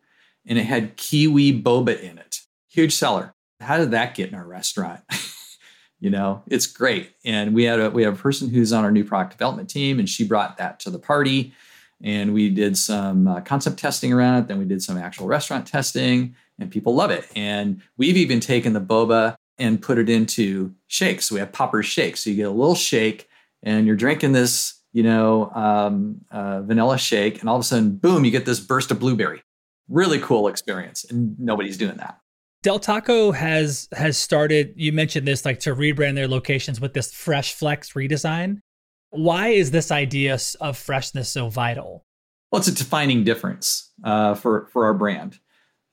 and 0.46 0.59
it 0.59 0.64
had 0.64 0.96
kiwi 0.96 1.62
boba 1.62 2.01
in 2.01 2.16
it. 2.16 2.38
Huge 2.70 2.94
seller. 2.94 3.35
How 3.61 3.77
did 3.77 3.90
that 3.90 4.14
get 4.14 4.31
in 4.31 4.35
our 4.35 4.46
restaurant? 4.46 5.03
you 6.02 6.10
know, 6.10 6.42
it's 6.48 6.66
great. 6.66 7.14
And 7.24 7.54
we 7.54 7.64
had 7.64 7.80
a 7.80 7.88
we 7.90 8.02
have 8.02 8.14
a 8.14 8.22
person 8.22 8.50
who's 8.50 8.72
on 8.72 8.84
our 8.84 8.90
new 8.90 9.04
product 9.04 9.32
development 9.32 9.70
team, 9.70 9.98
and 9.98 10.08
she 10.08 10.24
brought 10.24 10.58
that 10.58 10.80
to 10.80 10.90
the 10.90 10.98
party 10.98 11.54
and 12.02 12.34
we 12.34 12.50
did 12.50 12.76
some 12.76 13.28
uh, 13.28 13.40
concept 13.40 13.78
testing 13.78 14.12
around 14.12 14.42
it. 14.42 14.48
Then 14.48 14.58
we 14.58 14.64
did 14.64 14.82
some 14.82 14.98
actual 14.98 15.26
restaurant 15.26 15.66
testing, 15.66 16.34
and 16.58 16.70
people 16.70 16.94
love 16.94 17.10
it. 17.10 17.26
And 17.36 17.80
we've 17.96 18.16
even 18.16 18.40
taken 18.40 18.72
the 18.72 18.80
boba 18.80 19.36
and 19.58 19.80
put 19.80 19.98
it 19.98 20.08
into 20.10 20.74
shakes. 20.88 21.30
We 21.30 21.38
have 21.38 21.52
popper 21.52 21.82
shakes. 21.82 22.24
So 22.24 22.30
you 22.30 22.36
get 22.36 22.48
a 22.48 22.50
little 22.50 22.74
shake, 22.74 23.28
and 23.62 23.86
you're 23.86 23.96
drinking 23.96 24.32
this, 24.32 24.80
you 24.92 25.04
know, 25.04 25.50
um, 25.54 26.22
uh, 26.30 26.62
vanilla 26.62 26.98
shake, 26.98 27.40
and 27.40 27.48
all 27.48 27.56
of 27.56 27.60
a 27.60 27.64
sudden, 27.64 27.96
boom, 27.96 28.24
you 28.24 28.30
get 28.30 28.46
this 28.46 28.60
burst 28.60 28.90
of 28.90 28.98
blueberry. 28.98 29.42
Really 29.88 30.18
cool 30.18 30.48
experience, 30.48 31.04
and 31.04 31.38
nobody's 31.38 31.76
doing 31.76 31.96
that. 31.98 32.18
Del 32.62 32.79
Taco 32.79 33.33
has 33.33 33.88
has 33.92 34.16
started. 34.16 34.72
You 34.77 34.92
mentioned 34.92 35.27
this, 35.27 35.44
like 35.44 35.61
to 35.61 35.75
rebrand 35.75 36.14
their 36.14 36.29
locations 36.29 36.81
with 36.81 36.94
this 36.94 37.12
Fresh 37.12 37.55
Flex 37.55 37.92
redesign. 37.92 38.59
Why 39.11 39.48
is 39.48 39.72
this 39.72 39.90
idea 39.90 40.38
of 40.61 40.79
freshness 40.79 41.29
so 41.29 41.48
vital? 41.48 42.05
Well, 42.51 42.61
it's 42.61 42.68
a 42.68 42.75
defining 42.75 43.25
difference 43.25 43.90
uh, 44.05 44.35
for 44.35 44.68
for 44.72 44.85
our 44.85 44.94
brand. 44.94 45.38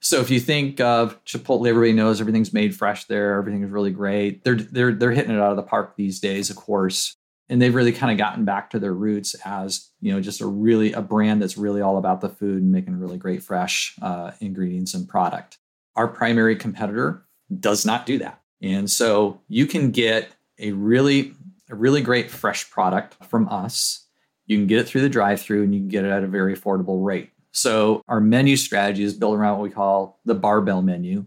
So 0.02 0.20
if 0.20 0.30
you 0.30 0.40
think 0.40 0.80
of 0.80 1.22
Chipotle, 1.24 1.68
everybody 1.68 1.92
knows 1.92 2.20
everything's 2.20 2.54
made 2.54 2.74
fresh 2.74 3.04
there. 3.04 3.38
Everything 3.38 3.62
is 3.64 3.70
really 3.70 3.90
great. 3.90 4.44
They're 4.44 4.54
they're 4.54 4.92
they're 4.92 5.10
hitting 5.10 5.34
it 5.34 5.40
out 5.40 5.50
of 5.50 5.56
the 5.56 5.62
park 5.62 5.96
these 5.96 6.20
days, 6.20 6.50
of 6.50 6.56
course, 6.56 7.16
and 7.48 7.60
they've 7.60 7.74
really 7.74 7.92
kind 7.92 8.12
of 8.12 8.16
gotten 8.16 8.44
back 8.44 8.70
to 8.70 8.78
their 8.78 8.94
roots 8.94 9.34
as 9.44 9.90
you 10.00 10.12
know 10.12 10.20
just 10.20 10.40
a 10.40 10.46
really 10.46 10.92
a 10.92 11.02
brand 11.02 11.42
that's 11.42 11.58
really 11.58 11.80
all 11.80 11.98
about 11.98 12.20
the 12.20 12.28
food 12.28 12.62
and 12.62 12.70
making 12.70 12.98
really 12.98 13.18
great 13.18 13.42
fresh 13.42 13.96
uh, 14.00 14.30
ingredients 14.40 14.94
and 14.94 15.08
product. 15.08 15.58
Our 15.96 16.08
primary 16.08 16.56
competitor 16.56 17.24
does 17.58 17.84
not 17.84 18.06
do 18.06 18.18
that, 18.18 18.40
and 18.62 18.90
so 18.90 19.40
you 19.48 19.66
can 19.66 19.90
get 19.90 20.30
a 20.58 20.72
really 20.72 21.34
a 21.70 21.74
really 21.74 22.02
great 22.02 22.30
fresh 22.30 22.68
product 22.70 23.16
from 23.24 23.48
us. 23.48 24.06
You 24.46 24.58
can 24.58 24.66
get 24.66 24.80
it 24.80 24.88
through 24.88 25.02
the 25.02 25.08
drive 25.08 25.40
through 25.40 25.62
and 25.62 25.74
you 25.74 25.80
can 25.80 25.88
get 25.88 26.04
it 26.04 26.10
at 26.10 26.24
a 26.24 26.28
very 26.28 26.56
affordable 26.56 27.04
rate. 27.04 27.30
So, 27.52 28.02
our 28.08 28.20
menu 28.20 28.56
strategy 28.56 29.02
is 29.02 29.14
built 29.14 29.36
around 29.36 29.58
what 29.58 29.64
we 29.64 29.74
call 29.74 30.20
the 30.24 30.34
barbell 30.34 30.82
menu. 30.82 31.24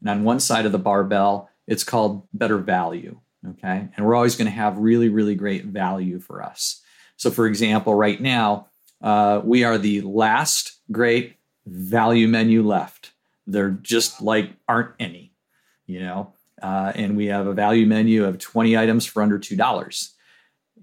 And 0.00 0.10
on 0.10 0.24
one 0.24 0.40
side 0.40 0.66
of 0.66 0.72
the 0.72 0.78
barbell, 0.78 1.48
it's 1.66 1.84
called 1.84 2.26
better 2.32 2.58
value. 2.58 3.18
Okay. 3.50 3.88
And 3.96 4.06
we're 4.06 4.14
always 4.14 4.36
going 4.36 4.46
to 4.46 4.52
have 4.52 4.78
really, 4.78 5.08
really 5.08 5.34
great 5.34 5.64
value 5.66 6.20
for 6.20 6.42
us. 6.42 6.80
So, 7.16 7.30
for 7.30 7.46
example, 7.46 7.94
right 7.94 8.20
now, 8.20 8.68
uh, 9.02 9.40
we 9.44 9.64
are 9.64 9.78
the 9.78 10.02
last 10.02 10.78
great 10.92 11.36
value 11.66 12.28
menu 12.28 12.62
left. 12.62 13.12
There 13.46 13.70
just 13.70 14.22
like 14.22 14.52
aren't 14.68 14.92
any, 14.98 15.32
you 15.86 16.00
know. 16.00 16.32
Uh, 16.62 16.92
and 16.94 17.16
we 17.16 17.26
have 17.26 17.46
a 17.46 17.52
value 17.52 17.86
menu 17.86 18.24
of 18.24 18.38
20 18.38 18.76
items 18.76 19.04
for 19.04 19.22
under 19.22 19.38
$2. 19.38 20.08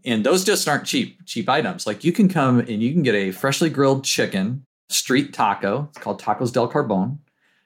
And 0.05 0.23
those 0.23 0.43
just 0.43 0.67
aren't 0.67 0.85
cheap, 0.85 1.25
cheap 1.25 1.49
items. 1.49 1.87
Like 1.87 2.03
you 2.03 2.11
can 2.11 2.29
come 2.29 2.59
and 2.59 2.83
you 2.83 2.91
can 2.91 3.03
get 3.03 3.15
a 3.15 3.31
freshly 3.31 3.69
grilled 3.69 4.03
chicken 4.03 4.65
street 4.89 5.33
taco. 5.33 5.87
It's 5.89 5.99
called 5.99 6.21
Tacos 6.21 6.51
del 6.51 6.67
Carbon, 6.67 7.19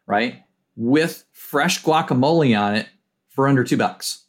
right? 0.05 0.43
With 0.75 1.25
fresh 1.31 1.81
guacamole 1.83 2.57
on 2.59 2.75
it 2.75 2.87
for 3.29 3.47
under 3.47 3.63
two 3.63 3.77
bucks. 3.77 4.25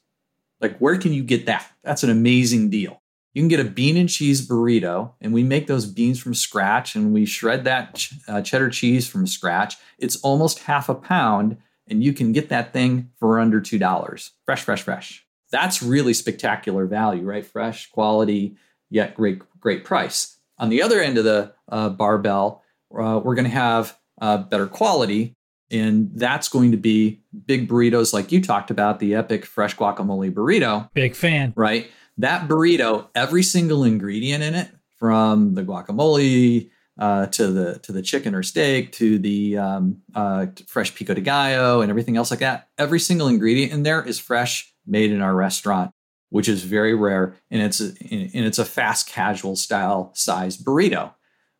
Like, 0.60 0.78
where 0.78 0.96
can 0.96 1.12
you 1.12 1.22
get 1.22 1.46
that? 1.46 1.70
That's 1.82 2.02
an 2.02 2.10
amazing 2.10 2.70
deal. 2.70 3.02
You 3.36 3.42
can 3.42 3.48
get 3.48 3.60
a 3.60 3.64
bean 3.64 3.98
and 3.98 4.08
cheese 4.08 4.48
burrito, 4.48 5.12
and 5.20 5.34
we 5.34 5.42
make 5.42 5.66
those 5.66 5.84
beans 5.84 6.18
from 6.18 6.32
scratch 6.32 6.96
and 6.96 7.12
we 7.12 7.26
shred 7.26 7.64
that 7.64 7.94
ch- 7.94 8.14
uh, 8.26 8.40
cheddar 8.40 8.70
cheese 8.70 9.06
from 9.06 9.26
scratch. 9.26 9.76
It's 9.98 10.16
almost 10.22 10.60
half 10.60 10.88
a 10.88 10.94
pound 10.94 11.58
and 11.86 12.02
you 12.02 12.14
can 12.14 12.32
get 12.32 12.48
that 12.48 12.72
thing 12.72 13.10
for 13.18 13.38
under 13.38 13.60
$2. 13.60 14.30
Fresh, 14.46 14.62
fresh, 14.62 14.80
fresh. 14.80 15.26
That's 15.50 15.82
really 15.82 16.14
spectacular 16.14 16.86
value, 16.86 17.24
right? 17.24 17.44
Fresh, 17.44 17.90
quality, 17.90 18.56
yet 18.88 19.14
great, 19.14 19.42
great 19.60 19.84
price. 19.84 20.38
On 20.56 20.70
the 20.70 20.80
other 20.80 21.02
end 21.02 21.18
of 21.18 21.24
the 21.24 21.52
uh, 21.68 21.90
barbell, 21.90 22.62
uh, 22.90 23.20
we're 23.22 23.34
going 23.34 23.44
to 23.44 23.50
have 23.50 23.98
uh, 24.18 24.38
better 24.38 24.66
quality, 24.66 25.34
and 25.70 26.10
that's 26.14 26.48
going 26.48 26.70
to 26.70 26.78
be 26.78 27.20
big 27.44 27.68
burritos 27.68 28.14
like 28.14 28.32
you 28.32 28.40
talked 28.40 28.70
about, 28.70 28.98
the 28.98 29.14
epic 29.14 29.44
fresh 29.44 29.76
guacamole 29.76 30.32
burrito. 30.32 30.88
Big 30.94 31.14
fan. 31.14 31.52
Right? 31.54 31.90
That 32.18 32.48
burrito, 32.48 33.08
every 33.14 33.42
single 33.42 33.84
ingredient 33.84 34.42
in 34.42 34.54
it, 34.54 34.70
from 34.98 35.54
the 35.54 35.62
guacamole 35.62 36.70
uh, 36.98 37.26
to 37.26 37.48
the 37.48 37.78
to 37.80 37.92
the 37.92 38.00
chicken 38.00 38.34
or 38.34 38.42
steak 38.42 38.92
to 38.92 39.18
the 39.18 39.58
um, 39.58 40.00
uh, 40.14 40.46
fresh 40.66 40.94
pico 40.94 41.12
de 41.12 41.20
gallo 41.20 41.82
and 41.82 41.90
everything 41.90 42.16
else 42.16 42.30
like 42.30 42.40
that. 42.40 42.70
Every 42.78 42.98
single 42.98 43.28
ingredient 43.28 43.72
in 43.72 43.82
there 43.82 44.02
is 44.02 44.18
fresh, 44.18 44.72
made 44.86 45.12
in 45.12 45.20
our 45.20 45.34
restaurant, 45.34 45.92
which 46.30 46.48
is 46.48 46.62
very 46.62 46.94
rare, 46.94 47.34
and 47.50 47.60
it's 47.60 47.80
a, 47.80 47.88
and 48.10 48.46
it's 48.46 48.58
a 48.58 48.64
fast 48.64 49.06
casual 49.08 49.56
style 49.56 50.10
size 50.14 50.56
burrito, 50.56 51.12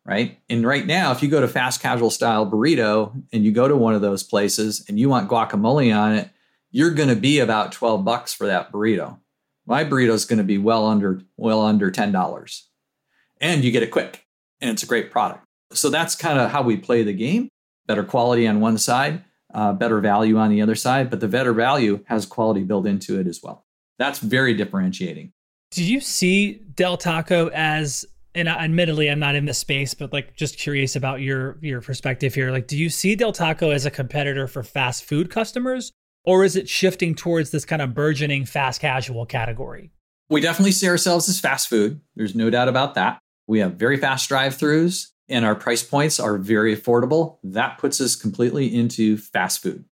right? 0.03 0.39
And 0.49 0.65
right 0.65 0.87
now, 0.87 1.11
if 1.11 1.21
you 1.21 1.29
go 1.29 1.41
to 1.41 1.47
fast 1.47 1.79
casual 1.79 2.09
style 2.09 2.49
burrito 2.49 3.13
and 3.31 3.45
you 3.45 3.51
go 3.51 3.67
to 3.67 3.77
one 3.77 3.93
of 3.93 4.01
those 4.01 4.23
places 4.23 4.83
and 4.89 4.99
you 4.99 5.09
want 5.09 5.29
guacamole 5.29 5.95
on 5.95 6.13
it, 6.13 6.31
you're 6.71 6.95
going 6.95 7.09
to 7.09 7.15
be 7.15 7.37
about 7.37 7.71
twelve 7.71 8.03
bucks 8.03 8.33
for 8.33 8.47
that 8.47 8.71
burrito. 8.71 9.19
My 9.67 9.83
burrito 9.83 10.13
is 10.13 10.25
going 10.25 10.37
to 10.37 10.43
be 10.43 10.57
well 10.57 10.87
under 10.87 11.21
well 11.35 11.61
under 11.61 11.91
ten 11.91 12.11
dollars, 12.11 12.69
and 13.39 13.63
you 13.63 13.71
get 13.71 13.83
it 13.83 13.91
quick 13.91 14.25
and 14.61 14.71
it's 14.71 14.83
a 14.83 14.87
great 14.87 15.11
product. 15.11 15.43
So 15.73 15.89
that's 15.89 16.15
kind 16.15 16.39
of 16.39 16.51
how 16.51 16.63
we 16.63 16.77
play 16.77 17.03
the 17.03 17.13
game 17.13 17.49
better 17.87 18.03
quality 18.03 18.45
on 18.45 18.59
one 18.59 18.77
side, 18.77 19.23
uh, 19.53 19.71
better 19.71 20.01
value 20.01 20.37
on 20.37 20.49
the 20.49 20.61
other 20.61 20.75
side, 20.75 21.09
but 21.09 21.21
the 21.21 21.27
better 21.27 21.53
value 21.53 22.03
has 22.07 22.25
quality 22.25 22.63
built 22.63 22.85
into 22.85 23.17
it 23.17 23.27
as 23.27 23.41
well. 23.41 23.65
That's 23.97 24.19
very 24.19 24.53
differentiating. 24.53 25.31
Do 25.71 25.83
you 25.83 26.01
see 26.01 26.61
Del 26.75 26.97
Taco 26.97 27.49
as 27.49 28.05
and 28.35 28.47
admittedly 28.47 29.09
I'm 29.09 29.19
not 29.19 29.35
in 29.35 29.45
this 29.45 29.57
space, 29.57 29.93
but 29.93 30.13
like 30.13 30.35
just 30.35 30.59
curious 30.59 30.95
about 30.95 31.21
your 31.21 31.57
your 31.61 31.81
perspective 31.81 32.35
here. 32.35 32.51
Like, 32.51 32.67
do 32.67 32.77
you 32.77 32.89
see 32.89 33.15
Del 33.15 33.31
Taco 33.31 33.71
as 33.71 33.85
a 33.85 33.91
competitor 33.91 34.47
for 34.47 34.63
fast 34.63 35.05
food 35.05 35.31
customers, 35.31 35.91
or 36.27 36.43
is 36.43 36.57
it 36.57 36.67
shifting 36.67 37.15
towards 37.15 37.51
this 37.51 37.63
kind 37.63 37.81
of 37.81 37.93
burgeoning 37.93 38.45
fast 38.45 38.81
casual 38.81 39.25
category? 39.25 39.91
We 40.29 40.41
definitely 40.41 40.73
see 40.73 40.89
ourselves 40.89 41.29
as 41.29 41.39
fast 41.39 41.69
food. 41.69 42.01
There's 42.17 42.35
no 42.35 42.49
doubt 42.49 42.67
about 42.67 42.95
that. 42.95 43.19
We 43.47 43.59
have 43.59 43.75
very 43.75 43.95
fast 43.95 44.27
drive-throughs 44.27 45.07
and 45.29 45.45
our 45.45 45.55
price 45.55 45.83
points 45.83 46.19
are 46.19 46.37
very 46.37 46.75
affordable. 46.75 47.37
That 47.43 47.77
puts 47.77 48.01
us 48.01 48.17
completely 48.17 48.75
into 48.75 49.15
fast 49.15 49.63
food. 49.63 49.85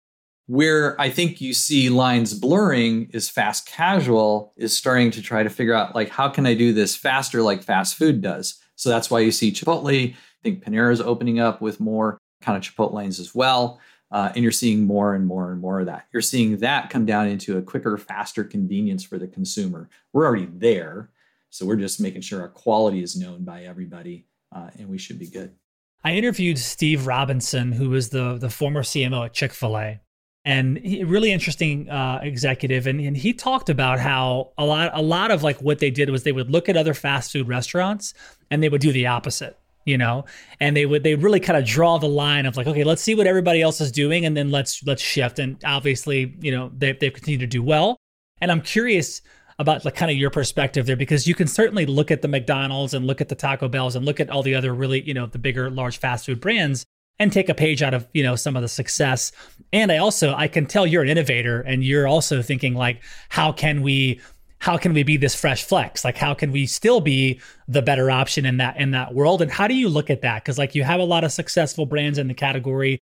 Where 0.48 1.00
I 1.00 1.10
think 1.10 1.40
you 1.40 1.54
see 1.54 1.90
lines 1.90 2.34
blurring 2.34 3.10
is 3.14 3.30
fast 3.30 3.66
casual 3.66 4.54
is 4.58 4.76
starting 4.76 5.12
to 5.12 5.22
try 5.22 5.42
to 5.42 5.50
figure 5.50 5.74
out 5.74 5.96
like 5.96 6.10
how 6.10 6.28
can 6.28 6.46
I 6.46 6.54
do 6.54 6.74
this 6.74 6.98
faster 6.98 7.42
like 7.44 7.64
fast 7.64 7.96
food 7.96 8.22
does. 8.22 8.60
So 8.76 8.90
that's 8.90 9.10
why 9.10 9.22
you 9.22 9.32
see 9.32 9.54
Chipotle. 9.54 10.14
I 10.14 10.16
think 10.44 10.66
Panera 10.66 10.92
is 10.92 11.00
opening 11.00 11.40
up 11.40 11.62
with 11.62 11.80
more 11.80 12.18
kind 12.42 12.58
of 12.58 12.64
Chipotle 12.64 12.94
lanes 12.94 13.22
as 13.22 13.34
well. 13.34 13.80
Uh, 14.12 14.32
and 14.36 14.44
you're 14.44 14.52
seeing 14.52 14.84
more 14.84 15.16
and 15.16 15.26
more 15.26 15.52
and 15.52 15.60
more 15.60 15.80
of 15.80 15.88
that. 15.88 16.08
You're 16.14 16.22
seeing 16.22 16.58
that 16.58 16.90
come 16.90 17.06
down 17.06 17.28
into 17.28 17.58
a 17.58 17.62
quicker, 17.62 17.98
faster 17.98 18.44
convenience 18.44 19.04
for 19.04 19.18
the 19.18 19.28
consumer. 19.28 19.90
We're 20.14 20.26
already 20.26 20.46
there. 20.46 21.10
So 21.50 21.66
we're 21.66 21.76
just 21.78 22.00
making 22.00 22.22
sure 22.22 22.42
our 22.42 22.50
quality 22.50 23.02
is 23.02 23.16
known 23.16 23.44
by 23.44 23.64
everybody, 23.64 24.28
uh, 24.54 24.70
and 24.78 24.90
we 24.90 24.98
should 24.98 25.18
be 25.18 25.28
good. 25.28 25.56
I 26.04 26.14
interviewed 26.14 26.60
Steve 26.60 27.08
Robinson, 27.08 27.72
who 27.72 27.90
was 27.90 28.10
the 28.10 28.38
the 28.38 28.50
former 28.50 28.84
CMO 28.84 29.26
at 29.26 29.34
Chick 29.34 29.54
Fil 29.54 29.78
A, 29.78 30.02
and 30.44 30.78
he, 30.78 31.04
really 31.04 31.32
interesting 31.32 31.90
uh, 31.90 32.20
executive. 32.22 32.88
And, 32.88 33.00
and 33.02 33.18
he 33.18 33.34
talked 33.34 33.70
about 33.70 34.00
how 34.00 34.52
a 34.58 34.66
lot 34.66 34.92
a 34.94 35.02
lot 35.02 35.32
of 35.32 35.44
like 35.44 35.62
what 35.62 35.80
they 35.80 35.90
did 35.90 36.10
was 36.10 36.24
they 36.24 36.32
would 36.32 36.52
look 36.52 36.70
at 36.70 36.78
other 36.78 36.94
fast 36.94 37.32
food 37.32 37.48
restaurants 37.48 38.14
and 38.52 38.62
they 38.62 38.70
would 38.70 38.82
do 38.82 38.92
the 38.92 39.08
opposite 39.08 39.58
you 39.86 39.98
know? 39.98 40.26
And 40.60 40.76
they 40.76 40.86
would 40.86 41.04
they 41.04 41.16
really 41.16 41.40
kind 41.40 41.58
of 41.58 41.66
draw 41.66 41.98
the 41.98 42.08
line 42.08 42.46
of 42.46 42.58
like 42.58 42.68
okay 42.68 42.84
let's 42.84 43.02
see 43.02 43.16
what 43.16 43.28
everybody 43.28 43.62
else 43.62 43.82
is 43.82 43.92
doing 43.92 44.26
and 44.26 44.36
then 44.36 44.52
let's 44.52 44.84
let's 44.86 45.02
shift. 45.02 45.40
And 45.40 45.58
obviously 45.64 46.36
you 46.42 46.52
know 46.52 46.72
they, 46.76 46.94
they've 46.94 47.14
continued 47.14 47.42
to 47.42 47.48
do 47.48 47.64
well. 47.64 47.98
And 48.42 48.52
i'm 48.52 48.62
curious 48.62 49.22
about 49.60 49.86
like 49.86 49.96
kind 49.96 50.12
of 50.12 50.18
your 50.18 50.30
perspective 50.30 50.86
there 50.86 50.96
because 50.96 51.28
you 51.28 51.36
can 51.36 51.48
certainly 51.48 51.86
look 51.86 52.12
at 52.12 52.22
the 52.22 52.28
McDonald's 52.28 52.94
and 52.94 53.08
look 53.08 53.22
at 53.22 53.30
the 53.30 53.36
Taco 53.36 53.68
Bells 53.68 53.96
and 53.96 54.06
look 54.06 54.20
at 54.20 54.30
all 54.30 54.44
the 54.44 54.56
other 54.56 54.74
really, 54.74 55.02
you 55.02 55.14
know, 55.14 55.28
the 55.28 55.40
bigger 55.40 55.70
large 55.70 55.98
fast 55.98 56.26
food 56.26 56.42
brands 56.42 56.86
and 57.20 57.32
take 57.32 57.48
a 57.48 57.54
page 57.54 57.82
out 57.82 57.94
of, 57.94 58.08
you 58.14 58.24
know, 58.24 58.36
some 58.36 58.58
of 58.58 58.62
the 58.62 58.68
success. 58.68 59.32
And 59.72 59.92
I 59.92 59.98
also 59.98 60.34
I 60.34 60.48
can 60.48 60.66
tell 60.66 60.86
you're 60.86 61.04
an 61.04 61.10
innovator 61.10 61.62
and 61.62 61.84
you're 61.84 62.08
also 62.08 62.42
thinking 62.42 62.74
like 62.74 63.02
how 63.30 63.52
can 63.54 63.82
we 63.82 64.20
how 64.66 64.80
can 64.80 64.96
we 64.96 65.04
be 65.04 65.16
this 65.16 65.36
fresh 65.36 65.64
flex? 65.64 66.04
Like 66.04 66.18
how 66.18 66.34
can 66.34 66.52
we 66.52 66.66
still 66.66 67.00
be 67.00 67.40
the 67.68 67.84
better 67.84 68.10
option 68.10 68.48
in 68.48 68.58
that 68.58 68.78
in 68.78 68.90
that 68.92 69.14
world? 69.14 69.44
And 69.44 69.52
how 69.52 69.68
do 69.68 69.76
you 69.76 69.88
look 69.88 70.10
at 70.10 70.22
that? 70.22 70.44
Because 70.44 70.58
like 70.58 70.74
you 70.74 70.84
have 70.84 71.00
a 71.00 71.04
lot 71.04 71.24
of 71.24 71.32
successful 71.32 71.86
brands 71.86 72.18
in 72.18 72.28
the 72.28 72.34
category. 72.34 72.98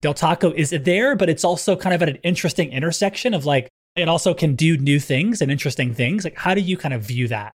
Del 0.00 0.14
Taco 0.14 0.52
is 0.52 0.70
there, 0.70 1.16
but 1.16 1.28
it's 1.28 1.42
also 1.42 1.74
kind 1.74 1.92
of 1.92 2.02
at 2.02 2.08
an 2.08 2.18
interesting 2.22 2.70
intersection 2.70 3.34
of 3.34 3.44
like 3.44 3.68
it 3.96 4.08
also 4.08 4.32
can 4.32 4.54
do 4.54 4.76
new 4.76 5.00
things 5.00 5.42
and 5.42 5.50
interesting 5.50 5.92
things. 5.92 6.22
Like 6.22 6.36
how 6.36 6.54
do 6.54 6.60
you 6.60 6.76
kind 6.76 6.94
of 6.94 7.02
view 7.02 7.26
that? 7.26 7.50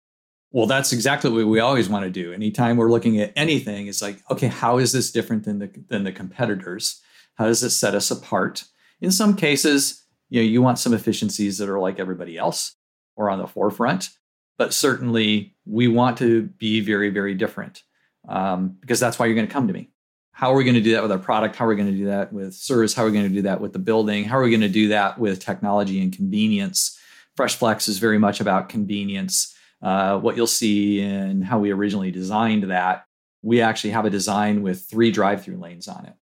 Well, 0.53 0.65
that's 0.65 0.93
exactly 0.93 1.29
what 1.29 1.45
we 1.47 1.59
always 1.59 1.89
want 1.89 2.05
to 2.05 2.09
do. 2.09 2.31
Anytime 2.31 2.77
we're 2.77 2.89
looking 2.89 3.19
at 3.19 3.33
anything, 3.35 3.87
it's 3.87 4.01
like, 4.01 4.23
okay, 4.31 4.47
how 4.47 4.77
is 4.77 4.93
this 4.93 5.11
different 5.11 5.43
than 5.43 5.59
the 5.59 5.69
than 5.89 6.05
the 6.05 6.13
competitors? 6.13 7.01
How 7.35 7.47
does 7.47 7.61
it 7.61 7.71
set 7.71 7.93
us 7.93 8.09
apart? 8.09 8.63
In 9.01 9.11
some 9.11 9.35
cases, 9.35 10.05
you 10.29 10.39
know, 10.39 10.47
you 10.47 10.61
want 10.61 10.79
some 10.79 10.93
efficiencies 10.93 11.57
that 11.57 11.67
are 11.67 11.79
like 11.79 11.99
everybody 11.99 12.37
else 12.37 12.77
or 13.19 13.29
on 13.29 13.37
the 13.37 13.45
forefront. 13.45 14.09
But 14.57 14.73
certainly, 14.73 15.55
we 15.65 15.87
want 15.87 16.17
to 16.17 16.43
be 16.43 16.79
very, 16.79 17.09
very 17.09 17.35
different 17.35 17.83
um, 18.27 18.77
because 18.79 18.99
that's 18.99 19.19
why 19.19 19.27
you're 19.27 19.35
going 19.35 19.47
to 19.47 19.53
come 19.53 19.67
to 19.67 19.73
me. 19.73 19.91
How 20.31 20.51
are 20.51 20.55
we 20.55 20.63
going 20.63 20.75
to 20.75 20.81
do 20.81 20.93
that 20.93 21.01
with 21.03 21.11
our 21.11 21.19
product? 21.19 21.57
How 21.57 21.65
are 21.65 21.67
we 21.67 21.75
going 21.75 21.91
to 21.91 21.97
do 21.97 22.05
that 22.05 22.31
with 22.31 22.53
service? 22.53 22.93
How 22.93 23.03
are 23.03 23.07
we 23.07 23.11
going 23.11 23.27
to 23.27 23.35
do 23.35 23.41
that 23.43 23.61
with 23.61 23.73
the 23.73 23.79
building? 23.79 24.23
How 24.23 24.37
are 24.37 24.43
we 24.43 24.49
going 24.49 24.61
to 24.61 24.69
do 24.69 24.87
that 24.87 25.19
with 25.19 25.43
technology 25.43 26.01
and 26.01 26.15
convenience? 26.15 26.97
Fresh 27.35 27.55
Flex 27.55 27.87
is 27.87 27.99
very 27.99 28.17
much 28.17 28.39
about 28.39 28.69
convenience. 28.69 29.53
Uh, 29.81 30.17
what 30.17 30.37
you'll 30.37 30.47
see 30.47 31.01
in 31.01 31.41
how 31.41 31.59
we 31.59 31.71
originally 31.71 32.11
designed 32.11 32.71
that, 32.71 33.05
we 33.41 33.61
actually 33.61 33.91
have 33.91 34.05
a 34.05 34.09
design 34.09 34.61
with 34.61 34.85
three 34.89 35.11
drive 35.11 35.43
through 35.43 35.57
lanes 35.57 35.87
on 35.87 36.05
it. 36.05 36.13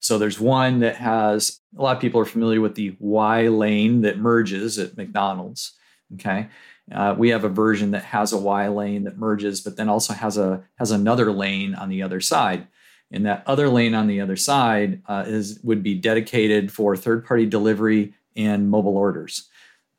So 0.00 0.18
there's 0.18 0.40
one 0.40 0.80
that 0.80 0.96
has 0.96 1.60
a 1.76 1.82
lot 1.82 1.96
of 1.96 2.02
people 2.02 2.20
are 2.20 2.26
familiar 2.26 2.60
with 2.60 2.74
the 2.74 2.96
Y 2.98 3.48
lane 3.48 4.00
that 4.02 4.18
merges 4.18 4.78
at 4.78 4.96
McDonald's. 4.96 5.76
Okay. 6.14 6.48
Uh, 6.92 7.14
we 7.16 7.28
have 7.28 7.44
a 7.44 7.48
version 7.48 7.92
that 7.92 8.04
has 8.04 8.32
a 8.32 8.38
Y 8.38 8.66
lane 8.68 9.04
that 9.04 9.16
merges, 9.18 9.60
but 9.60 9.76
then 9.76 9.88
also 9.88 10.12
has 10.12 10.36
a 10.36 10.64
has 10.76 10.90
another 10.90 11.30
lane 11.30 11.74
on 11.74 11.88
the 11.88 12.02
other 12.02 12.20
side. 12.20 12.66
And 13.12 13.26
that 13.26 13.42
other 13.46 13.68
lane 13.68 13.94
on 13.94 14.06
the 14.06 14.20
other 14.20 14.36
side 14.36 15.02
uh, 15.06 15.24
is 15.26 15.60
would 15.62 15.82
be 15.82 15.94
dedicated 15.94 16.72
for 16.72 16.96
third 16.96 17.24
party 17.24 17.46
delivery 17.46 18.14
and 18.36 18.70
mobile 18.70 18.96
orders. 18.96 19.48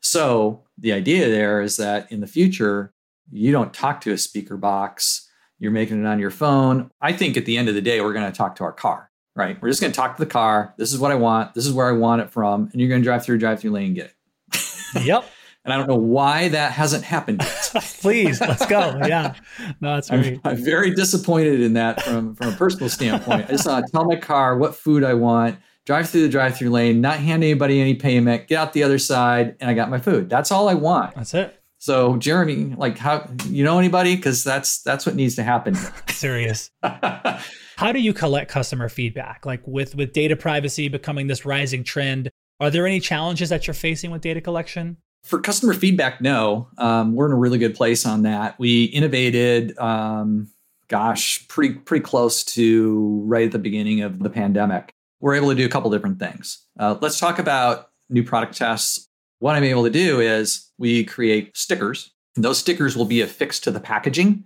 So 0.00 0.64
the 0.78 0.92
idea 0.92 1.28
there 1.28 1.62
is 1.62 1.76
that 1.76 2.10
in 2.10 2.20
the 2.20 2.26
future, 2.26 2.92
you 3.30 3.52
don't 3.52 3.72
talk 3.72 4.00
to 4.02 4.12
a 4.12 4.18
speaker 4.18 4.56
box. 4.56 5.28
You're 5.58 5.70
making 5.70 6.02
it 6.02 6.06
on 6.06 6.18
your 6.18 6.30
phone. 6.30 6.90
I 7.00 7.12
think 7.12 7.36
at 7.36 7.46
the 7.46 7.56
end 7.56 7.68
of 7.68 7.74
the 7.74 7.80
day, 7.80 8.00
we're 8.00 8.12
going 8.12 8.30
to 8.30 8.36
talk 8.36 8.56
to 8.56 8.64
our 8.64 8.72
car, 8.72 9.10
right? 9.36 9.60
We're 9.62 9.68
just 9.68 9.80
going 9.80 9.92
to 9.92 9.96
talk 9.96 10.16
to 10.16 10.24
the 10.24 10.30
car. 10.30 10.74
This 10.76 10.92
is 10.92 10.98
what 10.98 11.12
I 11.12 11.14
want. 11.14 11.54
This 11.54 11.66
is 11.66 11.72
where 11.72 11.88
I 11.88 11.92
want 11.92 12.20
it 12.20 12.30
from. 12.30 12.68
And 12.72 12.80
you're 12.80 12.88
going 12.88 13.00
to 13.00 13.04
drive 13.04 13.24
through, 13.24 13.38
drive 13.38 13.60
through 13.60 13.70
lane 13.70 13.86
and 13.86 13.94
get 13.94 14.06
it. 14.06 15.04
yep. 15.04 15.24
And 15.64 15.72
I 15.72 15.76
don't 15.76 15.88
know 15.88 15.94
why 15.94 16.48
that 16.48 16.72
hasn't 16.72 17.04
happened 17.04 17.40
yet. 17.40 17.70
Please, 18.00 18.40
let's 18.40 18.66
go. 18.66 18.98
Yeah. 19.06 19.34
No, 19.80 19.94
that's 19.94 20.10
I'm, 20.10 20.40
I'm, 20.44 20.56
very 20.56 20.90
disappointed 20.90 21.60
in 21.60 21.74
that 21.74 22.02
from, 22.02 22.34
from 22.34 22.48
a 22.48 22.56
personal 22.56 22.88
standpoint. 22.88 23.46
I 23.48 23.52
just 23.52 23.66
want 23.66 23.86
to 23.86 23.92
tell 23.92 24.04
my 24.04 24.16
car 24.16 24.58
what 24.58 24.74
food 24.74 25.04
I 25.04 25.14
want, 25.14 25.58
drive 25.86 26.08
through 26.08 26.22
the 26.22 26.28
drive 26.28 26.56
through 26.56 26.70
lane, 26.70 27.00
not 27.00 27.18
hand 27.18 27.44
anybody 27.44 27.80
any 27.80 27.94
payment, 27.94 28.48
get 28.48 28.56
out 28.56 28.72
the 28.72 28.82
other 28.82 28.98
side, 28.98 29.54
and 29.60 29.70
I 29.70 29.74
got 29.74 29.88
my 29.88 29.98
food. 29.98 30.28
That's 30.28 30.50
all 30.50 30.68
I 30.68 30.74
want. 30.74 31.14
That's 31.14 31.34
it. 31.34 31.62
So 31.78 32.16
Jeremy, 32.16 32.74
like 32.76 32.96
how 32.96 33.28
you 33.46 33.64
know 33.64 33.78
anybody? 33.78 34.14
Because 34.14 34.44
that's 34.44 34.82
that's 34.82 35.04
what 35.04 35.16
needs 35.16 35.34
to 35.34 35.42
happen. 35.42 35.74
Serious. 36.08 36.70
how 36.82 37.92
do 37.92 38.00
you 38.00 38.12
collect 38.12 38.50
customer 38.50 38.88
feedback? 38.88 39.44
Like 39.44 39.66
with 39.66 39.96
with 39.96 40.12
data 40.12 40.36
privacy 40.36 40.88
becoming 40.88 41.26
this 41.26 41.44
rising 41.44 41.82
trend, 41.82 42.30
are 42.60 42.70
there 42.70 42.86
any 42.86 43.00
challenges 43.00 43.48
that 43.48 43.66
you're 43.66 43.74
facing 43.74 44.12
with 44.12 44.22
data 44.22 44.40
collection? 44.40 44.96
For 45.22 45.40
customer 45.40 45.72
feedback, 45.72 46.20
no. 46.20 46.68
Um, 46.78 47.14
we're 47.14 47.26
in 47.26 47.32
a 47.32 47.36
really 47.36 47.58
good 47.58 47.74
place 47.74 48.04
on 48.04 48.22
that. 48.22 48.58
We 48.58 48.84
innovated, 48.84 49.78
um, 49.78 50.50
gosh, 50.88 51.46
pretty 51.48 51.74
pretty 51.74 52.04
close 52.04 52.42
to 52.44 53.22
right 53.24 53.46
at 53.46 53.52
the 53.52 53.58
beginning 53.58 54.02
of 54.02 54.18
the 54.18 54.30
pandemic. 54.30 54.92
We're 55.20 55.34
able 55.34 55.50
to 55.50 55.54
do 55.54 55.64
a 55.64 55.68
couple 55.68 55.90
different 55.90 56.18
things. 56.18 56.66
Uh, 56.78 56.96
let's 57.00 57.20
talk 57.20 57.38
about 57.38 57.90
new 58.10 58.24
product 58.24 58.56
tests. 58.56 59.08
What 59.38 59.54
I'm 59.54 59.64
able 59.64 59.84
to 59.84 59.90
do 59.90 60.20
is 60.20 60.70
we 60.76 61.04
create 61.04 61.56
stickers. 61.56 62.10
Those 62.34 62.58
stickers 62.58 62.96
will 62.96 63.04
be 63.04 63.20
affixed 63.20 63.64
to 63.64 63.70
the 63.70 63.80
packaging, 63.80 64.44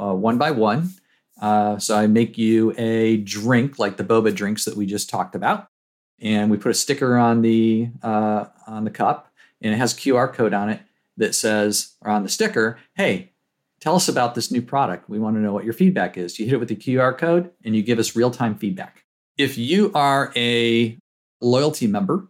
uh, 0.00 0.12
one 0.14 0.38
by 0.38 0.50
one. 0.50 0.90
Uh, 1.40 1.78
so 1.78 1.96
I 1.96 2.06
make 2.08 2.36
you 2.36 2.74
a 2.78 3.18
drink 3.18 3.78
like 3.78 3.96
the 3.96 4.04
boba 4.04 4.34
drinks 4.34 4.64
that 4.64 4.76
we 4.76 4.86
just 4.86 5.08
talked 5.08 5.36
about, 5.36 5.68
and 6.20 6.50
we 6.50 6.56
put 6.56 6.70
a 6.70 6.74
sticker 6.74 7.16
on 7.16 7.42
the 7.42 7.90
uh, 8.02 8.46
on 8.66 8.84
the 8.84 8.90
cup 8.90 9.30
and 9.60 9.74
it 9.74 9.78
has 9.78 9.92
a 9.92 9.96
QR 9.96 10.32
code 10.32 10.54
on 10.54 10.68
it 10.68 10.80
that 11.16 11.34
says, 11.34 11.94
or 12.02 12.10
on 12.10 12.22
the 12.22 12.28
sticker, 12.28 12.78
hey, 12.94 13.32
tell 13.80 13.96
us 13.96 14.08
about 14.08 14.34
this 14.34 14.50
new 14.50 14.62
product. 14.62 15.08
We 15.08 15.18
want 15.18 15.36
to 15.36 15.40
know 15.40 15.52
what 15.52 15.64
your 15.64 15.72
feedback 15.72 16.16
is. 16.16 16.38
You 16.38 16.46
hit 16.46 16.54
it 16.54 16.58
with 16.58 16.68
the 16.68 16.76
QR 16.76 17.16
code 17.16 17.50
and 17.64 17.74
you 17.74 17.82
give 17.82 17.98
us 17.98 18.16
real 18.16 18.30
time 18.30 18.56
feedback. 18.56 19.04
If 19.36 19.58
you 19.58 19.92
are 19.94 20.32
a 20.36 20.98
loyalty 21.40 21.86
member 21.86 22.28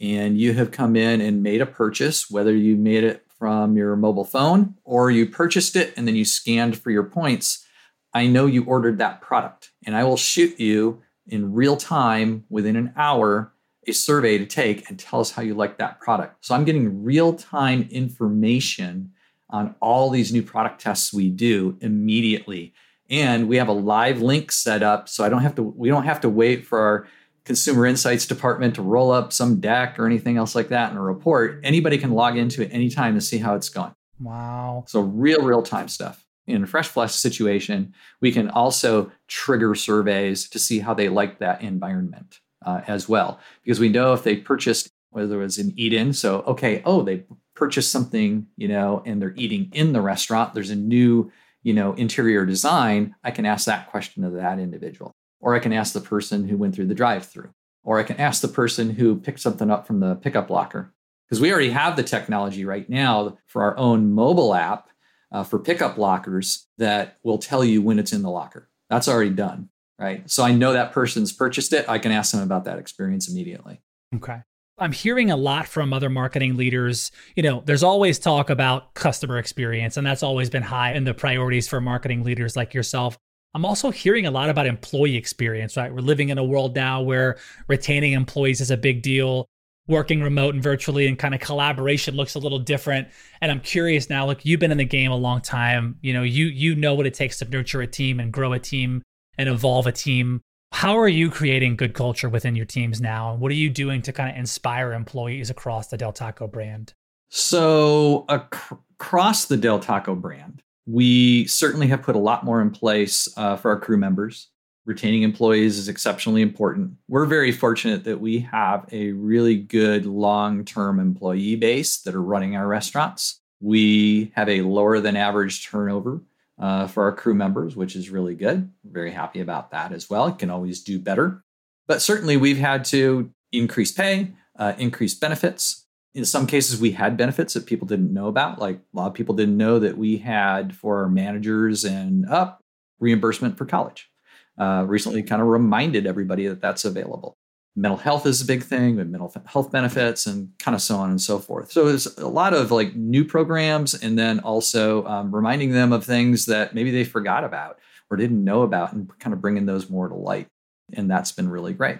and 0.00 0.38
you 0.38 0.54
have 0.54 0.70
come 0.70 0.96
in 0.96 1.20
and 1.20 1.42
made 1.42 1.60
a 1.60 1.66
purchase, 1.66 2.30
whether 2.30 2.54
you 2.54 2.76
made 2.76 3.04
it 3.04 3.24
from 3.38 3.76
your 3.76 3.96
mobile 3.96 4.24
phone 4.24 4.74
or 4.84 5.10
you 5.10 5.26
purchased 5.26 5.76
it 5.76 5.92
and 5.96 6.06
then 6.06 6.16
you 6.16 6.24
scanned 6.24 6.78
for 6.78 6.90
your 6.90 7.04
points, 7.04 7.66
I 8.14 8.26
know 8.26 8.46
you 8.46 8.64
ordered 8.64 8.98
that 8.98 9.20
product 9.20 9.70
and 9.86 9.96
I 9.96 10.04
will 10.04 10.16
shoot 10.16 10.60
you 10.60 11.02
in 11.26 11.54
real 11.54 11.76
time 11.76 12.44
within 12.50 12.76
an 12.76 12.92
hour 12.96 13.52
a 13.86 13.92
survey 13.92 14.38
to 14.38 14.46
take 14.46 14.88
and 14.88 14.98
tell 14.98 15.20
us 15.20 15.32
how 15.32 15.42
you 15.42 15.54
like 15.54 15.78
that 15.78 16.00
product. 16.00 16.44
So 16.44 16.54
I'm 16.54 16.64
getting 16.64 17.02
real 17.02 17.34
time 17.34 17.88
information 17.90 19.12
on 19.50 19.74
all 19.80 20.10
these 20.10 20.32
new 20.32 20.42
product 20.42 20.80
tests 20.80 21.12
we 21.12 21.28
do 21.28 21.76
immediately. 21.80 22.72
And 23.10 23.48
we 23.48 23.56
have 23.56 23.68
a 23.68 23.72
live 23.72 24.22
link 24.22 24.50
set 24.50 24.82
up 24.82 25.08
so 25.08 25.24
I 25.24 25.28
don't 25.28 25.42
have 25.42 25.54
to 25.56 25.62
we 25.62 25.88
don't 25.88 26.04
have 26.04 26.20
to 26.22 26.28
wait 26.28 26.64
for 26.64 26.80
our 26.80 27.08
consumer 27.44 27.84
insights 27.84 28.26
department 28.26 28.76
to 28.76 28.82
roll 28.82 29.10
up 29.10 29.32
some 29.32 29.60
deck 29.60 29.98
or 29.98 30.06
anything 30.06 30.36
else 30.36 30.54
like 30.54 30.68
that 30.68 30.92
in 30.92 30.96
a 30.96 31.02
report. 31.02 31.60
Anybody 31.64 31.98
can 31.98 32.12
log 32.12 32.38
into 32.38 32.62
it 32.62 32.72
anytime 32.72 33.14
to 33.14 33.20
see 33.20 33.38
how 33.38 33.54
it's 33.54 33.68
going. 33.68 33.94
Wow. 34.20 34.84
So 34.86 35.00
real 35.00 35.42
real 35.42 35.62
time 35.62 35.88
stuff. 35.88 36.24
In 36.46 36.64
a 36.64 36.66
Fresh 36.66 36.88
Flex 36.88 37.14
situation, 37.14 37.94
we 38.20 38.32
can 38.32 38.48
also 38.48 39.12
trigger 39.28 39.76
surveys 39.76 40.48
to 40.50 40.58
see 40.58 40.80
how 40.80 40.92
they 40.92 41.08
like 41.08 41.38
that 41.38 41.62
environment 41.62 42.40
uh, 42.64 42.82
as 42.86 43.08
well, 43.08 43.40
because 43.62 43.80
we 43.80 43.88
know 43.88 44.12
if 44.12 44.22
they 44.22 44.36
purchased 44.36 44.90
whether 45.10 45.40
it 45.40 45.44
was 45.44 45.58
an 45.58 45.72
eat-in, 45.76 46.12
so 46.12 46.40
okay, 46.46 46.82
oh, 46.86 47.02
they 47.02 47.24
purchased 47.54 47.92
something, 47.92 48.46
you 48.56 48.66
know, 48.66 49.02
and 49.04 49.20
they're 49.20 49.34
eating 49.36 49.70
in 49.74 49.92
the 49.92 50.00
restaurant. 50.00 50.54
There's 50.54 50.70
a 50.70 50.76
new, 50.76 51.30
you 51.62 51.74
know, 51.74 51.92
interior 51.92 52.46
design. 52.46 53.14
I 53.22 53.30
can 53.30 53.44
ask 53.44 53.66
that 53.66 53.90
question 53.90 54.24
of 54.24 54.32
that 54.32 54.58
individual, 54.58 55.12
or 55.40 55.54
I 55.54 55.58
can 55.58 55.72
ask 55.74 55.92
the 55.92 56.00
person 56.00 56.48
who 56.48 56.56
went 56.56 56.74
through 56.74 56.86
the 56.86 56.94
drive-through, 56.94 57.50
or 57.84 57.98
I 57.98 58.04
can 58.04 58.18
ask 58.18 58.40
the 58.40 58.48
person 58.48 58.88
who 58.90 59.16
picked 59.16 59.40
something 59.40 59.70
up 59.70 59.86
from 59.86 60.00
the 60.00 60.14
pickup 60.14 60.48
locker, 60.48 60.94
because 61.28 61.42
we 61.42 61.52
already 61.52 61.70
have 61.70 61.96
the 61.96 62.02
technology 62.02 62.64
right 62.64 62.88
now 62.88 63.36
for 63.46 63.62
our 63.62 63.76
own 63.76 64.12
mobile 64.12 64.54
app 64.54 64.88
uh, 65.30 65.44
for 65.44 65.58
pickup 65.58 65.98
lockers 65.98 66.68
that 66.78 67.18
will 67.22 67.38
tell 67.38 67.64
you 67.64 67.82
when 67.82 67.98
it's 67.98 68.12
in 68.12 68.22
the 68.22 68.30
locker. 68.30 68.70
That's 68.88 69.08
already 69.08 69.30
done 69.30 69.68
right? 69.98 70.28
So 70.30 70.42
I 70.42 70.52
know 70.52 70.72
that 70.72 70.92
person's 70.92 71.32
purchased 71.32 71.72
it. 71.72 71.88
I 71.88 71.98
can 71.98 72.12
ask 72.12 72.32
them 72.32 72.42
about 72.42 72.64
that 72.64 72.78
experience 72.78 73.28
immediately. 73.28 73.80
Okay. 74.14 74.40
I'm 74.78 74.92
hearing 74.92 75.30
a 75.30 75.36
lot 75.36 75.68
from 75.68 75.92
other 75.92 76.08
marketing 76.08 76.56
leaders. 76.56 77.12
You 77.36 77.42
know, 77.42 77.62
there's 77.64 77.82
always 77.82 78.18
talk 78.18 78.50
about 78.50 78.94
customer 78.94 79.38
experience, 79.38 79.96
and 79.96 80.06
that's 80.06 80.22
always 80.22 80.50
been 80.50 80.62
high 80.62 80.92
in 80.94 81.04
the 81.04 81.14
priorities 81.14 81.68
for 81.68 81.80
marketing 81.80 82.24
leaders 82.24 82.56
like 82.56 82.74
yourself. 82.74 83.16
I'm 83.54 83.64
also 83.66 83.90
hearing 83.90 84.26
a 84.26 84.30
lot 84.30 84.48
about 84.48 84.66
employee 84.66 85.16
experience, 85.16 85.76
right? 85.76 85.92
We're 85.92 86.00
living 86.00 86.30
in 86.30 86.38
a 86.38 86.44
world 86.44 86.74
now 86.74 87.02
where 87.02 87.38
retaining 87.68 88.12
employees 88.12 88.60
is 88.60 88.70
a 88.70 88.76
big 88.76 89.02
deal. 89.02 89.46
Working 89.88 90.22
remote 90.22 90.54
and 90.54 90.62
virtually 90.62 91.06
and 91.06 91.18
kind 91.18 91.34
of 91.34 91.40
collaboration 91.40 92.14
looks 92.14 92.34
a 92.34 92.38
little 92.38 92.60
different. 92.60 93.08
And 93.40 93.50
I'm 93.50 93.60
curious 93.60 94.08
now, 94.08 94.26
look, 94.26 94.44
you've 94.44 94.60
been 94.60 94.70
in 94.70 94.78
the 94.78 94.84
game 94.84 95.10
a 95.10 95.16
long 95.16 95.40
time. 95.40 95.96
You 96.02 96.12
know, 96.14 96.22
you 96.22 96.46
you 96.46 96.76
know 96.76 96.94
what 96.94 97.04
it 97.04 97.14
takes 97.14 97.38
to 97.40 97.44
nurture 97.44 97.82
a 97.82 97.86
team 97.86 98.20
and 98.20 98.32
grow 98.32 98.52
a 98.52 98.60
team 98.60 99.02
and 99.42 99.50
evolve 99.50 99.86
a 99.86 99.92
team. 99.92 100.40
How 100.70 100.98
are 100.98 101.08
you 101.08 101.30
creating 101.30 101.76
good 101.76 101.92
culture 101.92 102.28
within 102.28 102.56
your 102.56 102.64
teams 102.64 103.00
now? 103.00 103.32
And 103.32 103.40
what 103.40 103.50
are 103.50 103.56
you 103.56 103.68
doing 103.68 104.00
to 104.02 104.12
kind 104.12 104.30
of 104.30 104.36
inspire 104.36 104.92
employees 104.92 105.50
across 105.50 105.88
the 105.88 105.98
Del 105.98 106.12
Taco 106.12 106.46
brand? 106.46 106.94
So, 107.28 108.24
ac- 108.30 108.76
across 108.98 109.46
the 109.46 109.56
Del 109.56 109.80
Taco 109.80 110.14
brand, 110.14 110.62
we 110.86 111.46
certainly 111.46 111.88
have 111.88 112.02
put 112.02 112.16
a 112.16 112.20
lot 112.20 112.44
more 112.44 112.62
in 112.62 112.70
place 112.70 113.28
uh, 113.36 113.56
for 113.56 113.70
our 113.70 113.80
crew 113.80 113.96
members. 113.96 114.48
Retaining 114.84 115.22
employees 115.22 115.78
is 115.78 115.88
exceptionally 115.88 116.42
important. 116.42 116.92
We're 117.08 117.26
very 117.26 117.52
fortunate 117.52 118.04
that 118.04 118.20
we 118.20 118.40
have 118.40 118.88
a 118.90 119.12
really 119.12 119.56
good 119.56 120.06
long 120.06 120.64
term 120.64 120.98
employee 120.98 121.56
base 121.56 122.00
that 122.02 122.14
are 122.14 122.22
running 122.22 122.56
our 122.56 122.66
restaurants. 122.66 123.40
We 123.60 124.32
have 124.34 124.48
a 124.48 124.62
lower 124.62 125.00
than 125.00 125.16
average 125.16 125.68
turnover 125.68 126.20
uh, 126.62 126.86
for 126.86 127.02
our 127.02 127.12
crew 127.12 127.34
members, 127.34 127.74
which 127.74 127.96
is 127.96 128.08
really 128.08 128.36
good. 128.36 128.70
very 128.84 129.10
happy 129.10 129.40
about 129.40 129.72
that 129.72 129.92
as 129.92 130.08
well. 130.08 130.28
It 130.28 130.38
can 130.38 130.48
always 130.48 130.80
do 130.82 130.98
better. 131.00 131.42
But 131.88 132.00
certainly, 132.00 132.36
we've 132.36 132.58
had 132.58 132.84
to 132.86 133.32
increase 133.50 133.90
pay, 133.90 134.30
uh, 134.56 134.74
increase 134.78 135.14
benefits. 135.14 135.84
In 136.14 136.24
some 136.24 136.46
cases, 136.46 136.80
we 136.80 136.92
had 136.92 137.16
benefits 137.16 137.54
that 137.54 137.66
people 137.66 137.88
didn't 137.88 138.14
know 138.14 138.28
about. 138.28 138.60
Like 138.60 138.76
a 138.76 138.96
lot 138.96 139.08
of 139.08 139.14
people 139.14 139.34
didn't 139.34 139.56
know 139.56 139.80
that 139.80 139.98
we 139.98 140.18
had 140.18 140.76
for 140.76 141.02
our 141.02 141.08
managers 141.08 141.84
and 141.84 142.26
up 142.28 142.60
reimbursement 143.00 143.58
for 143.58 143.66
college. 143.66 144.08
Uh, 144.56 144.84
recently, 144.86 145.24
kind 145.24 145.42
of 145.42 145.48
reminded 145.48 146.06
everybody 146.06 146.46
that 146.46 146.60
that's 146.60 146.84
available. 146.84 147.34
Mental 147.74 147.96
health 147.96 148.26
is 148.26 148.42
a 148.42 148.44
big 148.44 148.62
thing, 148.62 148.96
with 148.96 149.08
mental 149.08 149.32
health 149.46 149.72
benefits, 149.72 150.26
and 150.26 150.50
kind 150.58 150.74
of 150.74 150.82
so 150.82 150.96
on 150.96 151.10
and 151.10 151.20
so 151.20 151.38
forth. 151.38 151.72
So 151.72 151.86
there's 151.86 152.18
a 152.18 152.28
lot 152.28 152.52
of 152.52 152.70
like 152.70 152.94
new 152.94 153.24
programs, 153.24 153.94
and 153.94 154.18
then 154.18 154.40
also 154.40 155.06
um, 155.06 155.34
reminding 155.34 155.72
them 155.72 155.92
of 155.92 156.04
things 156.04 156.46
that 156.46 156.74
maybe 156.74 156.90
they 156.90 157.04
forgot 157.04 157.44
about 157.44 157.78
or 158.10 158.16
didn't 158.18 158.44
know 158.44 158.62
about, 158.62 158.92
and 158.92 159.10
kind 159.18 159.32
of 159.32 159.40
bringing 159.40 159.64
those 159.64 159.88
more 159.88 160.06
to 160.08 160.14
light. 160.14 160.48
And 160.92 161.10
that's 161.10 161.32
been 161.32 161.48
really 161.48 161.72
great. 161.72 161.98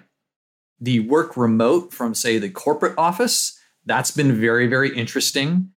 The 0.78 1.00
work 1.00 1.36
remote 1.38 1.94
from, 1.94 2.14
say, 2.14 2.38
the 2.38 2.50
corporate 2.50 2.98
office, 2.98 3.58
that's 3.86 4.10
been 4.10 4.38
very, 4.38 4.66
very 4.66 4.94
interesting. 4.94 5.70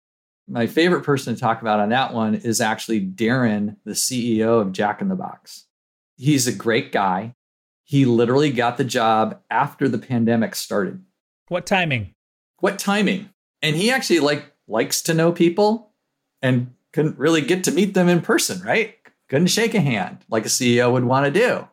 My 0.49 0.67
favorite 0.67 1.05
person 1.05 1.35
to 1.35 1.41
talk 1.41 1.63
about 1.63 1.81
on 1.81 1.91
that 1.91 2.13
one 2.13 2.35
is 2.35 2.61
actually 2.61 3.01
Darin, 3.01 3.77
the 3.85 3.93
CEO 3.93 4.61
of 4.61 4.73
Jack 4.73 5.01
in 5.01 5.09
the 5.09 5.15
Box. 5.15 5.67
He's 6.17 6.47
a 6.47 6.53
great 6.53 6.93
guy. 6.93 7.35
He 7.85 8.05
literally 8.05 8.51
got 8.51 8.79
the 8.79 8.85
job 8.85 9.41
after 9.51 9.89
the 9.89 9.99
pandemic 9.99 10.55
started. 10.55 11.05
What 11.49 11.67
timing? 11.67 12.15
What 12.59 12.79
timing? 12.79 13.29
And 13.63 13.77
he 13.77 13.91
actually 13.91 14.21
like 14.21 14.53
likes 14.67 15.03
to 15.03 15.15
know 15.15 15.31
people 15.31 15.91
and 16.43 16.73
couldn't 16.93 17.19
really 17.19 17.43
get 17.43 17.65
to 17.65 17.73
meet 17.73 17.95
them 17.95 18.09
in 18.09 18.23
person, 18.23 18.61
right? 18.63 18.97
Couldn't 19.29 19.49
shake 19.49 19.75
a 19.75 19.81
hand 19.81 20.19
like 20.29 20.47
a 20.47 20.49
CEO 20.49 20.93
would 20.93 21.05
want 21.05 21.27
to 21.27 21.41
do. 21.41 21.69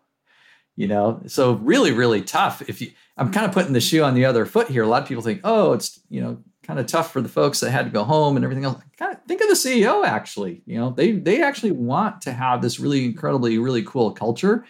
You 0.76 0.88
know, 0.88 1.22
so 1.28 1.53
really, 1.53 1.91
really 1.91 2.22
tough. 2.22 2.62
If 2.68 2.82
you, 2.82 2.91
I'm 3.18 3.32
kind 3.32 3.45
of 3.45 3.51
putting 3.51 3.74
the 3.74 3.82
shoe 3.82 4.03
on 4.03 4.16
the 4.16 4.26
other 4.26 4.45
foot 4.45 4.70
here. 4.70 4.84
A 4.84 4.88
lot 4.88 5.03
of 5.03 5.07
people 5.07 5.24
think, 5.24 5.41
oh, 5.43 5.74
it's 5.74 5.99
you 6.09 6.22
know 6.22 6.39
kind 6.64 6.80
of 6.80 6.88
tough 6.88 7.12
for 7.12 7.22
the 7.22 7.30
folks 7.30 7.59
that 7.59 7.72
had 7.72 7.86
to 7.86 7.91
go 7.91 8.03
home 8.03 8.36
and 8.36 8.43
everything 8.43 8.66
else. 8.66 8.82
Kind 8.97 9.14
of 9.14 9.22
think 9.24 9.41
of 9.41 9.49
the 9.49 9.53
CEO 9.53 10.05
actually. 10.05 10.62
You 10.66 10.78
know, 10.78 10.89
they 10.89 11.12
they 11.12 11.43
actually 11.43 11.72
want 11.72 12.22
to 12.22 12.34
have 12.34 12.62
this 12.62 12.80
really 12.80 13.05
incredibly 13.05 13.57
really 13.57 13.84
cool 13.84 14.12
culture, 14.12 14.66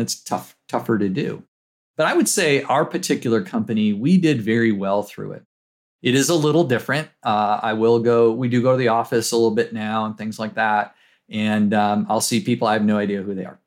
it's 0.00 0.14
tough 0.20 0.56
tougher 0.68 0.98
to 0.98 1.08
do. 1.08 1.42
But 1.96 2.06
I 2.06 2.14
would 2.14 2.28
say 2.28 2.62
our 2.62 2.84
particular 2.84 3.42
company, 3.42 3.92
we 3.92 4.18
did 4.18 4.42
very 4.42 4.72
well 4.72 5.02
through 5.02 5.32
it. 5.32 5.44
It 6.02 6.14
is 6.14 6.28
a 6.28 6.34
little 6.34 6.64
different. 6.64 7.08
Uh, 7.22 7.58
I 7.62 7.72
will 7.72 7.98
go. 7.98 8.32
We 8.32 8.48
do 8.48 8.62
go 8.62 8.72
to 8.72 8.76
the 8.76 8.88
office 8.88 9.32
a 9.32 9.36
little 9.36 9.54
bit 9.54 9.72
now 9.72 10.04
and 10.04 10.16
things 10.16 10.38
like 10.38 10.54
that, 10.54 10.94
and 11.28 11.72
um, 11.72 12.06
I'll 12.08 12.20
see 12.20 12.40
people. 12.40 12.68
I 12.68 12.74
have 12.74 12.84
no 12.84 12.98
idea 12.98 13.22
who 13.22 13.34
they 13.34 13.46
are. 13.46 13.58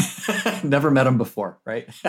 Never 0.64 0.90
met 0.90 1.04
them 1.04 1.18
before, 1.18 1.58
right? 1.66 1.88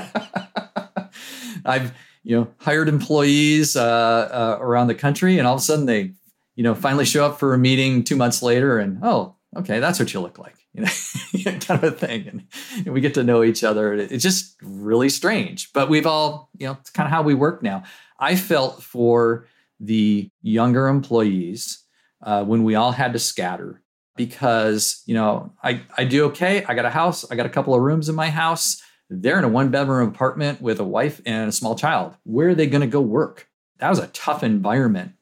I've 1.66 1.94
you 2.24 2.38
know 2.38 2.48
hired 2.60 2.88
employees 2.88 3.76
uh, 3.76 3.84
uh, 3.84 4.58
around 4.62 4.88
the 4.88 4.96
country, 4.96 5.40
and 5.40 5.48
all 5.48 5.56
of 5.56 5.62
a 5.62 5.64
sudden 5.64 5.88
they 5.88 6.14
you 6.56 6.64
know 6.64 6.76
finally 6.76 7.06
show 7.06 7.26
up 7.26 7.40
for 7.40 7.54
a 7.54 7.58
meeting 7.58 8.04
two 8.04 8.16
months 8.16 8.44
later, 8.44 8.78
and 8.78 9.00
oh, 9.02 9.36
okay, 9.56 9.80
that's 9.80 10.00
what 10.00 10.14
you 10.14 10.20
look 10.20 10.38
like, 10.38 10.56
you 10.74 10.82
know, 10.82 11.52
kind 11.60 11.84
of 11.84 11.84
a 11.84 11.92
thing, 11.92 12.28
and, 12.28 12.48
and, 12.78 12.94
we 12.94 13.02
get 13.02 13.14
to 13.16 13.24
know 13.24 13.44
each 13.44 13.64
other. 13.64 13.94
It's 13.94 14.24
just 14.24 14.56
really 14.62 15.10
strange, 15.10 15.72
but 15.74 15.90
we've 15.90 16.08
all 16.08 16.50
you 16.58 16.68
know 16.68 16.78
it's 16.80 16.90
kind 16.90 17.08
of 17.08 17.12
how 17.12 17.22
we 17.22 17.34
work 17.34 17.64
now. 17.64 17.84
I 18.20 18.36
felt 18.36 18.84
for 18.84 19.48
the 19.80 20.30
younger 20.42 20.88
employees 20.88 21.84
uh, 22.24 22.44
when 22.44 22.64
we 22.64 22.76
all 22.76 22.92
had 22.92 23.14
to 23.14 23.20
scatter 23.20 23.82
because 24.16 25.02
you 25.06 25.14
know 25.16 25.54
I 25.64 25.82
I 25.98 26.06
do 26.06 26.26
okay. 26.26 26.64
I 26.66 26.74
got 26.76 26.86
a 26.86 26.90
house. 26.90 27.30
I 27.30 27.36
got 27.36 27.46
a 27.46 27.50
couple 27.50 27.74
of 27.74 27.82
rooms 27.82 28.10
in 28.10 28.16
my 28.16 28.30
house. 28.30 28.82
They're 29.10 29.38
in 29.38 29.44
a 29.44 29.50
one 29.50 29.70
bedroom 29.70 30.10
apartment 30.10 30.62
with 30.62 30.80
a 30.80 30.84
wife 30.84 31.22
and 31.26 31.50
a 31.50 31.52
small 31.52 31.76
child. 31.76 32.16
Where 32.24 32.50
are 32.50 32.56
they 32.56 32.68
going 32.68 32.82
to 32.82 32.88
go 32.88 33.02
work? 33.02 33.48
That 33.78 33.90
was 33.90 34.00
a 34.00 34.08
tough 34.08 34.44
environment 34.44 35.15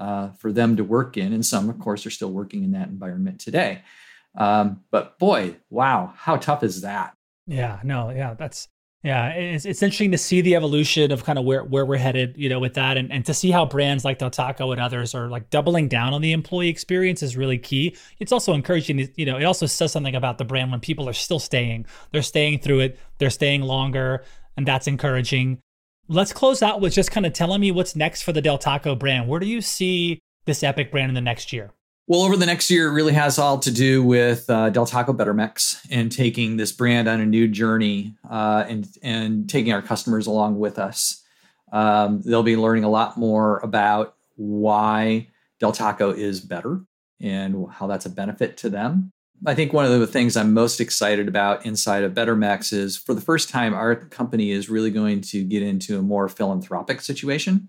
uh, 0.00 0.30
for 0.30 0.50
them 0.50 0.76
to 0.76 0.82
work 0.82 1.16
in. 1.16 1.32
And 1.32 1.44
some, 1.44 1.68
of 1.68 1.78
course, 1.78 2.06
are 2.06 2.10
still 2.10 2.32
working 2.32 2.64
in 2.64 2.72
that 2.72 2.88
environment 2.88 3.38
today. 3.38 3.82
Um, 4.34 4.82
but 4.90 5.18
boy, 5.18 5.56
wow, 5.68 6.12
how 6.16 6.36
tough 6.36 6.64
is 6.64 6.80
that? 6.80 7.14
Yeah, 7.46 7.80
no, 7.84 8.10
yeah, 8.10 8.34
that's 8.34 8.68
yeah, 9.02 9.30
it's, 9.30 9.64
it's 9.64 9.82
interesting 9.82 10.10
to 10.10 10.18
see 10.18 10.42
the 10.42 10.56
evolution 10.56 11.10
of 11.10 11.24
kind 11.24 11.38
of 11.38 11.46
where, 11.46 11.64
where 11.64 11.86
we're 11.86 11.96
headed, 11.96 12.36
you 12.36 12.50
know, 12.50 12.60
with 12.60 12.74
that, 12.74 12.98
and, 12.98 13.10
and 13.10 13.24
to 13.24 13.32
see 13.32 13.50
how 13.50 13.64
brands 13.64 14.04
like 14.04 14.18
Del 14.18 14.30
Taco 14.30 14.72
and 14.72 14.80
others 14.80 15.14
are 15.14 15.28
like 15.28 15.48
doubling 15.48 15.88
down 15.88 16.12
on 16.12 16.20
the 16.20 16.32
employee 16.32 16.68
experience 16.68 17.22
is 17.22 17.34
really 17.34 17.56
key. 17.56 17.96
It's 18.18 18.30
also 18.30 18.52
encouraging, 18.52 19.08
you 19.16 19.24
know, 19.24 19.38
it 19.38 19.44
also 19.44 19.64
says 19.64 19.90
something 19.90 20.14
about 20.14 20.36
the 20.36 20.44
brand 20.44 20.70
when 20.70 20.80
people 20.80 21.08
are 21.08 21.14
still 21.14 21.38
staying, 21.38 21.86
they're 22.12 22.20
staying 22.20 22.58
through 22.58 22.80
it, 22.80 22.98
they're 23.16 23.30
staying 23.30 23.62
longer, 23.62 24.22
and 24.56 24.66
that's 24.66 24.86
encouraging. 24.86 25.60
Let's 26.12 26.32
close 26.32 26.60
out 26.60 26.80
with 26.80 26.92
just 26.92 27.12
kind 27.12 27.24
of 27.24 27.32
telling 27.32 27.60
me 27.60 27.70
what's 27.70 27.94
next 27.94 28.22
for 28.22 28.32
the 28.32 28.42
Del 28.42 28.58
Taco 28.58 28.96
brand. 28.96 29.28
Where 29.28 29.38
do 29.38 29.46
you 29.46 29.60
see 29.60 30.18
this 30.44 30.64
epic 30.64 30.90
brand 30.90 31.08
in 31.08 31.14
the 31.14 31.20
next 31.20 31.52
year? 31.52 31.70
Well, 32.08 32.22
over 32.22 32.36
the 32.36 32.46
next 32.46 32.68
year, 32.68 32.88
it 32.88 32.94
really 32.94 33.12
has 33.12 33.38
all 33.38 33.60
to 33.60 33.70
do 33.70 34.02
with 34.02 34.50
uh, 34.50 34.70
Del 34.70 34.86
Taco 34.86 35.12
Better 35.12 35.32
Bettermex 35.32 35.86
and 35.88 36.10
taking 36.10 36.56
this 36.56 36.72
brand 36.72 37.06
on 37.06 37.20
a 37.20 37.26
new 37.26 37.46
journey 37.46 38.16
uh, 38.28 38.64
and 38.68 38.88
and 39.04 39.48
taking 39.48 39.72
our 39.72 39.82
customers 39.82 40.26
along 40.26 40.58
with 40.58 40.80
us. 40.80 41.22
Um, 41.70 42.22
they'll 42.22 42.42
be 42.42 42.56
learning 42.56 42.82
a 42.82 42.90
lot 42.90 43.16
more 43.16 43.60
about 43.60 44.16
why 44.34 45.28
Del 45.60 45.70
Taco 45.70 46.10
is 46.10 46.40
better 46.40 46.80
and 47.20 47.66
how 47.70 47.86
that's 47.86 48.06
a 48.06 48.10
benefit 48.10 48.56
to 48.56 48.68
them. 48.68 49.12
I 49.46 49.54
think 49.54 49.72
one 49.72 49.86
of 49.86 49.98
the 49.98 50.06
things 50.06 50.36
I'm 50.36 50.52
most 50.52 50.80
excited 50.80 51.26
about 51.26 51.64
inside 51.64 52.04
of 52.04 52.12
Bettermex 52.12 52.72
is 52.72 52.96
for 52.96 53.14
the 53.14 53.22
first 53.22 53.48
time, 53.48 53.72
our 53.72 53.96
company 53.96 54.50
is 54.50 54.68
really 54.68 54.90
going 54.90 55.22
to 55.22 55.42
get 55.44 55.62
into 55.62 55.98
a 55.98 56.02
more 56.02 56.28
philanthropic 56.28 57.00
situation. 57.00 57.68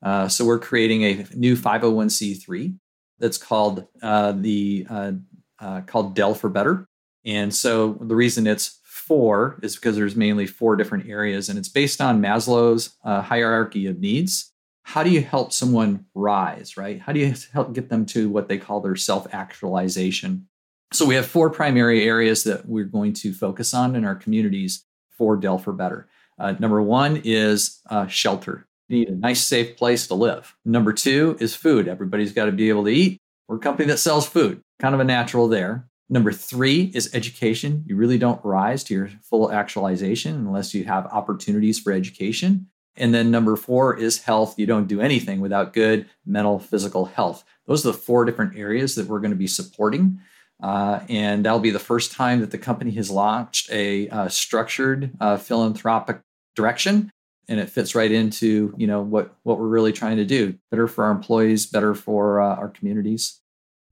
Uh, 0.00 0.28
so 0.28 0.44
we're 0.44 0.60
creating 0.60 1.02
a 1.02 1.26
new 1.34 1.56
501c3 1.56 2.76
that's 3.18 3.38
called 3.38 3.86
uh, 4.00 4.32
the 4.32 4.86
uh, 4.88 5.12
uh, 5.58 5.80
called 5.82 6.14
Del 6.14 6.34
for 6.34 6.48
Better. 6.48 6.86
And 7.24 7.52
so 7.52 7.98
the 8.00 8.14
reason 8.14 8.46
it's 8.46 8.78
four 8.84 9.58
is 9.62 9.74
because 9.74 9.96
there's 9.96 10.14
mainly 10.14 10.46
four 10.46 10.76
different 10.76 11.08
areas, 11.08 11.48
and 11.48 11.58
it's 11.58 11.68
based 11.68 12.00
on 12.00 12.22
Maslow's 12.22 12.96
uh, 13.04 13.22
hierarchy 13.22 13.86
of 13.86 13.98
needs. 13.98 14.52
How 14.82 15.02
do 15.02 15.10
you 15.10 15.20
help 15.20 15.52
someone 15.52 16.06
rise, 16.14 16.76
right? 16.76 17.00
How 17.00 17.12
do 17.12 17.20
you 17.20 17.34
help 17.52 17.72
get 17.72 17.90
them 17.90 18.06
to 18.06 18.30
what 18.30 18.48
they 18.48 18.56
call 18.56 18.80
their 18.80 18.96
self 18.96 19.26
actualization? 19.34 20.47
So 20.92 21.04
we 21.06 21.14
have 21.16 21.26
four 21.26 21.50
primary 21.50 22.04
areas 22.04 22.44
that 22.44 22.66
we're 22.66 22.84
going 22.84 23.12
to 23.14 23.32
focus 23.32 23.74
on 23.74 23.94
in 23.94 24.04
our 24.04 24.14
communities 24.14 24.84
for 25.10 25.36
Del 25.36 25.58
for 25.58 25.72
Better. 25.72 26.08
Uh, 26.38 26.54
number 26.58 26.80
one 26.80 27.20
is 27.24 27.80
uh, 27.90 28.06
shelter 28.06 28.68
need 28.88 29.08
a 29.08 29.14
nice, 29.14 29.42
safe 29.42 29.76
place 29.76 30.06
to 30.06 30.14
live. 30.14 30.56
Number 30.64 30.92
two 30.92 31.36
is 31.40 31.54
food. 31.54 31.88
Everybody's 31.88 32.32
got 32.32 32.46
to 32.46 32.52
be 32.52 32.68
able 32.68 32.84
to 32.84 32.90
eat. 32.90 33.20
We're 33.46 33.56
a 33.56 33.60
company 33.60 33.86
that 33.88 33.98
sells 33.98 34.26
food, 34.26 34.60
kind 34.78 34.94
of 34.94 35.00
a 35.00 35.04
natural 35.04 35.48
there. 35.48 35.88
Number 36.10 36.32
three 36.32 36.90
is 36.94 37.14
education. 37.14 37.84
You 37.86 37.96
really 37.96 38.18
don't 38.18 38.42
rise 38.44 38.82
to 38.84 38.94
your 38.94 39.10
full 39.22 39.52
actualization 39.52 40.34
unless 40.36 40.72
you 40.72 40.84
have 40.84 41.06
opportunities 41.06 41.78
for 41.78 41.92
education. 41.92 42.68
And 42.96 43.14
then 43.14 43.30
number 43.30 43.56
four 43.56 43.96
is 43.96 44.22
health. 44.22 44.58
You 44.58 44.66
don't 44.66 44.88
do 44.88 45.00
anything 45.00 45.40
without 45.40 45.72
good 45.72 46.08
mental, 46.26 46.58
physical 46.58 47.04
health. 47.04 47.44
Those 47.66 47.84
are 47.84 47.92
the 47.92 47.98
four 47.98 48.24
different 48.24 48.56
areas 48.56 48.94
that 48.94 49.06
we're 49.06 49.20
going 49.20 49.30
to 49.30 49.36
be 49.36 49.46
supporting. 49.46 50.18
Uh, 50.62 51.00
and 51.08 51.44
that'll 51.44 51.60
be 51.60 51.70
the 51.70 51.78
first 51.78 52.12
time 52.12 52.40
that 52.40 52.50
the 52.50 52.58
company 52.58 52.90
has 52.92 53.10
launched 53.10 53.70
a 53.70 54.08
uh, 54.08 54.28
structured 54.28 55.12
uh, 55.20 55.36
philanthropic 55.36 56.20
direction. 56.56 57.10
And 57.50 57.58
it 57.58 57.70
fits 57.70 57.94
right 57.94 58.12
into 58.12 58.74
you 58.76 58.86
know 58.86 59.00
what 59.00 59.34
what 59.42 59.58
we're 59.58 59.68
really 59.68 59.92
trying 59.92 60.18
to 60.18 60.26
do. 60.26 60.58
Better 60.70 60.86
for 60.86 61.04
our 61.04 61.10
employees 61.10 61.64
better 61.64 61.94
for 61.94 62.40
uh, 62.40 62.56
our 62.56 62.68
communities. 62.68 63.40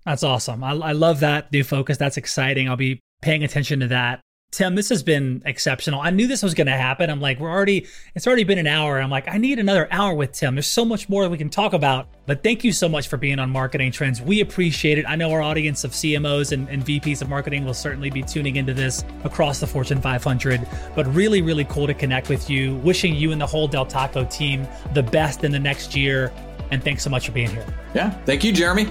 That's 0.05 0.23
awesome. 0.23 0.63
I, 0.63 0.73
I 0.73 0.93
love 0.93 1.21
that 1.21 1.51
new 1.53 1.65
focus. 1.65 1.97
That's 1.97 2.19
exciting. 2.19 2.69
I'll 2.69 2.77
be 2.77 3.01
paying 3.23 3.45
attention 3.45 3.81
to 3.81 3.89
that 3.89 4.21
Tim, 4.57 4.75
this 4.75 4.89
has 4.89 5.03
been 5.03 5.43
exceptional. 5.45 6.01
I 6.01 6.09
knew 6.09 6.27
this 6.27 6.43
was 6.43 6.55
going 6.55 6.67
to 6.67 6.73
happen. 6.73 7.11
I'm 7.11 7.21
like, 7.21 7.39
we're 7.39 7.51
already, 7.51 7.87
it's 8.15 8.27
already 8.27 8.45
been 8.45 8.57
an 8.57 8.67
hour. 8.67 8.99
I'm 8.99 9.11
like, 9.11 9.29
I 9.29 9.37
need 9.37 9.59
another 9.59 9.87
hour 9.91 10.15
with 10.15 10.33
Tim. 10.33 10.55
There's 10.55 10.67
so 10.67 10.83
much 10.83 11.11
more 11.11 11.29
we 11.29 11.37
can 11.37 11.51
talk 11.51 11.75
about. 11.75 12.09
But 12.25 12.43
thank 12.43 12.65
you 12.65 12.73
so 12.73 12.89
much 12.89 13.09
for 13.09 13.19
being 13.19 13.39
on 13.39 13.51
Marketing 13.51 13.93
Trends. 13.93 14.23
We 14.23 14.41
appreciate 14.41 14.97
it. 14.97 15.05
I 15.07 15.15
know 15.15 15.31
our 15.31 15.43
audience 15.43 15.85
of 15.85 15.91
CMOs 15.91 16.53
and, 16.53 16.71
and 16.71 16.83
VPs 16.83 17.21
of 17.21 17.29
marketing 17.29 17.67
will 17.67 17.75
certainly 17.75 18.09
be 18.09 18.23
tuning 18.23 18.57
into 18.57 18.73
this 18.73 19.05
across 19.25 19.61
the 19.61 19.67
Fortune 19.67 20.01
500. 20.01 20.67
But 20.95 21.07
really, 21.15 21.43
really 21.43 21.65
cool 21.67 21.87
to 21.87 21.93
connect 21.93 22.31
with 22.31 22.49
you. 22.49 22.77
Wishing 22.77 23.15
you 23.15 23.33
and 23.33 23.41
the 23.41 23.47
whole 23.47 23.69
Del 23.69 23.85
Taco 23.85 24.25
team 24.25 24.67
the 24.95 25.03
best 25.03 25.45
in 25.45 25.53
the 25.53 25.61
next 25.61 25.95
year. 25.95 26.33
And 26.71 26.83
thanks 26.83 27.03
so 27.03 27.11
much 27.11 27.27
for 27.27 27.33
being 27.33 27.51
here. 27.51 27.67
Yeah. 27.95 28.09
Thank 28.25 28.43
you, 28.43 28.53
Jeremy. 28.53 28.91